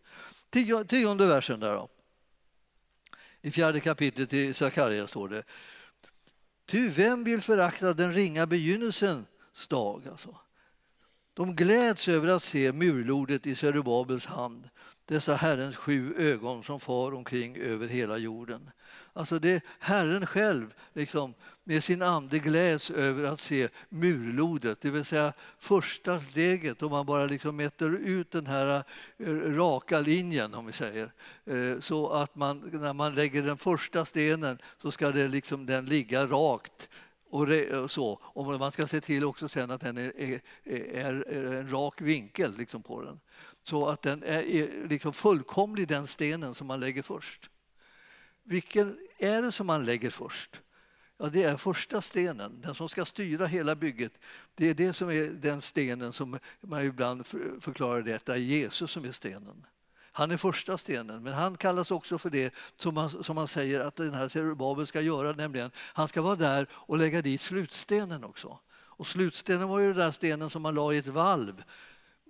Tio, 0.50 0.84
tionde 0.84 1.26
versen 1.26 1.61
där 1.61 1.74
då. 1.74 1.88
I 3.40 3.50
fjärde 3.50 3.80
kapitlet 3.80 4.32
i 4.32 4.54
Sakarja 4.54 5.07
står 5.07 5.28
det. 5.28 5.42
Ty 6.66 6.88
vem 6.88 7.24
vill 7.24 7.40
förakta 7.40 7.94
den 7.94 8.14
ringa 8.14 8.46
begynnelsens 8.46 9.26
dag? 9.68 10.09
Alltså? 10.11 10.36
De 11.37 11.55
gläds 11.57 12.09
över 12.09 12.28
att 12.28 12.43
se 12.43 12.72
murlordet 12.72 13.47
i 13.47 13.57
Serubabels 13.57 14.26
hand, 14.26 14.68
dessa 15.05 15.34
Herrens 15.34 15.76
sju 15.76 16.14
ögon 16.18 16.64
som 16.64 16.80
far 16.80 17.14
omkring 17.14 17.57
över 17.57 17.89
hela 17.89 18.18
jorden. 18.18 18.70
Alltså 19.12 19.39
det 19.39 19.51
är 19.51 19.61
Herren 19.78 20.26
själv 20.26 20.74
liksom, 20.93 21.34
med 21.64 21.84
sin 21.84 22.03
ande 22.03 22.39
gläds 22.39 22.91
över 22.91 23.24
att 23.24 23.41
se 23.41 23.68
murlodet, 23.89 24.80
det 24.80 24.91
vill 24.91 25.05
säga 25.05 25.32
första 25.59 26.20
steget 26.20 26.82
om 26.82 26.91
man 26.91 27.07
bara 27.07 27.26
liksom 27.26 27.57
mäter 27.57 27.91
ut 27.91 28.30
den 28.30 28.47
här 28.47 28.82
eh, 29.18 29.26
raka 29.32 30.01
linjen, 30.01 30.55
om 30.55 30.66
vi 30.66 30.72
säger. 30.72 31.12
Eh, 31.45 31.80
så 31.80 32.11
att 32.11 32.37
man, 32.37 32.70
när 32.72 32.93
man 32.93 33.14
lägger 33.14 33.43
den 33.43 33.59
första 33.59 34.05
stenen 34.05 34.59
så 34.82 34.91
ska 34.93 35.11
det 35.11 35.28
liksom 35.28 35.66
den 35.66 35.87
ligga 35.87 36.26
rakt 36.26 36.89
och, 37.31 37.91
så. 37.91 38.20
Och 38.22 38.47
man 38.47 38.72
ska 38.72 38.87
se 38.87 39.01
till 39.01 39.24
också 39.24 39.49
sen 39.49 39.70
att 39.70 39.81
den 39.81 39.99
är, 39.99 40.20
är, 40.20 40.41
är, 40.64 41.29
är 41.29 41.55
en 41.57 41.70
rak 41.70 42.01
vinkel 42.01 42.57
liksom 42.57 42.83
på 42.83 43.03
den. 43.03 43.20
Så 43.62 43.87
att 43.87 44.03
den 44.03 44.22
är 44.22 44.89
liksom 44.89 45.12
fullkomlig, 45.12 45.89
den 45.89 46.07
stenen 46.07 46.55
som 46.55 46.66
man 46.66 46.81
lägger 46.81 47.03
först. 47.03 47.51
Vilken 48.43 48.99
är 49.18 49.43
det 49.43 49.53
som 49.53 49.66
man 49.66 49.85
lägger 49.85 50.11
först? 50.11 50.61
Ja, 51.18 51.27
det 51.27 51.43
är 51.43 51.57
första 51.57 52.03
stenen, 52.03 52.61
den 52.61 52.74
som 52.74 52.89
ska 52.89 53.05
styra 53.05 53.47
hela 53.47 53.74
bygget. 53.74 54.12
Det 54.55 54.68
är 54.68 54.74
det 54.74 54.93
som 54.93 55.09
är 55.09 55.29
den 55.29 55.61
stenen 55.61 56.12
som 56.12 56.39
man 56.61 56.83
ibland 56.85 57.27
förklarar 57.61 58.03
detta, 58.03 58.33
det 58.33 58.39
är 58.39 58.43
Jesus 58.43 58.91
som 58.91 59.05
är 59.05 59.12
stenen. 59.12 59.66
Han 60.16 60.30
är 60.30 60.36
första 60.36 60.78
stenen, 60.78 61.22
men 61.22 61.32
han 61.32 61.56
kallas 61.56 61.90
också 61.90 62.18
för 62.18 62.30
det 62.30 62.54
som 62.76 62.94
man, 62.94 63.24
som 63.24 63.34
man 63.34 63.48
säger 63.48 63.80
att 63.80 63.96
den 63.96 64.14
här 64.14 64.28
Zerubabel 64.28 64.86
ska 64.86 65.00
göra, 65.00 65.32
nämligen 65.32 65.70
han 65.76 66.08
ska 66.08 66.22
vara 66.22 66.36
där 66.36 66.66
och 66.72 66.98
lägga 66.98 67.22
dit 67.22 67.40
slutstenen 67.40 68.24
också. 68.24 68.58
Och 68.68 69.06
slutstenen 69.06 69.68
var 69.68 69.78
ju 69.78 69.86
den 69.86 69.96
där 69.96 70.10
stenen 70.10 70.50
som 70.50 70.62
man 70.62 70.74
la 70.74 70.92
i 70.92 70.98
ett 70.98 71.06
valv. 71.06 71.64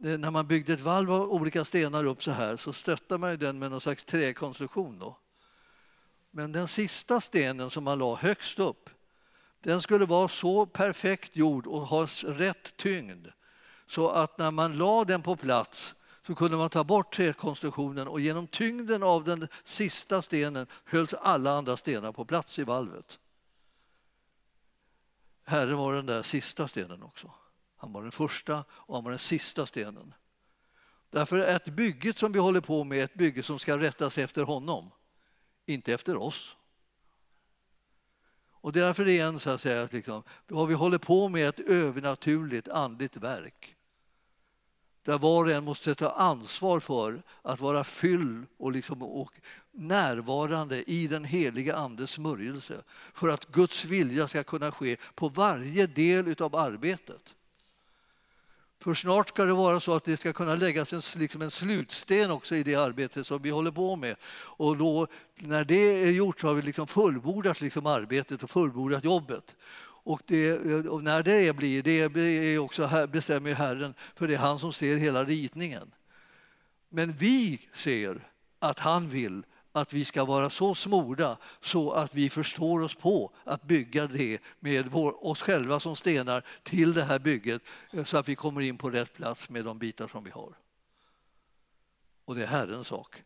Eh, 0.05 0.19
när 0.19 0.31
man 0.31 0.47
byggde 0.47 0.73
ett 0.73 0.81
valv 0.81 1.13
av 1.13 1.33
olika 1.33 1.65
stenar 1.65 2.05
upp 2.05 2.23
så 2.23 2.31
här 2.31 2.57
så 2.57 2.73
stöttade 2.73 3.19
man 3.19 3.39
den 3.39 3.59
med 3.59 3.71
någon 3.71 3.81
slags 3.81 4.05
träkonstruktion. 4.05 4.99
Då. 4.99 5.19
Men 6.31 6.53
den 6.53 6.69
sista 6.69 7.21
stenen 7.21 7.71
som 7.71 7.85
man 7.85 7.99
la 7.99 8.17
högst 8.17 8.59
upp, 8.59 8.91
den 9.61 9.83
skulle 9.83 10.05
vara 10.05 10.29
så 10.29 10.67
perfekt 10.67 11.37
gjord 11.37 11.67
och 11.67 11.81
ha 11.81 12.07
rätt 12.23 12.77
tyngd 12.77 13.27
så 13.89 14.09
att 14.09 14.39
när 14.39 14.51
man 14.51 14.79
la 14.79 15.05
den 15.05 15.23
på 15.23 15.37
plats 15.37 15.96
så 16.27 16.35
kunde 16.35 16.57
man 16.57 16.71
ta 16.71 16.85
bort 16.85 17.15
träkonstruktionen 17.15 18.09
och 18.09 18.21
genom 18.21 18.47
tyngden 18.47 19.03
av 19.03 19.25
den 19.25 19.49
sista 19.65 20.23
stenen 20.23 20.67
hölls 20.85 21.15
alla 21.15 21.53
andra 21.53 21.77
stenar 21.77 22.13
på 22.13 22.25
plats 22.25 22.59
i 22.59 22.65
valvet. 22.65 23.19
Herren 25.47 25.77
var 25.77 25.95
den 25.95 26.07
där 26.07 26.23
sista 26.23 26.69
stenen 26.69 27.03
också. 27.03 27.31
Han 27.77 27.93
var 27.93 28.03
den 28.03 28.13
första 28.13 28.65
och 28.71 28.95
han 28.95 29.05
var 29.05 29.11
den 29.11 29.19
sista 29.19 29.67
stenen. 29.67 30.15
Därför 31.11 31.39
är 31.39 31.57
ett 31.57 31.69
bygge 31.69 32.13
som 32.13 32.33
vi 32.33 32.39
håller 32.39 32.61
på 32.61 32.85
med 32.85 33.05
ett 33.05 33.15
bygge 33.15 33.43
som 33.43 33.59
ska 33.59 33.79
rättas 33.79 34.19
efter 34.19 34.43
honom, 34.43 34.91
inte 35.67 35.93
efter 35.93 36.17
oss. 36.17 36.57
Och 38.49 38.73
därför 38.73 39.09
är 39.09 39.25
en 39.25 39.41
så 39.41 39.51
att 39.51 39.61
säga, 39.61 39.89
liksom, 39.93 40.23
vi 40.47 40.75
håller 40.75 40.99
på 40.99 41.29
med 41.29 41.49
ett 41.49 41.61
övernaturligt 41.61 42.69
andligt 42.69 43.17
verk 43.17 43.76
där 45.07 45.19
var 45.19 45.45
och 45.45 45.51
en 45.51 45.65
måste 45.65 45.95
ta 45.95 46.11
ansvar 46.11 46.81
för 46.81 47.23
att 47.43 47.61
vara 47.61 47.85
fylld 47.85 48.47
och, 48.59 48.73
liksom, 48.73 49.03
och 49.03 49.33
närvarande 49.73 50.91
i 50.91 51.07
den 51.07 51.25
heliga 51.25 51.77
Andes 51.77 52.11
smörjelse 52.11 52.83
för 53.15 53.29
att 53.29 53.45
Guds 53.45 53.85
vilja 53.85 54.29
ska 54.29 54.43
kunna 54.43 54.73
ske 54.73 54.97
på 55.15 55.29
varje 55.29 55.87
del 55.87 56.35
av 56.43 56.57
arbetet. 56.57 57.35
För 58.79 58.95
snart 58.95 59.29
ska 59.29 59.45
det 59.45 59.53
vara 59.53 59.81
så 59.81 59.95
att 59.95 60.05
det 60.05 60.17
ska 60.17 60.33
kunna 60.33 60.55
läggas 60.55 60.93
en, 60.93 61.03
liksom 61.21 61.43
en 61.43 61.51
slutsten 61.51 62.31
också 62.31 62.55
i 62.55 62.63
det 62.63 62.75
arbete 62.75 63.25
som 63.25 63.43
vi 63.43 63.51
håller 63.51 63.71
på 63.71 63.97
med. 63.97 64.17
Och 64.33 64.77
då, 64.77 65.07
när 65.35 65.65
det 65.65 66.05
är 66.05 66.11
gjort 66.11 66.41
så 66.41 66.47
har 66.47 66.55
vi 66.55 66.63
liksom 66.63 66.87
fullbordat 66.87 67.61
liksom 67.61 67.87
arbetet 67.87 68.43
och 68.43 68.51
fullbordat 68.51 69.05
jobbet. 69.05 69.55
Och, 70.07 70.23
det, 70.27 70.59
och 70.89 71.03
när 71.03 71.23
det 71.23 71.57
blir, 71.57 71.83
det 71.83 72.21
är 72.21 72.59
också, 72.59 73.07
bestämmer 73.13 73.55
Herren, 73.55 73.95
för 74.15 74.29
det 74.29 74.35
är 74.35 74.39
han 74.39 74.59
som 74.59 74.73
ser 74.73 74.97
hela 74.97 75.25
ritningen. 75.25 75.95
Men 76.89 77.13
vi 77.13 77.69
ser 77.73 78.29
att 78.59 78.79
han 78.79 79.09
vill 79.09 79.43
att 79.73 79.93
vi 79.93 80.05
ska 80.05 80.25
vara 80.25 80.51
så 80.51 80.75
smorda 80.75 81.39
så 81.61 81.93
att 81.93 82.15
vi 82.15 82.31
förstår 82.31 82.83
oss 82.83 82.97
på 82.97 83.33
att 83.45 83.63
bygga 83.63 84.07
det 84.07 84.43
med 84.61 84.87
vår, 84.87 85.27
oss 85.27 85.43
själva 85.43 85.81
som 85.81 85.97
stenar 85.97 86.45
till 86.63 86.95
det 86.95 87.05
här 87.05 87.19
bygget 87.19 87.63
eh, 87.93 88.05
så 88.05 88.19
att 88.19 88.29
vi 88.29 88.35
kommer 88.35 88.61
in 88.61 88.79
på 88.79 88.91
rätt 88.91 89.13
plats 89.13 89.51
med 89.51 89.65
de 89.65 89.79
bitar 89.79 90.09
som 90.09 90.25
vi 90.25 90.31
har. 90.31 90.59
Och 92.25 92.35
det 92.35 92.43
är 92.43 92.47
Herrens 92.47 92.87
sak 92.87 93.23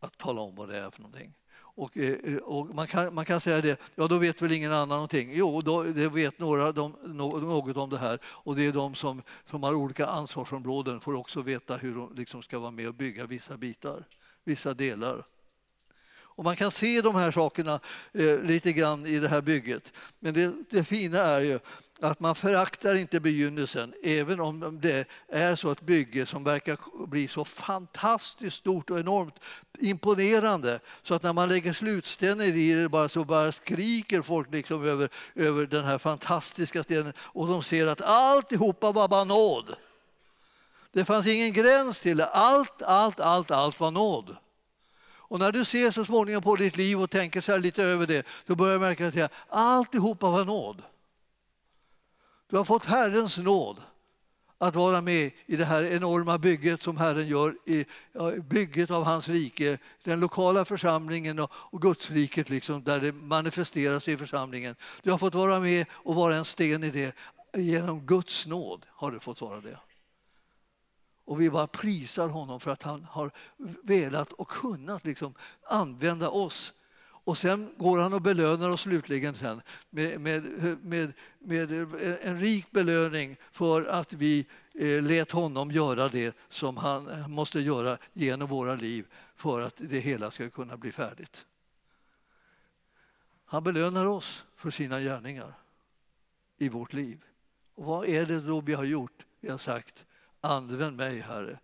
att 0.00 0.18
tala 0.18 0.40
om 0.40 0.54
vad 0.54 0.68
det 0.68 0.78
är 0.78 0.90
för 0.90 1.02
någonting. 1.02 1.34
Och, 1.78 1.96
eh, 1.96 2.18
eh, 2.24 2.36
och 2.36 2.74
man, 2.74 2.86
kan, 2.86 3.14
man 3.14 3.24
kan 3.24 3.40
säga 3.40 3.60
det, 3.60 3.80
ja 3.94 4.08
då 4.08 4.18
vet 4.18 4.42
väl 4.42 4.52
ingen 4.52 4.72
annan 4.72 4.88
någonting. 4.88 5.30
Jo, 5.34 5.60
då, 5.60 5.82
det 5.82 6.08
vet 6.08 6.38
några 6.38 6.72
de, 6.72 6.96
något 7.04 7.76
om 7.76 7.90
det 7.90 7.98
här 7.98 8.18
och 8.24 8.56
det 8.56 8.66
är 8.66 8.72
de 8.72 8.94
som, 8.94 9.22
som 9.50 9.62
har 9.62 9.74
olika 9.74 10.06
ansvarsområden 10.06 11.00
får 11.00 11.14
också 11.14 11.42
veta 11.42 11.76
hur 11.76 11.94
de 11.94 12.14
liksom 12.14 12.42
ska 12.42 12.58
vara 12.58 12.70
med 12.70 12.88
och 12.88 12.94
bygga 12.94 13.26
vissa 13.26 13.56
bitar, 13.56 14.04
vissa 14.44 14.74
delar. 14.74 15.24
Och 16.38 16.44
man 16.44 16.56
kan 16.56 16.70
se 16.70 17.00
de 17.00 17.14
här 17.14 17.30
sakerna 17.30 17.80
eh, 18.12 18.42
lite 18.42 18.72
grann 18.72 19.06
i 19.06 19.18
det 19.18 19.28
här 19.28 19.42
bygget. 19.42 19.92
Men 20.18 20.34
det, 20.34 20.54
det 20.70 20.84
fina 20.84 21.18
är 21.18 21.40
ju 21.40 21.58
att 22.00 22.20
man 22.20 22.34
föraktar 22.34 22.94
inte 22.94 23.20
begynnelsen, 23.20 23.94
även 24.02 24.40
om 24.40 24.78
det 24.80 25.08
är 25.28 25.56
så 25.56 25.70
ett 25.70 25.80
bygge 25.80 26.26
som 26.26 26.44
verkar 26.44 27.06
bli 27.06 27.28
så 27.28 27.44
fantastiskt 27.44 28.56
stort 28.56 28.90
och 28.90 28.98
enormt 28.98 29.40
imponerande 29.78 30.80
så 31.02 31.14
att 31.14 31.22
när 31.22 31.32
man 31.32 31.48
lägger 31.48 31.72
slutstenen 31.72 32.46
i 32.46 32.74
det 32.74 32.88
bara 32.88 33.08
så 33.08 33.24
bara 33.24 33.52
skriker 33.52 34.22
folk 34.22 34.52
liksom 34.52 34.84
över, 34.84 35.08
över 35.34 35.66
den 35.66 35.84
här 35.84 35.98
fantastiska 35.98 36.82
stenen 36.82 37.12
och 37.18 37.46
de 37.46 37.62
ser 37.62 37.86
att 37.86 38.00
alltihopa 38.00 38.92
var 38.92 39.08
bara 39.08 39.24
nåd. 39.24 39.76
Det 40.92 41.04
fanns 41.04 41.26
ingen 41.26 41.52
gräns 41.52 42.00
till 42.00 42.16
det. 42.16 42.26
Allt, 42.26 42.82
allt, 42.82 43.20
allt, 43.20 43.50
allt 43.50 43.80
var 43.80 43.90
nåd. 43.90 44.36
Och 45.28 45.38
när 45.38 45.52
du 45.52 45.64
ser 45.64 45.90
så 45.90 46.04
småningom 46.04 46.42
på 46.42 46.56
ditt 46.56 46.76
liv 46.76 47.02
och 47.02 47.10
tänker 47.10 47.40
så 47.40 47.56
lite 47.56 47.82
över 47.82 48.06
det, 48.06 48.26
då 48.46 48.54
börjar 48.54 48.74
du 48.74 48.80
märka 48.80 49.24
att 49.24 49.32
alltihopa 49.48 50.30
var 50.30 50.44
nåd. 50.44 50.82
Du 52.48 52.56
har 52.56 52.64
fått 52.64 52.84
Herrens 52.84 53.38
nåd 53.38 53.82
att 54.58 54.76
vara 54.76 55.00
med 55.00 55.30
i 55.46 55.56
det 55.56 55.64
här 55.64 55.84
enorma 55.84 56.38
bygget 56.38 56.82
som 56.82 56.96
Herren 56.96 57.28
gör, 57.28 57.56
i 57.64 57.86
bygget 58.48 58.90
av 58.90 59.04
hans 59.04 59.28
rike, 59.28 59.78
den 60.04 60.20
lokala 60.20 60.64
församlingen 60.64 61.38
och 61.50 61.82
Gudsriket 61.82 62.50
liksom, 62.50 62.84
där 62.84 63.00
det 63.00 63.12
manifesteras 63.12 64.08
i 64.08 64.16
församlingen. 64.16 64.76
Du 65.02 65.10
har 65.10 65.18
fått 65.18 65.34
vara 65.34 65.60
med 65.60 65.86
och 65.92 66.14
vara 66.14 66.36
en 66.36 66.44
sten 66.44 66.84
i 66.84 66.90
det. 66.90 67.14
Genom 67.56 68.06
Guds 68.06 68.46
nåd 68.46 68.86
har 68.90 69.10
du 69.10 69.20
fått 69.20 69.40
vara 69.40 69.60
det. 69.60 69.78
Och 71.24 71.40
vi 71.40 71.50
bara 71.50 71.66
prisar 71.66 72.28
honom 72.28 72.60
för 72.60 72.70
att 72.70 72.82
han 72.82 73.06
har 73.10 73.30
velat 73.82 74.32
och 74.32 74.48
kunnat 74.48 75.04
liksom 75.04 75.34
använda 75.62 76.28
oss 76.28 76.72
och 77.28 77.38
sen 77.38 77.74
går 77.76 77.98
han 77.98 78.12
och 78.12 78.22
belönar 78.22 78.68
oss 78.68 78.80
slutligen 78.80 79.34
sen 79.34 79.62
med, 79.90 80.20
med, 80.20 80.44
med, 80.82 81.12
med 81.38 81.70
en 82.22 82.40
rik 82.40 82.70
belöning 82.70 83.36
för 83.52 83.84
att 83.84 84.12
vi 84.12 84.46
eh, 84.74 85.02
lät 85.02 85.30
honom 85.30 85.70
göra 85.70 86.08
det 86.08 86.36
som 86.48 86.76
han 86.76 87.08
eh, 87.08 87.28
måste 87.28 87.60
göra 87.60 87.98
genom 88.12 88.48
våra 88.48 88.74
liv 88.74 89.06
för 89.34 89.60
att 89.60 89.74
det 89.76 89.98
hela 89.98 90.30
ska 90.30 90.50
kunna 90.50 90.76
bli 90.76 90.92
färdigt. 90.92 91.46
Han 93.44 93.64
belönar 93.64 94.06
oss 94.06 94.44
för 94.56 94.70
sina 94.70 95.00
gärningar 95.00 95.52
i 96.58 96.68
vårt 96.68 96.92
liv. 96.92 97.24
Och 97.74 97.84
vad 97.84 98.08
är 98.08 98.26
det 98.26 98.40
då 98.40 98.60
vi 98.60 98.74
har 98.74 98.84
gjort? 98.84 99.24
Vi 99.40 99.50
har 99.50 99.58
sagt 99.58 100.04
använd 100.40 100.96
mig, 100.96 101.20
Herre. 101.20 101.58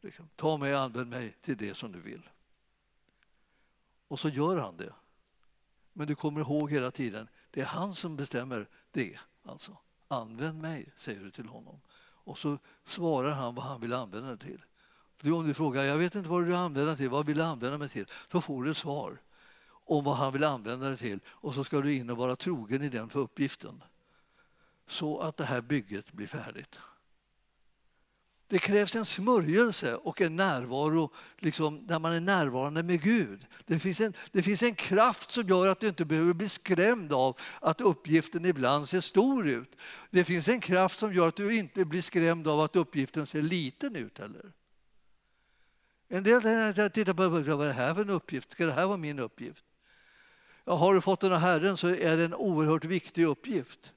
Liksom, 0.00 0.28
ta 0.36 0.56
mig 0.56 0.74
och 0.74 0.80
använd 0.80 1.10
mig 1.10 1.36
till 1.40 1.56
det 1.56 1.76
som 1.76 1.92
du 1.92 2.00
vill. 2.00 2.28
Och 4.08 4.20
så 4.20 4.28
gör 4.28 4.56
han 4.56 4.76
det. 4.76 4.92
Men 5.96 6.06
du 6.06 6.14
kommer 6.14 6.40
ihåg 6.40 6.70
hela 6.70 6.90
tiden, 6.90 7.28
det 7.50 7.60
är 7.60 7.64
han 7.64 7.94
som 7.94 8.16
bestämmer 8.16 8.68
det. 8.90 9.18
Alltså, 9.44 9.76
använd 10.08 10.62
mig, 10.62 10.92
säger 10.96 11.20
du 11.20 11.30
till 11.30 11.46
honom. 11.46 11.80
Och 11.98 12.38
så 12.38 12.58
svarar 12.84 13.30
han 13.30 13.54
vad 13.54 13.64
han 13.64 13.80
vill 13.80 13.92
använda 13.92 14.30
det 14.30 14.36
till. 14.36 14.64
För 15.16 15.32
om 15.32 15.46
du 15.46 15.54
frågar, 15.54 15.84
jag 15.84 15.96
vet 15.96 16.14
inte 16.14 16.28
vad 16.28 16.40
du 16.40 16.44
vill 16.44 16.54
använda 16.54 16.90
det 16.90 16.96
till, 16.96 17.08
vad 17.08 17.26
vill 17.26 17.36
du 17.36 17.42
använda 17.42 17.78
mig 17.78 17.88
till? 17.88 18.06
Då 18.30 18.40
får 18.40 18.64
du 18.64 18.70
ett 18.70 18.76
svar 18.76 19.20
om 19.68 20.04
vad 20.04 20.16
han 20.16 20.32
vill 20.32 20.44
använda 20.44 20.88
det 20.88 20.96
till 20.96 21.20
och 21.26 21.54
så 21.54 21.64
ska 21.64 21.80
du 21.80 21.94
in 21.94 22.10
och 22.10 22.16
vara 22.16 22.36
trogen 22.36 22.82
i 22.82 22.88
den 22.88 23.08
för 23.08 23.20
uppgiften. 23.20 23.82
Så 24.86 25.18
att 25.18 25.36
det 25.36 25.44
här 25.44 25.60
bygget 25.60 26.12
blir 26.12 26.26
färdigt. 26.26 26.78
Det 28.48 28.58
krävs 28.58 28.94
en 28.96 29.04
smörjelse 29.04 29.94
och 29.94 30.20
en 30.20 30.36
närvaro 30.36 31.12
liksom, 31.38 31.86
där 31.86 31.98
man 31.98 32.12
är 32.12 32.20
närvarande 32.20 32.82
med 32.82 33.02
Gud. 33.02 33.46
Det 33.66 33.78
finns, 33.78 34.00
en, 34.00 34.12
det 34.32 34.42
finns 34.42 34.62
en 34.62 34.74
kraft 34.74 35.30
som 35.30 35.48
gör 35.48 35.66
att 35.66 35.80
du 35.80 35.88
inte 35.88 36.04
behöver 36.04 36.34
bli 36.34 36.48
skrämd 36.48 37.12
av 37.12 37.38
att 37.60 37.80
uppgiften 37.80 38.44
ibland 38.44 38.88
ser 38.88 39.00
stor 39.00 39.48
ut. 39.48 39.76
Det 40.10 40.24
finns 40.24 40.48
en 40.48 40.60
kraft 40.60 40.98
som 40.98 41.14
gör 41.14 41.28
att 41.28 41.36
du 41.36 41.56
inte 41.56 41.84
blir 41.84 42.02
skrämd 42.02 42.48
av 42.48 42.60
att 42.60 42.76
uppgiften 42.76 43.26
ser 43.26 43.42
liten 43.42 43.96
ut 43.96 44.18
heller. 44.18 44.52
En 46.08 46.22
del 46.22 46.42
tittar 46.90 47.14
på 47.14 47.28
vad 47.28 47.60
är 47.60 47.66
det 47.66 47.72
här 47.72 47.94
för 47.94 48.02
en 48.02 48.10
uppgift? 48.10 48.50
Ska 48.50 48.66
det 48.66 48.72
här 48.72 48.86
vara 48.86 48.96
min 48.96 49.18
uppgift? 49.18 49.64
Ja, 50.64 50.74
har 50.74 50.94
du 50.94 51.00
fått 51.00 51.20
den 51.20 51.32
av 51.32 51.38
Herren 51.38 51.76
så 51.76 51.88
är 51.88 52.16
det 52.16 52.24
en 52.24 52.34
oerhört 52.34 52.84
viktig 52.84 53.24
uppgift. 53.24 53.92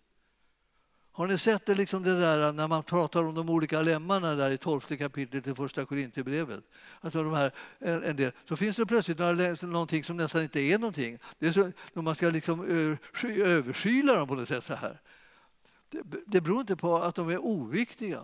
Har 1.19 1.27
ni 1.27 1.37
sett 1.37 1.65
det, 1.65 1.75
liksom 1.75 2.03
det 2.03 2.19
där 2.19 2.53
när 2.53 2.67
man 2.67 2.83
pratar 2.83 3.23
om 3.23 3.35
de 3.35 3.49
olika 3.49 3.81
lemmarna 3.81 4.35
där 4.35 4.51
i 4.51 4.57
tolfte 4.57 4.97
kapitlet 4.97 5.47
i 5.47 5.55
första 5.55 5.85
Korinthierbrevet? 5.85 6.63
Alltså 7.01 7.23
de 7.23 7.33
här, 7.33 7.51
en 7.79 8.15
del, 8.15 8.31
så 8.49 8.55
finns 8.55 8.75
det 8.75 8.85
plötsligt 8.85 9.19
någonting 9.61 10.03
som 10.03 10.17
nästan 10.17 10.43
inte 10.43 10.59
är 10.59 10.77
någonting. 10.77 11.17
Det 11.39 11.47
är 11.47 11.51
så, 11.51 11.71
man 11.93 12.15
ska 12.15 12.29
liksom 12.29 12.65
överskyla 13.23 14.15
dem 14.15 14.27
på 14.27 14.35
något 14.35 14.47
sätt. 14.47 14.65
så 14.65 14.73
här. 14.73 15.01
Det, 15.89 16.01
det 16.27 16.41
beror 16.41 16.61
inte 16.61 16.75
på 16.75 16.97
att 16.97 17.15
de 17.15 17.29
är 17.29 17.45
oviktiga. 17.45 18.21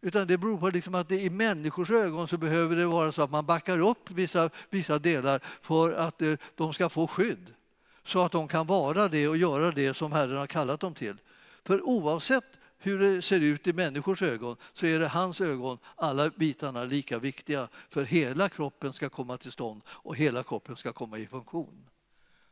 Utan 0.00 0.26
det 0.26 0.38
beror 0.38 0.58
på 0.58 0.68
liksom 0.68 0.94
att 0.94 1.08
det 1.08 1.20
i 1.20 1.30
människors 1.30 1.90
ögon 1.90 2.28
så 2.28 2.36
behöver 2.36 2.76
det 2.76 2.86
vara 2.86 3.12
så 3.12 3.22
att 3.22 3.30
man 3.30 3.46
backar 3.46 3.78
upp 3.78 4.10
vissa, 4.10 4.50
vissa 4.70 4.98
delar 4.98 5.40
för 5.62 5.92
att 5.92 6.22
eh, 6.22 6.34
de 6.54 6.72
ska 6.72 6.88
få 6.88 7.06
skydd. 7.06 7.54
Så 8.04 8.22
att 8.22 8.32
de 8.32 8.48
kan 8.48 8.66
vara 8.66 9.08
det 9.08 9.28
och 9.28 9.36
göra 9.36 9.70
det 9.70 9.94
som 9.94 10.12
Herren 10.12 10.36
har 10.36 10.46
kallat 10.46 10.80
dem 10.80 10.94
till. 10.94 11.16
För 11.66 11.82
oavsett 11.82 12.60
hur 12.78 12.98
det 12.98 13.22
ser 13.22 13.40
ut 13.40 13.66
i 13.66 13.72
människors 13.72 14.22
ögon 14.22 14.56
så 14.72 14.86
är 14.86 15.00
det 15.00 15.08
hans 15.08 15.40
ögon, 15.40 15.78
alla 15.96 16.30
bitarna, 16.30 16.84
lika 16.84 17.18
viktiga. 17.18 17.68
För 17.88 18.04
hela 18.04 18.48
kroppen 18.48 18.92
ska 18.92 19.08
komma 19.08 19.36
till 19.36 19.52
stånd 19.52 19.82
och 19.88 20.16
hela 20.16 20.42
kroppen 20.42 20.76
ska 20.76 20.92
komma 20.92 21.18
i 21.18 21.26
funktion. 21.26 21.88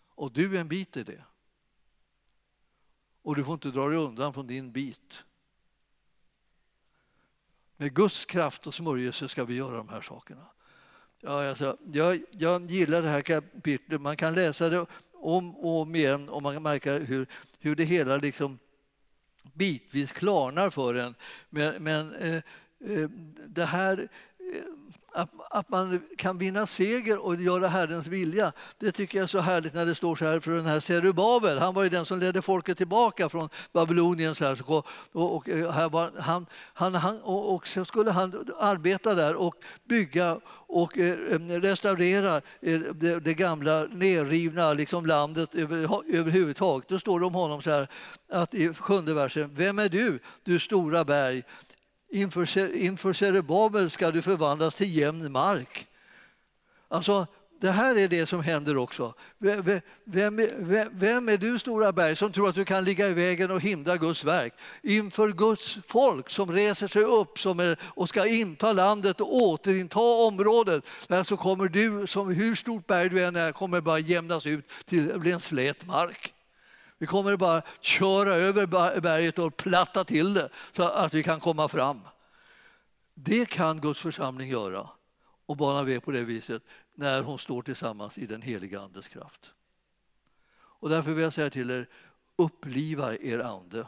Och 0.08 0.32
du 0.32 0.56
är 0.56 0.60
en 0.60 0.68
bit 0.68 0.96
i 0.96 1.02
det. 1.02 1.24
Och 3.22 3.36
du 3.36 3.44
får 3.44 3.54
inte 3.54 3.70
dra 3.70 3.88
dig 3.88 3.98
undan 3.98 4.34
från 4.34 4.46
din 4.46 4.72
bit. 4.72 5.24
Med 7.76 7.94
Guds 7.94 8.24
kraft 8.24 8.66
och 8.66 8.74
smörjelse 8.74 9.28
ska 9.28 9.44
vi 9.44 9.54
göra 9.54 9.76
de 9.76 9.88
här 9.88 10.02
sakerna. 10.02 10.46
Ja, 11.20 11.48
alltså, 11.48 11.76
jag, 11.92 12.22
jag 12.30 12.70
gillar 12.70 13.02
det 13.02 13.08
här 13.08 13.22
kapitlet. 13.22 14.00
Man 14.00 14.16
kan 14.16 14.34
läsa 14.34 14.68
det 14.68 14.86
om 15.12 15.56
och 15.56 15.80
om 15.80 15.94
igen 15.94 16.28
och 16.28 16.42
man 16.42 16.62
märker 16.62 17.00
hur, 17.00 17.26
hur 17.58 17.76
det 17.76 17.84
hela 17.84 18.16
liksom 18.16 18.58
bitvis 19.52 20.12
klarnar 20.12 20.70
för 20.70 20.94
en. 20.94 21.14
Men, 21.50 21.82
men 21.82 22.14
eh, 22.14 22.34
eh 22.34 23.08
det 23.48 23.64
här, 23.64 24.08
att, 25.14 25.30
att 25.50 25.68
man 25.68 26.00
kan 26.16 26.38
vinna 26.38 26.66
seger 26.66 27.24
och 27.24 27.36
göra 27.36 27.68
Herrens 27.68 28.06
vilja. 28.06 28.52
Det 28.78 28.92
tycker 28.92 29.18
jag 29.18 29.22
är 29.22 29.28
så 29.28 29.40
härligt 29.40 29.74
när 29.74 29.86
det 29.86 29.94
står 29.94 30.16
så 30.16 30.24
här 30.24 30.40
för 30.40 30.50
den 30.50 30.66
här 30.66 30.80
Serubabel. 30.80 31.58
Han 31.58 31.74
var 31.74 31.82
ju 31.82 31.88
den 31.88 32.06
som 32.06 32.18
ledde 32.18 32.42
folket 32.42 32.76
tillbaka 32.76 33.28
från 33.28 33.48
Babylonien. 33.72 34.34
Så 34.34 34.44
här, 34.44 34.58
och, 34.66 34.86
och, 35.12 35.48
eh, 35.48 35.70
här 35.70 35.88
var, 35.88 36.10
han, 36.18 36.46
han, 36.74 36.94
han, 36.94 37.20
och, 37.20 37.54
och 37.54 37.66
så 37.66 37.84
skulle 37.84 38.10
han 38.10 38.54
arbeta 38.58 39.14
där 39.14 39.34
och 39.34 39.54
bygga 39.88 40.40
och 40.66 40.98
eh, 40.98 41.32
eh 41.32 41.60
restaurera 41.60 42.36
eh, 42.60 42.80
det, 42.80 43.20
det 43.20 43.34
gamla 43.34 43.84
nedrivna 43.84 44.72
liksom 44.72 45.06
landet 45.06 45.54
över, 45.54 45.76
överhuvudtaget. 46.16 46.88
Då 46.88 46.98
står 46.98 47.20
det 47.20 47.26
om 47.26 47.34
honom 47.34 47.62
så 47.62 47.70
här 47.70 47.88
att 48.32 48.54
i 48.54 48.74
sjunde 48.74 49.14
versen. 49.14 49.50
Vem 49.54 49.78
är 49.78 49.88
du, 49.88 50.18
du 50.42 50.58
stora 50.58 51.04
berg? 51.04 51.42
Inför, 52.14 52.76
inför 52.76 53.12
Zerubabel 53.12 53.90
ska 53.90 54.10
du 54.10 54.22
förvandlas 54.22 54.74
till 54.74 54.96
jämn 54.96 55.32
mark. 55.32 55.86
Alltså, 56.88 57.26
det 57.60 57.70
här 57.70 57.98
är 57.98 58.08
det 58.08 58.26
som 58.26 58.42
händer 58.42 58.76
också. 58.76 59.14
Vem, 59.38 59.80
vem, 60.04 60.48
vem, 60.92 61.28
är 61.28 61.36
du, 61.36 61.58
stora 61.58 61.92
berg, 61.92 62.16
som 62.16 62.32
tror 62.32 62.48
att 62.48 62.54
du 62.54 62.64
kan 62.64 62.84
ligga 62.84 63.08
i 63.08 63.12
vägen 63.12 63.50
och 63.50 63.60
hindra 63.60 63.96
Guds 63.96 64.24
verk? 64.24 64.54
Inför 64.82 65.32
Guds 65.32 65.78
folk 65.86 66.30
som 66.30 66.52
reser 66.52 66.88
sig 66.88 67.02
upp 67.02 67.38
som 67.38 67.60
är, 67.60 67.78
och 67.82 68.08
ska 68.08 68.26
inta 68.26 68.72
landet 68.72 69.20
och 69.20 69.34
återinta 69.34 70.00
området. 70.00 70.84
Där 71.06 71.24
så 71.24 71.36
kommer 71.36 71.68
du, 71.68 72.06
som 72.06 72.28
hur 72.28 72.54
stort 72.54 72.86
berg 72.86 73.08
du 73.08 73.24
än 73.24 73.36
är, 73.36 73.52
kommer 73.52 73.80
bara 73.80 73.98
jämnas 73.98 74.46
ut 74.46 74.68
till 74.84 75.18
bli 75.18 75.32
en 75.32 75.40
slät 75.40 75.86
mark. 75.86 76.34
Vi 76.98 77.06
kommer 77.06 77.36
bara 77.36 77.62
köra 77.80 78.34
över 78.34 78.66
berget 79.00 79.38
och 79.38 79.56
platta 79.56 80.04
till 80.04 80.34
det 80.34 80.48
så 80.72 80.82
att 80.82 81.14
vi 81.14 81.22
kan 81.22 81.40
komma 81.40 81.68
fram. 81.68 82.00
Det 83.14 83.46
kan 83.46 83.80
Guds 83.80 84.00
församling 84.00 84.50
göra 84.50 84.88
och 85.46 85.56
bana 85.56 85.82
väg 85.82 86.02
på 86.02 86.10
det 86.10 86.24
viset 86.24 86.62
när 86.94 87.22
hon 87.22 87.38
står 87.38 87.62
tillsammans 87.62 88.18
i 88.18 88.26
den 88.26 88.42
heliga 88.42 88.80
Andes 88.80 89.08
kraft. 89.08 89.50
Och 90.56 90.88
därför 90.88 91.12
vill 91.12 91.24
jag 91.24 91.32
säga 91.32 91.50
till 91.50 91.70
er, 91.70 91.88
uppliva 92.36 93.14
er 93.14 93.38
ande 93.38 93.86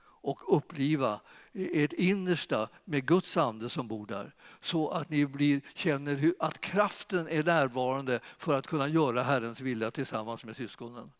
och 0.00 0.56
uppliva 0.56 1.20
ert 1.52 1.92
innersta 1.92 2.68
med 2.84 3.06
Guds 3.06 3.36
ande 3.36 3.70
som 3.70 3.88
bor 3.88 4.06
där 4.06 4.34
så 4.60 4.90
att 4.90 5.10
ni 5.10 5.26
blir, 5.26 5.60
känner 5.74 6.14
hur, 6.14 6.34
att 6.38 6.60
kraften 6.60 7.28
är 7.28 7.44
närvarande 7.44 8.20
för 8.38 8.58
att 8.58 8.66
kunna 8.66 8.88
göra 8.88 9.22
Herrens 9.22 9.60
vilja 9.60 9.90
tillsammans 9.90 10.44
med 10.44 10.56
syskonen 10.56 11.10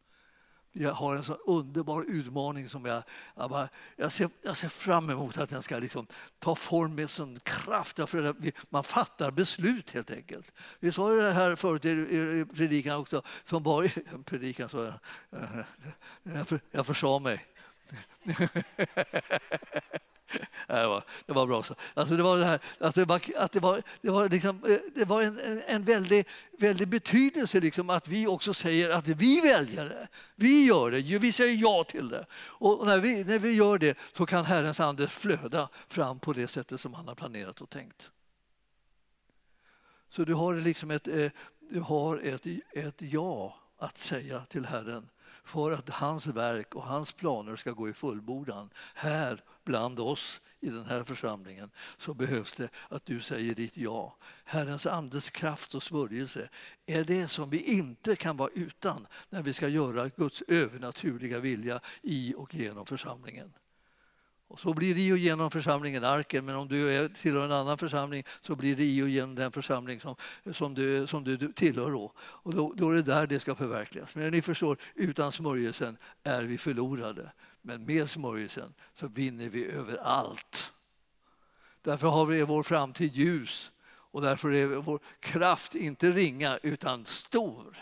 jag 0.77 0.93
har 0.93 1.17
en 1.17 1.25
sån 1.25 1.37
underbar 1.47 2.03
utmaning 2.03 2.69
som 2.69 2.85
jag, 2.85 3.03
jag, 3.37 3.51
bara, 3.51 3.69
jag, 3.97 4.13
ser, 4.13 4.31
jag 4.43 4.57
ser 4.57 4.69
fram 4.69 5.11
emot 5.11 5.39
att 5.39 5.51
den 5.51 5.63
ska 5.63 5.79
liksom 5.79 6.07
ta 6.39 6.55
form 6.55 6.95
med 6.95 7.11
sån 7.11 7.41
kraft. 7.41 8.01
För 8.11 8.35
man 8.69 8.85
fattar 8.85 9.31
beslut 9.31 9.91
helt 9.91 10.11
enkelt. 10.11 10.53
Vi 10.81 10.93
sa 10.93 11.09
det 11.09 11.33
här 11.33 11.57
förut 11.57 11.85
i, 11.85 12.47
predikan 12.55 12.97
också, 12.97 13.23
som 13.45 13.63
var 13.63 13.93
predikan 14.25 14.69
så 14.69 14.79
jag, 14.79 15.65
jag, 16.23 16.61
jag 16.71 16.87
försa 16.87 17.19
mig. 17.19 17.47
det, 20.67 20.87
var, 20.87 21.05
det 21.27 21.33
var 21.33 21.47
bra. 21.47 21.63
Så. 21.63 21.75
Alltså 21.95 22.17
det 22.17 22.23
var, 22.23 22.39
det 22.39 22.45
här, 22.45 22.61
att 22.79 22.95
det 22.95 23.05
var, 23.05 23.21
att 23.37 23.53
det 23.53 23.61
var, 23.61 23.83
det 24.01 24.11
var, 24.11 24.29
liksom, 24.29 24.65
eh, 24.69 24.79
det 24.95 25.05
var 25.05 25.23
en, 25.23 25.39
en, 25.39 25.63
en 25.67 25.85
väldig, 25.85 26.27
väldig 26.59 26.89
betydelse 26.89 27.61
liksom, 27.61 27.91
att 27.91 28.09
vi 28.09 28.27
också 28.27 28.55
säger 28.55 28.91
att 28.91 29.09
vi 29.09 29.41
väljer 29.41 29.85
det. 29.85 30.09
Vi 30.35 30.67
gör 30.67 30.91
det, 30.91 31.19
vi 31.19 31.33
säger 31.33 31.63
ja 31.63 31.85
till 31.85 32.09
det. 32.09 32.27
Och 32.35 32.87
när 32.87 32.99
vi, 32.99 33.25
när 33.25 33.39
vi 33.39 33.53
gör 33.53 33.79
det 33.79 33.99
så 34.17 34.27
kan 34.27 34.45
Herrens 34.45 34.81
ande 34.81 35.09
flöda 35.09 35.69
fram 35.89 36.19
på 36.19 36.33
det 36.33 36.49
sättet 36.49 36.81
som 36.81 36.95
han 36.95 37.09
har 37.09 37.15
planerat 37.15 37.61
och 37.61 37.71
tänkt. 37.71 38.11
Så 40.11 40.25
du 40.25 40.35
har, 40.35 40.55
liksom 40.55 40.91
ett, 40.91 41.09
eh, 41.09 41.31
du 41.71 41.81
har 41.81 42.19
ett, 42.19 42.47
ett 42.73 43.03
ja 43.03 43.57
att 43.79 43.99
säga 43.99 44.45
till 44.49 44.67
Herren 44.67 45.09
för 45.45 45.73
att 45.73 45.89
hans 45.89 46.27
verk 46.27 46.75
och 46.75 46.83
hans 46.83 47.13
planer 47.13 47.57
ska 47.57 47.71
gå 47.73 47.89
i 47.89 47.93
fullbordan 47.93 48.71
här 48.95 49.43
bland 49.65 50.01
oss 50.01 50.41
i 50.61 50.71
den 50.71 50.85
här 50.85 51.05
församlingen 51.05 51.71
så 51.99 52.15
behövs 52.15 52.55
det 52.55 52.69
att 52.89 53.07
du 53.07 53.21
säger 53.21 53.55
ditt 53.55 53.77
ja. 53.77 54.17
Herrens 54.45 54.87
andes 54.87 55.31
kraft 55.31 55.75
och 55.75 55.83
smörjelse 55.83 56.49
är 56.87 57.05
det 57.05 57.29
som 57.29 57.51
vi 57.51 57.63
inte 57.63 58.17
kan 58.17 58.37
vara 58.37 58.51
utan 58.55 59.07
när 59.29 59.43
vi 59.43 59.53
ska 59.53 59.69
göra 59.69 60.09
Guds 60.09 60.43
övernaturliga 60.49 61.41
vilja 61.41 61.81
i 62.03 62.35
och 62.37 62.55
genom 62.55 62.87
församlingen. 62.87 63.53
Och 64.55 64.61
så 64.61 64.75
blir 64.75 64.95
det 64.95 65.01
i 65.01 65.13
och 65.13 65.19
genom 65.19 65.51
församlingen 65.51 66.05
Arken, 66.05 66.45
men 66.45 66.57
om 66.57 66.69
du 66.69 67.09
tillhör 67.09 67.45
en 67.45 67.53
annan 67.53 67.79
församling 67.79 68.25
så 68.43 68.57
blir 68.57 68.77
det 68.77 68.85
i 68.85 69.03
och 69.03 69.09
genom 69.09 69.35
den 69.35 69.53
församling 69.53 70.01
som, 70.01 70.17
som, 70.53 70.75
du, 70.75 71.07
som 71.07 71.25
du 71.25 71.53
tillhör. 71.53 71.91
Då. 71.91 72.13
Och 72.19 72.55
då, 72.55 72.73
då 72.77 72.91
är 72.91 72.95
det 72.95 73.03
där 73.03 73.27
det 73.27 73.41
ska 73.41 73.55
förverkligas. 73.55 74.15
Men 74.15 74.31
ni 74.31 74.43
förstår, 74.43 74.77
utan 74.95 75.33
smörjelsen 75.33 75.97
är 76.23 76.43
vi 76.43 76.59
förlorade. 76.59 77.33
Men 77.63 77.85
med 77.85 78.11
smörjelsen 78.11 78.75
så 78.95 79.09
vinner 79.09 79.49
vi 79.49 79.65
över 79.67 79.97
allt. 79.97 80.73
Därför 81.83 82.09
har 82.09 82.27
vi 82.27 82.43
vår 82.43 82.63
framtid 82.63 83.15
ljus 83.15 83.71
och 83.87 84.23
därför 84.23 84.53
är 84.53 84.67
vår 84.67 85.01
kraft 85.21 85.75
inte 85.75 86.11
ringa 86.11 86.59
utan 86.63 87.05
stor. 87.05 87.77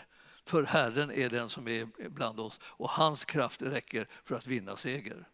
För 0.45 0.63
Herren 0.63 1.11
är 1.11 1.29
den 1.29 1.49
som 1.49 1.67
är 1.67 2.09
bland 2.09 2.39
oss 2.39 2.59
och 2.63 2.89
hans 2.89 3.25
kraft 3.25 3.61
räcker 3.61 4.07
för 4.23 4.35
att 4.35 4.47
vinna 4.47 4.77
seger. 4.77 5.27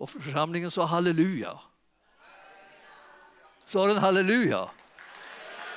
Och 0.00 0.10
församlingen 0.10 0.70
sa 0.70 0.84
halleluja. 0.84 1.60
Sa 3.66 3.86
den 3.86 3.98
halleluja? 3.98 4.70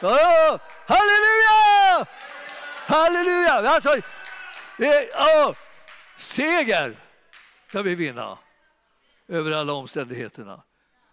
Ja, 0.01 0.59
halleluja! 0.88 2.05
Halleluja! 2.88 3.69
Alltså, 3.69 3.89
ja, 4.78 5.55
seger 6.17 6.99
ska 7.67 7.82
vi 7.82 7.95
vinna 7.95 8.38
över 9.28 9.51
alla 9.51 9.74
omständigheterna. 9.74 10.63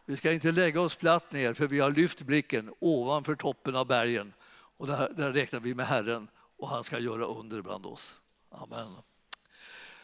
Vi 0.06 0.16
ska 0.16 0.32
inte 0.32 0.52
lägga 0.52 0.80
oss 0.80 0.96
platt 0.96 1.32
ner 1.32 1.54
för 1.54 1.66
vi 1.66 1.80
har 1.80 1.90
lyft 1.90 2.20
blicken 2.20 2.74
ovanför 2.78 3.34
toppen 3.34 3.76
av 3.76 3.86
bergen 3.86 4.32
och 4.76 4.86
där, 4.86 5.08
där 5.16 5.32
räknar 5.32 5.61
vi 5.61 5.74
med 5.74 5.86
Herren 5.86 6.28
och 6.58 6.68
han 6.68 6.84
ska 6.84 6.98
göra 6.98 7.24
under 7.24 7.62
bland 7.62 7.86
oss. 7.86 8.16
Amen. 8.50 8.96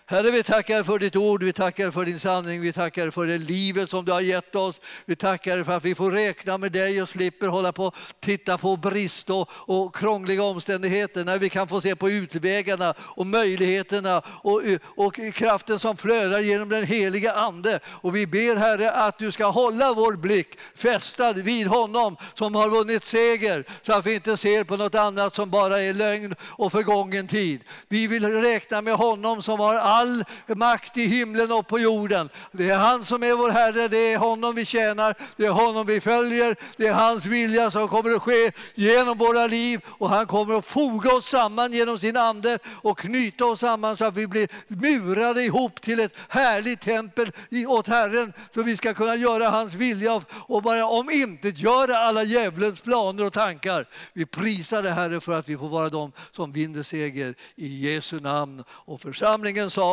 Herre, 0.08 0.30
vi 0.30 0.42
tackar 0.42 0.82
för 0.82 0.98
ditt 0.98 1.16
ord, 1.16 1.42
vi 1.42 1.52
tackar 1.52 1.90
för 1.90 2.04
din 2.04 2.20
sanning, 2.20 2.60
vi 2.60 2.72
tackar 2.72 3.10
för 3.10 3.26
det 3.26 3.38
livet 3.38 3.90
som 3.90 4.04
du 4.04 4.12
har 4.12 4.20
gett 4.20 4.54
oss. 4.54 4.80
Vi 5.04 5.16
tackar 5.16 5.64
för 5.64 5.72
att 5.72 5.84
vi 5.84 5.94
får 5.94 6.10
räkna 6.10 6.58
med 6.58 6.72
dig 6.72 7.02
och 7.02 7.08
slipper 7.08 7.46
hålla 7.46 7.72
på 7.72 7.92
titta 8.20 8.58
på 8.58 8.76
brist 8.76 9.30
och, 9.30 9.48
och 9.50 9.96
krångliga 9.96 10.42
omständigheter. 10.42 11.24
När 11.24 11.38
vi 11.38 11.48
kan 11.48 11.68
få 11.68 11.80
se 11.80 11.96
på 11.96 12.10
utvägarna 12.10 12.94
och 13.00 13.26
möjligheterna 13.26 14.22
och, 14.28 14.62
och 14.84 15.14
kraften 15.34 15.78
som 15.78 15.96
flödar 15.96 16.40
genom 16.40 16.68
den 16.68 16.84
heliga 16.84 17.32
Ande. 17.32 17.80
Och 17.86 18.16
vi 18.16 18.26
ber 18.26 18.56
Herre 18.56 18.90
att 18.90 19.18
du 19.18 19.32
ska 19.32 19.46
hålla 19.46 19.94
vår 19.94 20.16
blick 20.16 20.58
fästad 20.74 21.32
vid 21.32 21.66
honom 21.66 22.16
som 22.34 22.54
har 22.54 22.68
vunnit 22.68 23.04
seger 23.04 23.64
så 23.82 23.92
att 23.92 24.06
vi 24.06 24.14
inte 24.14 24.36
ser 24.36 24.64
på 24.64 24.76
något 24.76 24.94
annat 24.94 25.34
som 25.34 25.50
bara 25.50 25.82
är 25.82 25.94
lögn 25.94 26.34
och 26.40 26.72
förgången 26.72 27.26
tid. 27.26 27.60
Vi 27.88 28.06
vill 28.06 28.24
räkna 28.42 28.82
med 28.82 28.94
honom 28.94 29.42
som 29.42 29.60
har 29.60 29.95
all 29.96 30.24
makt 30.46 30.96
i 30.96 31.06
himlen 31.06 31.52
och 31.52 31.66
på 31.66 31.78
jorden. 31.78 32.28
Det 32.52 32.70
är 32.70 32.78
han 32.78 33.04
som 33.04 33.22
är 33.22 33.34
vår 33.34 33.50
Herre, 33.50 33.88
det 33.88 34.12
är 34.12 34.18
honom 34.18 34.54
vi 34.54 34.64
tjänar, 34.64 35.14
det 35.36 35.46
är 35.46 35.50
honom 35.50 35.86
vi 35.86 36.00
följer, 36.00 36.56
det 36.76 36.86
är 36.86 36.92
hans 36.92 37.24
vilja 37.24 37.70
som 37.70 37.88
kommer 37.88 38.14
att 38.14 38.22
ske 38.22 38.52
genom 38.74 39.18
våra 39.18 39.46
liv 39.46 39.80
och 39.86 40.10
han 40.10 40.26
kommer 40.26 40.58
att 40.58 40.66
foga 40.66 41.14
oss 41.14 41.28
samman 41.28 41.72
genom 41.72 41.98
sin 41.98 42.16
ande 42.16 42.58
och 42.82 42.98
knyta 42.98 43.44
oss 43.44 43.60
samman 43.60 43.96
så 43.96 44.04
att 44.04 44.14
vi 44.14 44.26
blir 44.26 44.48
murade 44.68 45.42
ihop 45.42 45.80
till 45.80 46.00
ett 46.00 46.16
härligt 46.28 46.80
tempel 46.80 47.32
åt 47.68 47.88
Herren 47.88 48.32
så 48.54 48.62
vi 48.62 48.76
ska 48.76 48.94
kunna 48.94 49.16
göra 49.16 49.50
hans 49.50 49.74
vilja 49.74 50.22
och 50.30 50.62
bara 50.62 50.86
omintetgöra 50.86 51.98
alla 51.98 52.22
djävulens 52.22 52.80
planer 52.80 53.26
och 53.26 53.32
tankar. 53.32 53.86
Vi 54.12 54.26
prisar 54.26 54.82
det 54.82 54.90
Herre 54.90 55.20
för 55.20 55.38
att 55.38 55.48
vi 55.48 55.56
får 55.56 55.68
vara 55.68 55.88
de 55.88 56.12
som 56.32 56.52
vinner 56.52 56.82
seger 56.82 57.34
i 57.56 57.92
Jesu 57.92 58.20
namn 58.20 58.64
och 58.70 59.00
församlingen 59.00 59.70
sa 59.70 59.85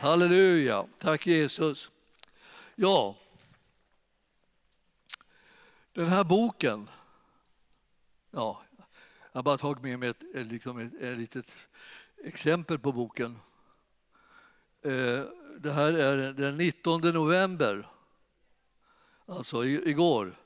Halleluja, 0.00 0.86
tack 0.98 1.26
Jesus. 1.26 1.90
Ja, 2.74 3.16
den 5.92 6.08
här 6.08 6.24
boken, 6.24 6.90
ja, 8.30 8.62
jag 9.32 9.38
har 9.38 9.42
bara 9.42 9.58
tagit 9.58 9.82
med 9.82 9.98
mig 9.98 10.08
ett, 10.08 10.46
liksom 10.46 10.78
ett, 10.78 10.94
ett 10.94 11.18
litet 11.18 11.54
exempel 12.24 12.78
på 12.78 12.92
boken. 12.92 13.38
Eh, 14.82 15.22
det 15.58 15.72
här 15.72 15.92
är 15.92 16.32
den 16.32 16.56
19 16.56 17.00
november, 17.00 17.88
alltså 19.26 19.64
igår, 19.64 20.36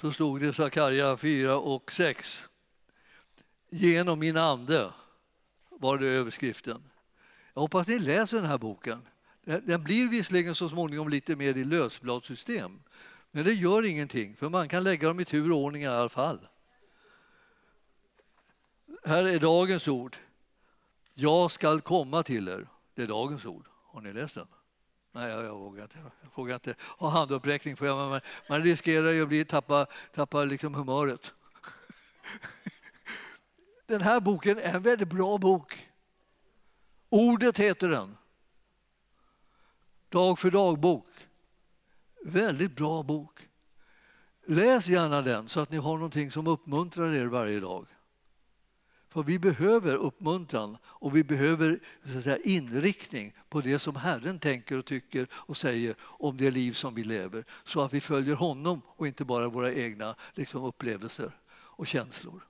så 0.00 0.12
stod 0.12 0.40
det 0.40 0.52
Sakarja 0.52 1.16
4 1.16 1.56
och 1.58 1.92
6. 1.92 2.48
Genom 3.70 4.18
min 4.18 4.36
ande 4.36 4.92
var 5.68 5.98
det 5.98 6.06
överskriften. 6.06 6.82
Jag 7.54 7.60
hoppas 7.60 7.86
ni 7.86 7.98
läser 7.98 8.36
den 8.36 8.46
här 8.46 8.58
boken. 8.58 9.08
Den 9.44 9.84
blir 9.84 10.08
visserligen 10.08 10.54
så 10.54 10.68
småningom 10.68 11.08
lite 11.08 11.36
mer 11.36 11.56
i 11.56 11.64
lösbladssystem. 11.64 12.80
Men 13.30 13.44
det 13.44 13.52
gör 13.52 13.84
ingenting, 13.84 14.36
för 14.36 14.48
man 14.48 14.68
kan 14.68 14.84
lägga 14.84 15.08
dem 15.08 15.20
i 15.20 15.24
tur 15.24 15.52
och 15.52 15.58
ordning 15.58 15.82
i 15.82 15.86
alla 15.86 16.08
fall. 16.08 16.48
Här 19.04 19.24
är 19.24 19.38
dagens 19.38 19.88
ord. 19.88 20.16
Jag 21.14 21.50
skall 21.50 21.80
komma 21.80 22.22
till 22.22 22.48
er. 22.48 22.68
Det 22.94 23.02
är 23.02 23.06
dagens 23.06 23.44
ord. 23.44 23.66
Har 23.86 24.00
ni 24.00 24.12
läst 24.12 24.34
den? 24.34 24.46
Nej, 25.12 25.30
jag, 25.30 25.44
jag 25.44 25.54
vågar 25.54 25.82
inte. 25.82 25.98
Jag 25.98 26.30
vågar 26.34 26.54
inte 26.54 26.74
ha 26.80 27.08
handuppräckning. 27.08 27.76
För 27.76 28.08
man, 28.08 28.20
man 28.48 28.62
riskerar 28.62 29.10
ju 29.10 29.22
att 29.22 29.28
bli, 29.28 29.44
tappa, 29.44 29.86
tappa 30.14 30.44
liksom 30.44 30.74
humöret. 30.74 31.34
Den 33.86 34.00
här 34.00 34.20
boken 34.20 34.58
är 34.58 34.74
en 34.74 34.82
väldigt 34.82 35.08
bra 35.08 35.38
bok. 35.38 35.88
Ordet 37.16 37.58
heter 37.58 37.88
den. 37.88 38.16
Dag 40.08 40.38
för 40.38 40.50
dag-bok. 40.50 41.06
Väldigt 42.24 42.76
bra 42.76 43.02
bok. 43.02 43.48
Läs 44.46 44.86
gärna 44.86 45.22
den 45.22 45.48
så 45.48 45.60
att 45.60 45.70
ni 45.70 45.76
har 45.76 45.94
någonting 45.94 46.30
som 46.30 46.46
uppmuntrar 46.46 47.12
er 47.12 47.26
varje 47.26 47.60
dag. 47.60 47.86
För 49.08 49.22
vi 49.22 49.38
behöver 49.38 49.94
uppmuntran 49.94 50.76
och 50.84 51.16
vi 51.16 51.24
behöver 51.24 51.78
så 52.04 52.22
säga, 52.22 52.38
inriktning 52.38 53.34
på 53.48 53.60
det 53.60 53.78
som 53.78 53.96
Herren 53.96 54.38
tänker 54.38 54.78
och 54.78 54.86
tycker 54.86 55.26
och 55.32 55.56
säger 55.56 55.94
om 56.00 56.36
det 56.36 56.50
liv 56.50 56.72
som 56.72 56.94
vi 56.94 57.04
lever. 57.04 57.44
Så 57.64 57.80
att 57.80 57.94
vi 57.94 58.00
följer 58.00 58.34
honom 58.34 58.80
och 58.86 59.06
inte 59.06 59.24
bara 59.24 59.48
våra 59.48 59.72
egna 59.72 60.16
liksom, 60.32 60.64
upplevelser 60.64 61.38
och 61.50 61.86
känslor. 61.86 62.44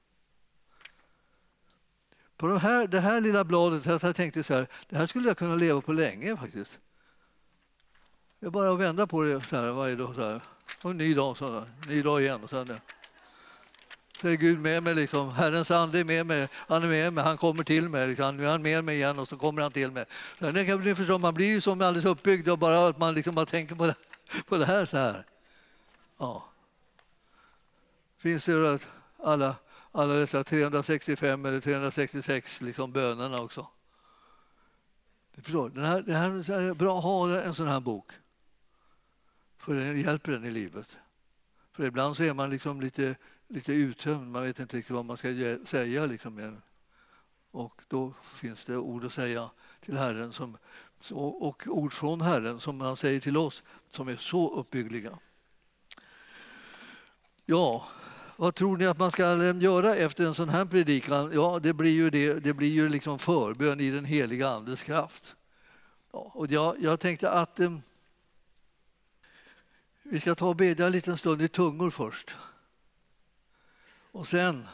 På 2.44 2.48
det 2.48 2.58
här, 2.58 2.86
det 2.86 3.00
här 3.00 3.20
lilla 3.20 3.44
bladet 3.44 3.86
jag 4.02 4.16
tänkte 4.16 4.44
så 4.44 4.54
här, 4.54 4.66
det 4.88 4.96
här 4.96 5.06
skulle 5.06 5.28
jag 5.28 5.38
kunna 5.38 5.54
leva 5.54 5.80
på 5.80 5.92
länge 5.92 6.36
faktiskt. 6.36 6.78
Det 8.40 8.46
är 8.46 8.50
bara 8.50 8.72
att 8.72 8.78
vända 8.78 9.06
på 9.06 9.22
det 9.22 9.40
så 9.40 9.56
här 9.56 9.70
varje 9.70 9.96
dag. 9.96 10.14
Så 10.14 10.28
här. 10.28 10.40
Och 10.82 10.90
en 10.90 10.96
ny 10.96 11.14
dag, 11.14 11.36
så 11.36 11.52
här. 11.52 11.64
ny 11.88 12.02
dag 12.02 12.22
igen. 12.22 12.40
Och 12.44 12.50
så 12.50 12.56
här. 12.56 12.80
Så 14.20 14.28
är 14.28 14.34
Gud 14.34 14.58
med 14.58 14.82
mig. 14.82 14.94
Liksom. 14.94 15.30
Herrens 15.32 15.70
ande 15.70 16.00
är 16.00 16.04
med 16.04 16.26
mig. 16.26 16.48
Han 16.52 16.82
är 16.82 16.88
med 16.88 17.12
mig. 17.12 17.24
Han 17.24 17.36
kommer 17.36 17.64
till 17.64 17.88
mig. 17.88 18.08
Liksom. 18.08 18.36
Nu 18.36 18.46
är 18.46 18.50
han 18.50 18.62
med 18.62 18.84
mig 18.84 18.96
igen 18.96 19.18
och 19.18 19.28
så 19.28 19.36
kommer 19.36 19.62
han 19.62 19.72
till 19.72 19.90
mig. 19.90 20.04
Så 20.38 20.50
det 20.50 20.64
kan 20.64 20.80
ni 20.80 20.94
förstå, 20.94 21.18
man 21.18 21.34
blir 21.34 21.46
ju 21.46 21.60
som 21.60 21.80
alldeles 21.80 22.04
uppbyggd 22.04 22.48
av 22.48 22.58
bara 22.58 22.88
att 22.88 22.98
man 22.98 23.14
liksom 23.14 23.34
bara 23.34 23.46
tänker 23.46 23.74
på 23.74 23.86
det, 23.86 23.94
på 24.48 24.56
det 24.56 24.66
här. 24.66 24.86
så 24.86 24.96
här. 24.96 25.24
Ja. 26.18 26.48
Finns 28.18 28.44
det 28.44 28.74
att 28.74 28.86
alla, 29.22 29.56
alla 29.94 30.14
dessa 30.14 30.44
365 30.44 31.44
eller 31.44 31.60
366 31.60 32.60
liksom 32.60 32.92
bönerna 32.92 33.40
också? 33.42 33.66
Förstår, 35.32 35.68
det, 35.68 35.80
här, 35.80 36.02
det 36.02 36.14
här 36.14 36.62
är 36.62 36.74
bra 36.74 36.98
att 36.98 37.04
ha 37.04 37.40
en 37.40 37.54
sån 37.54 37.68
här 37.68 37.80
bok. 37.80 38.12
För 39.58 39.74
den 39.74 40.00
hjälper 40.00 40.32
en 40.32 40.44
i 40.44 40.50
livet. 40.50 40.96
För 41.72 41.84
ibland 41.84 42.16
så 42.16 42.22
är 42.22 42.34
man 42.34 42.50
liksom 42.50 42.80
lite 42.80 43.16
lite 43.48 43.72
uttömd. 43.72 44.30
Man 44.30 44.42
vet 44.42 44.58
inte 44.58 44.76
riktigt 44.76 44.94
vad 44.94 45.04
man 45.04 45.16
ska 45.16 45.58
säga. 45.64 46.06
Liksom. 46.06 46.60
Och 47.50 47.82
då 47.88 48.14
finns 48.22 48.64
det 48.64 48.76
ord 48.76 49.04
att 49.04 49.12
säga 49.12 49.50
till 49.80 49.96
Herren 49.96 50.32
som, 50.32 50.56
och 51.12 51.62
ord 51.66 51.92
från 51.92 52.20
Herren 52.20 52.60
som 52.60 52.80
han 52.80 52.96
säger 52.96 53.20
till 53.20 53.36
oss 53.36 53.62
som 53.88 54.08
är 54.08 54.16
så 54.16 54.54
uppbyggliga. 54.54 55.18
Ja, 57.46 57.86
vad 58.36 58.54
tror 58.54 58.76
ni 58.76 58.86
att 58.86 58.98
man 58.98 59.10
ska 59.10 59.44
eh, 59.44 59.56
göra 59.58 59.94
efter 59.94 60.24
en 60.24 60.34
sån 60.34 60.48
här 60.48 60.64
predikan? 60.64 61.30
Ja, 61.34 61.58
det 61.62 61.72
blir 61.72 61.90
ju, 61.90 62.10
det, 62.10 62.34
det 62.34 62.54
blir 62.54 62.68
ju 62.68 62.88
liksom 62.88 63.18
förbön 63.18 63.80
i 63.80 63.90
den 63.90 64.04
heliga 64.04 64.48
Andes 64.48 64.82
kraft. 64.82 65.34
Ja, 66.12 66.30
och 66.34 66.50
jag, 66.50 66.76
jag 66.80 67.00
tänkte 67.00 67.30
att 67.30 67.60
eh, 67.60 67.78
vi 70.02 70.20
ska 70.20 70.34
ta 70.34 70.48
och 70.48 70.56
bedja 70.56 70.86
en 70.86 70.92
liten 70.92 71.18
stund 71.18 71.42
i 71.42 71.48
tungor 71.48 71.90
först. 71.90 72.36
Och 74.12 74.26
sen 74.26 74.66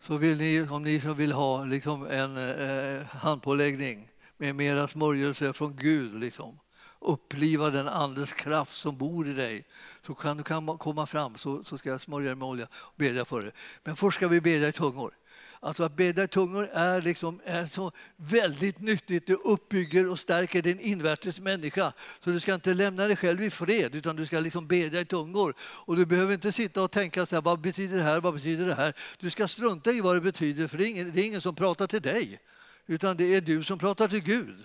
så 0.00 0.16
vill 0.16 0.38
ni, 0.38 0.68
om 0.70 0.82
ni 0.82 1.00
som 1.00 1.16
vill 1.16 1.32
ha 1.32 1.64
liksom 1.64 2.06
en 2.06 2.36
eh, 2.36 2.96
eh 2.96 3.04
handpåläggning 3.06 4.08
med 4.36 4.54
mera 4.54 4.88
smörjelse 4.88 5.52
från 5.52 5.76
Gud, 5.76 6.20
liksom, 6.20 6.58
uppliva 7.00 7.70
den 7.70 7.88
Andes 7.88 8.32
kraft 8.32 8.76
som 8.76 8.96
bor 8.96 9.28
i 9.28 9.32
dig, 9.32 9.64
så 10.06 10.14
kan 10.14 10.36
du 10.36 10.42
komma 10.78 11.06
fram 11.06 11.36
så, 11.36 11.64
så 11.64 11.78
ska 11.78 11.88
jag 11.88 12.00
smörja 12.00 12.26
dig 12.26 12.36
med 12.36 12.48
olja 12.48 12.68
och 12.72 12.94
bedja 12.96 13.24
för 13.24 13.42
dig. 13.42 13.52
Men 13.84 13.96
först 13.96 14.16
ska 14.16 14.28
vi 14.28 14.40
bedja 14.40 14.68
i 14.68 14.72
tungor. 14.72 15.14
Alltså 15.62 15.84
att 15.84 15.96
bedja 15.96 16.24
i 16.24 16.28
tungor 16.28 16.68
är, 16.72 17.02
liksom, 17.02 17.40
är 17.44 17.66
så 17.66 17.92
väldigt 18.16 18.80
nyttigt. 18.80 19.26
Det 19.26 19.34
uppbygger 19.34 20.10
och 20.10 20.18
stärker 20.18 20.62
din 20.62 20.80
invärtes 20.80 21.40
människa. 21.40 21.92
Så 22.24 22.30
du 22.30 22.40
ska 22.40 22.54
inte 22.54 22.74
lämna 22.74 23.06
dig 23.06 23.16
själv 23.16 23.42
i 23.42 23.50
fred 23.50 23.94
utan 23.94 24.16
du 24.16 24.26
ska 24.26 24.40
liksom 24.40 24.66
bedja 24.66 25.00
i 25.00 25.04
tungor. 25.04 25.54
Och 25.60 25.96
du 25.96 26.06
behöver 26.06 26.34
inte 26.34 26.52
sitta 26.52 26.82
och 26.82 26.90
tänka 26.90 27.26
så 27.26 27.36
här, 27.36 27.42
vad 27.42 27.60
betyder 27.60 27.96
det 27.96 28.02
här, 28.02 28.20
vad 28.20 28.34
betyder 28.34 28.66
det 28.66 28.74
här? 28.74 28.94
Du 29.18 29.30
ska 29.30 29.48
strunta 29.48 29.92
i 29.92 30.00
vad 30.00 30.16
det 30.16 30.20
betyder 30.20 30.68
för 30.68 30.78
det 30.78 30.84
är 30.84 30.88
ingen, 30.88 31.12
det 31.12 31.20
är 31.20 31.26
ingen 31.26 31.40
som 31.40 31.54
pratar 31.54 31.86
till 31.86 32.02
dig. 32.02 32.40
Utan 32.86 33.16
det 33.16 33.34
är 33.34 33.40
du 33.40 33.64
som 33.64 33.78
pratar 33.78 34.08
till 34.08 34.22
Gud. 34.22 34.64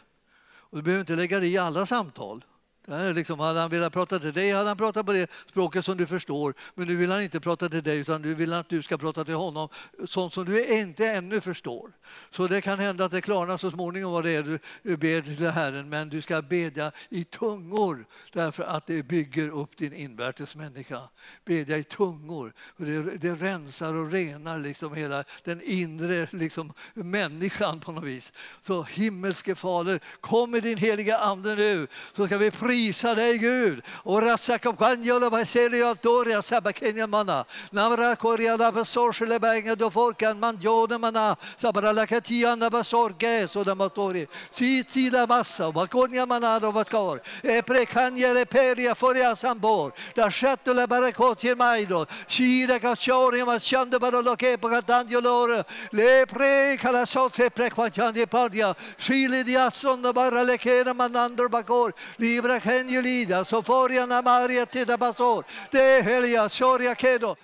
Och 0.76 0.80
du 0.80 0.84
behöver 0.84 1.02
inte 1.02 1.16
lägga 1.16 1.40
dig 1.40 1.54
i 1.54 1.58
alla 1.58 1.86
samtal. 1.86 2.44
Liksom, 2.88 3.40
hade 3.40 3.60
han 3.60 3.70
velat 3.70 3.94
prata 3.94 4.20
till 4.20 4.34
dig 4.34 4.52
hade 4.52 4.68
han 4.68 4.78
pratat 4.78 5.06
på 5.06 5.14
det 5.14 5.32
språket 5.50 5.86
som 5.86 5.98
du 5.98 6.08
förstår. 6.08 6.54
Men 6.76 6.88
nu 6.88 6.96
vill 6.96 7.12
han 7.12 7.22
inte 7.22 7.40
prata 7.40 7.70
till 7.70 7.84
dig 7.84 8.00
utan 8.00 8.22
nu 8.22 8.34
vill 8.34 8.52
han 8.52 8.60
att 8.60 8.70
du 8.70 8.84
ska 8.84 8.98
prata 8.98 9.26
till 9.26 9.34
honom 9.34 9.70
sånt 10.08 10.34
som 10.34 10.46
du 10.46 10.80
inte 10.80 11.08
ännu 11.08 11.42
förstår. 11.42 11.92
Så 12.32 12.48
det 12.48 12.62
kan 12.62 12.80
hända 12.80 13.06
att 13.06 13.12
det 13.12 13.22
klarnar 13.22 13.58
så 13.58 13.72
småningom 13.72 14.12
vad 14.12 14.24
det 14.24 14.32
är 14.36 14.60
du 14.84 14.98
ber 14.98 15.22
till 15.22 15.50
Herren. 15.50 15.90
Men 15.90 16.10
du 16.10 16.22
ska 16.22 16.42
bedja 16.42 16.92
i 17.10 17.24
tungor 17.24 18.06
därför 18.34 18.64
att 18.64 18.88
det 18.88 19.04
bygger 19.04 19.50
upp 19.50 19.78
din 19.78 19.94
invärtes 19.94 20.56
människa. 20.56 21.02
Bedja 21.46 21.78
i 21.78 21.84
tungor. 21.84 22.54
Det, 22.78 23.02
det 23.02 23.36
rensar 23.36 23.94
och 23.94 24.12
renar 24.12 24.60
liksom 24.60 24.94
hela 24.94 25.24
den 25.44 25.62
inre 25.62 26.28
liksom, 26.32 26.74
människan 26.94 27.80
på 27.80 27.92
något 27.92 28.04
vis. 28.04 28.34
Så 28.62 28.84
himmelske 28.84 29.56
Fader, 29.56 30.00
kom 30.20 30.52
med 30.52 30.64
din 30.64 30.78
heliga 30.78 31.18
Ande 31.18 31.56
nu 31.56 31.88
så 32.16 32.26
ska 32.26 32.38
vi 32.38 32.52
prisa 32.52 32.75
Prisa 32.76 33.16
dig 33.16 33.38
Gud. 33.42 33.82
Och 34.04 34.22
rasakapanjola 34.22 35.30
vaseria 35.30 35.96
toria 35.96 36.42
sabakenya 36.42 37.08
mana. 37.08 37.46
Namra 37.72 38.16
koria 38.16 38.58
la 38.58 38.72
basorsele 38.72 39.40
bänga 39.40 39.76
do 39.76 39.90
forkan 39.90 40.40
man 40.40 40.58
jode 40.58 41.00
mana. 41.00 41.38
Sabra 41.58 41.94
la 41.94 42.06
katia 42.06 42.56
na 42.56 42.70
basorge 42.70 43.48
so 43.50 43.64
da 43.64 43.76
matori. 43.76 44.28
Si 44.52 44.84
ti 44.84 45.10
la 45.10 45.26
massa 45.26 45.72
bakonya 45.72 46.28
mana 46.28 46.60
do 46.60 46.72
baskor. 46.74 47.22
E 47.44 47.62
prekanya 47.62 48.34
le 48.34 48.46
peria 48.46 48.94
foria 48.94 49.36
sambor. 49.36 49.94
Da 50.14 50.30
schatto 50.30 50.74
le 50.74 50.86
barakotie 50.86 51.56
maido. 51.56 52.06
Shira 52.28 52.78
kachori 52.80 53.46
ma 53.46 53.56
chande 53.58 53.98
barolo 54.00 54.36
ke 54.36 54.58
pagatandio 54.58 55.24
lor. 55.24 55.64
Le 55.94 56.26
pre 56.26 56.76
kala 56.78 57.06
sotre 57.06 57.50
prekwanjandi 57.50 58.26
padia. 58.26 58.76
Shili 58.98 59.46
diatson 59.46 60.02
da 60.02 60.12
bara 60.12 60.44
le 60.44 60.58
kena 60.58 60.94
manandor 60.94 61.48
bakor. 61.48 61.94
Libra 62.20 62.60
Kenjulida, 62.66 63.46
Soforiana 63.46 64.22
Maria 64.22 64.66
Tida 64.66 64.98
Basor, 64.98 65.44
De 65.72 66.02
Helia 66.02 66.50
Soria 66.50 66.96
Kedo. 66.96 67.36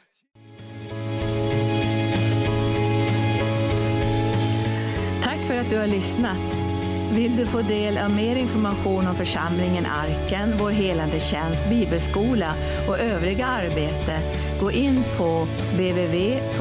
Tack 5.24 5.40
för 5.48 5.56
att 5.56 5.70
du 5.70 5.78
har 5.78 5.88
lyssnat. 5.88 6.38
Vill 7.14 7.38
du 7.38 7.46
få 7.46 7.62
del 7.62 7.98
av 7.98 8.16
mer 8.16 8.36
information 8.36 9.08
om 9.08 9.16
församlingen 9.16 9.86
Arken, 9.86 10.58
vår 10.60 10.72
helande 10.72 11.20
tjänst, 11.20 11.70
bibelskola 11.70 12.54
och 12.88 13.00
övriga 13.00 13.46
arbete, 13.46 14.20
gå 14.62 14.72
in 14.72 15.04
på 15.18 15.48
www.arken.org. 15.74 16.52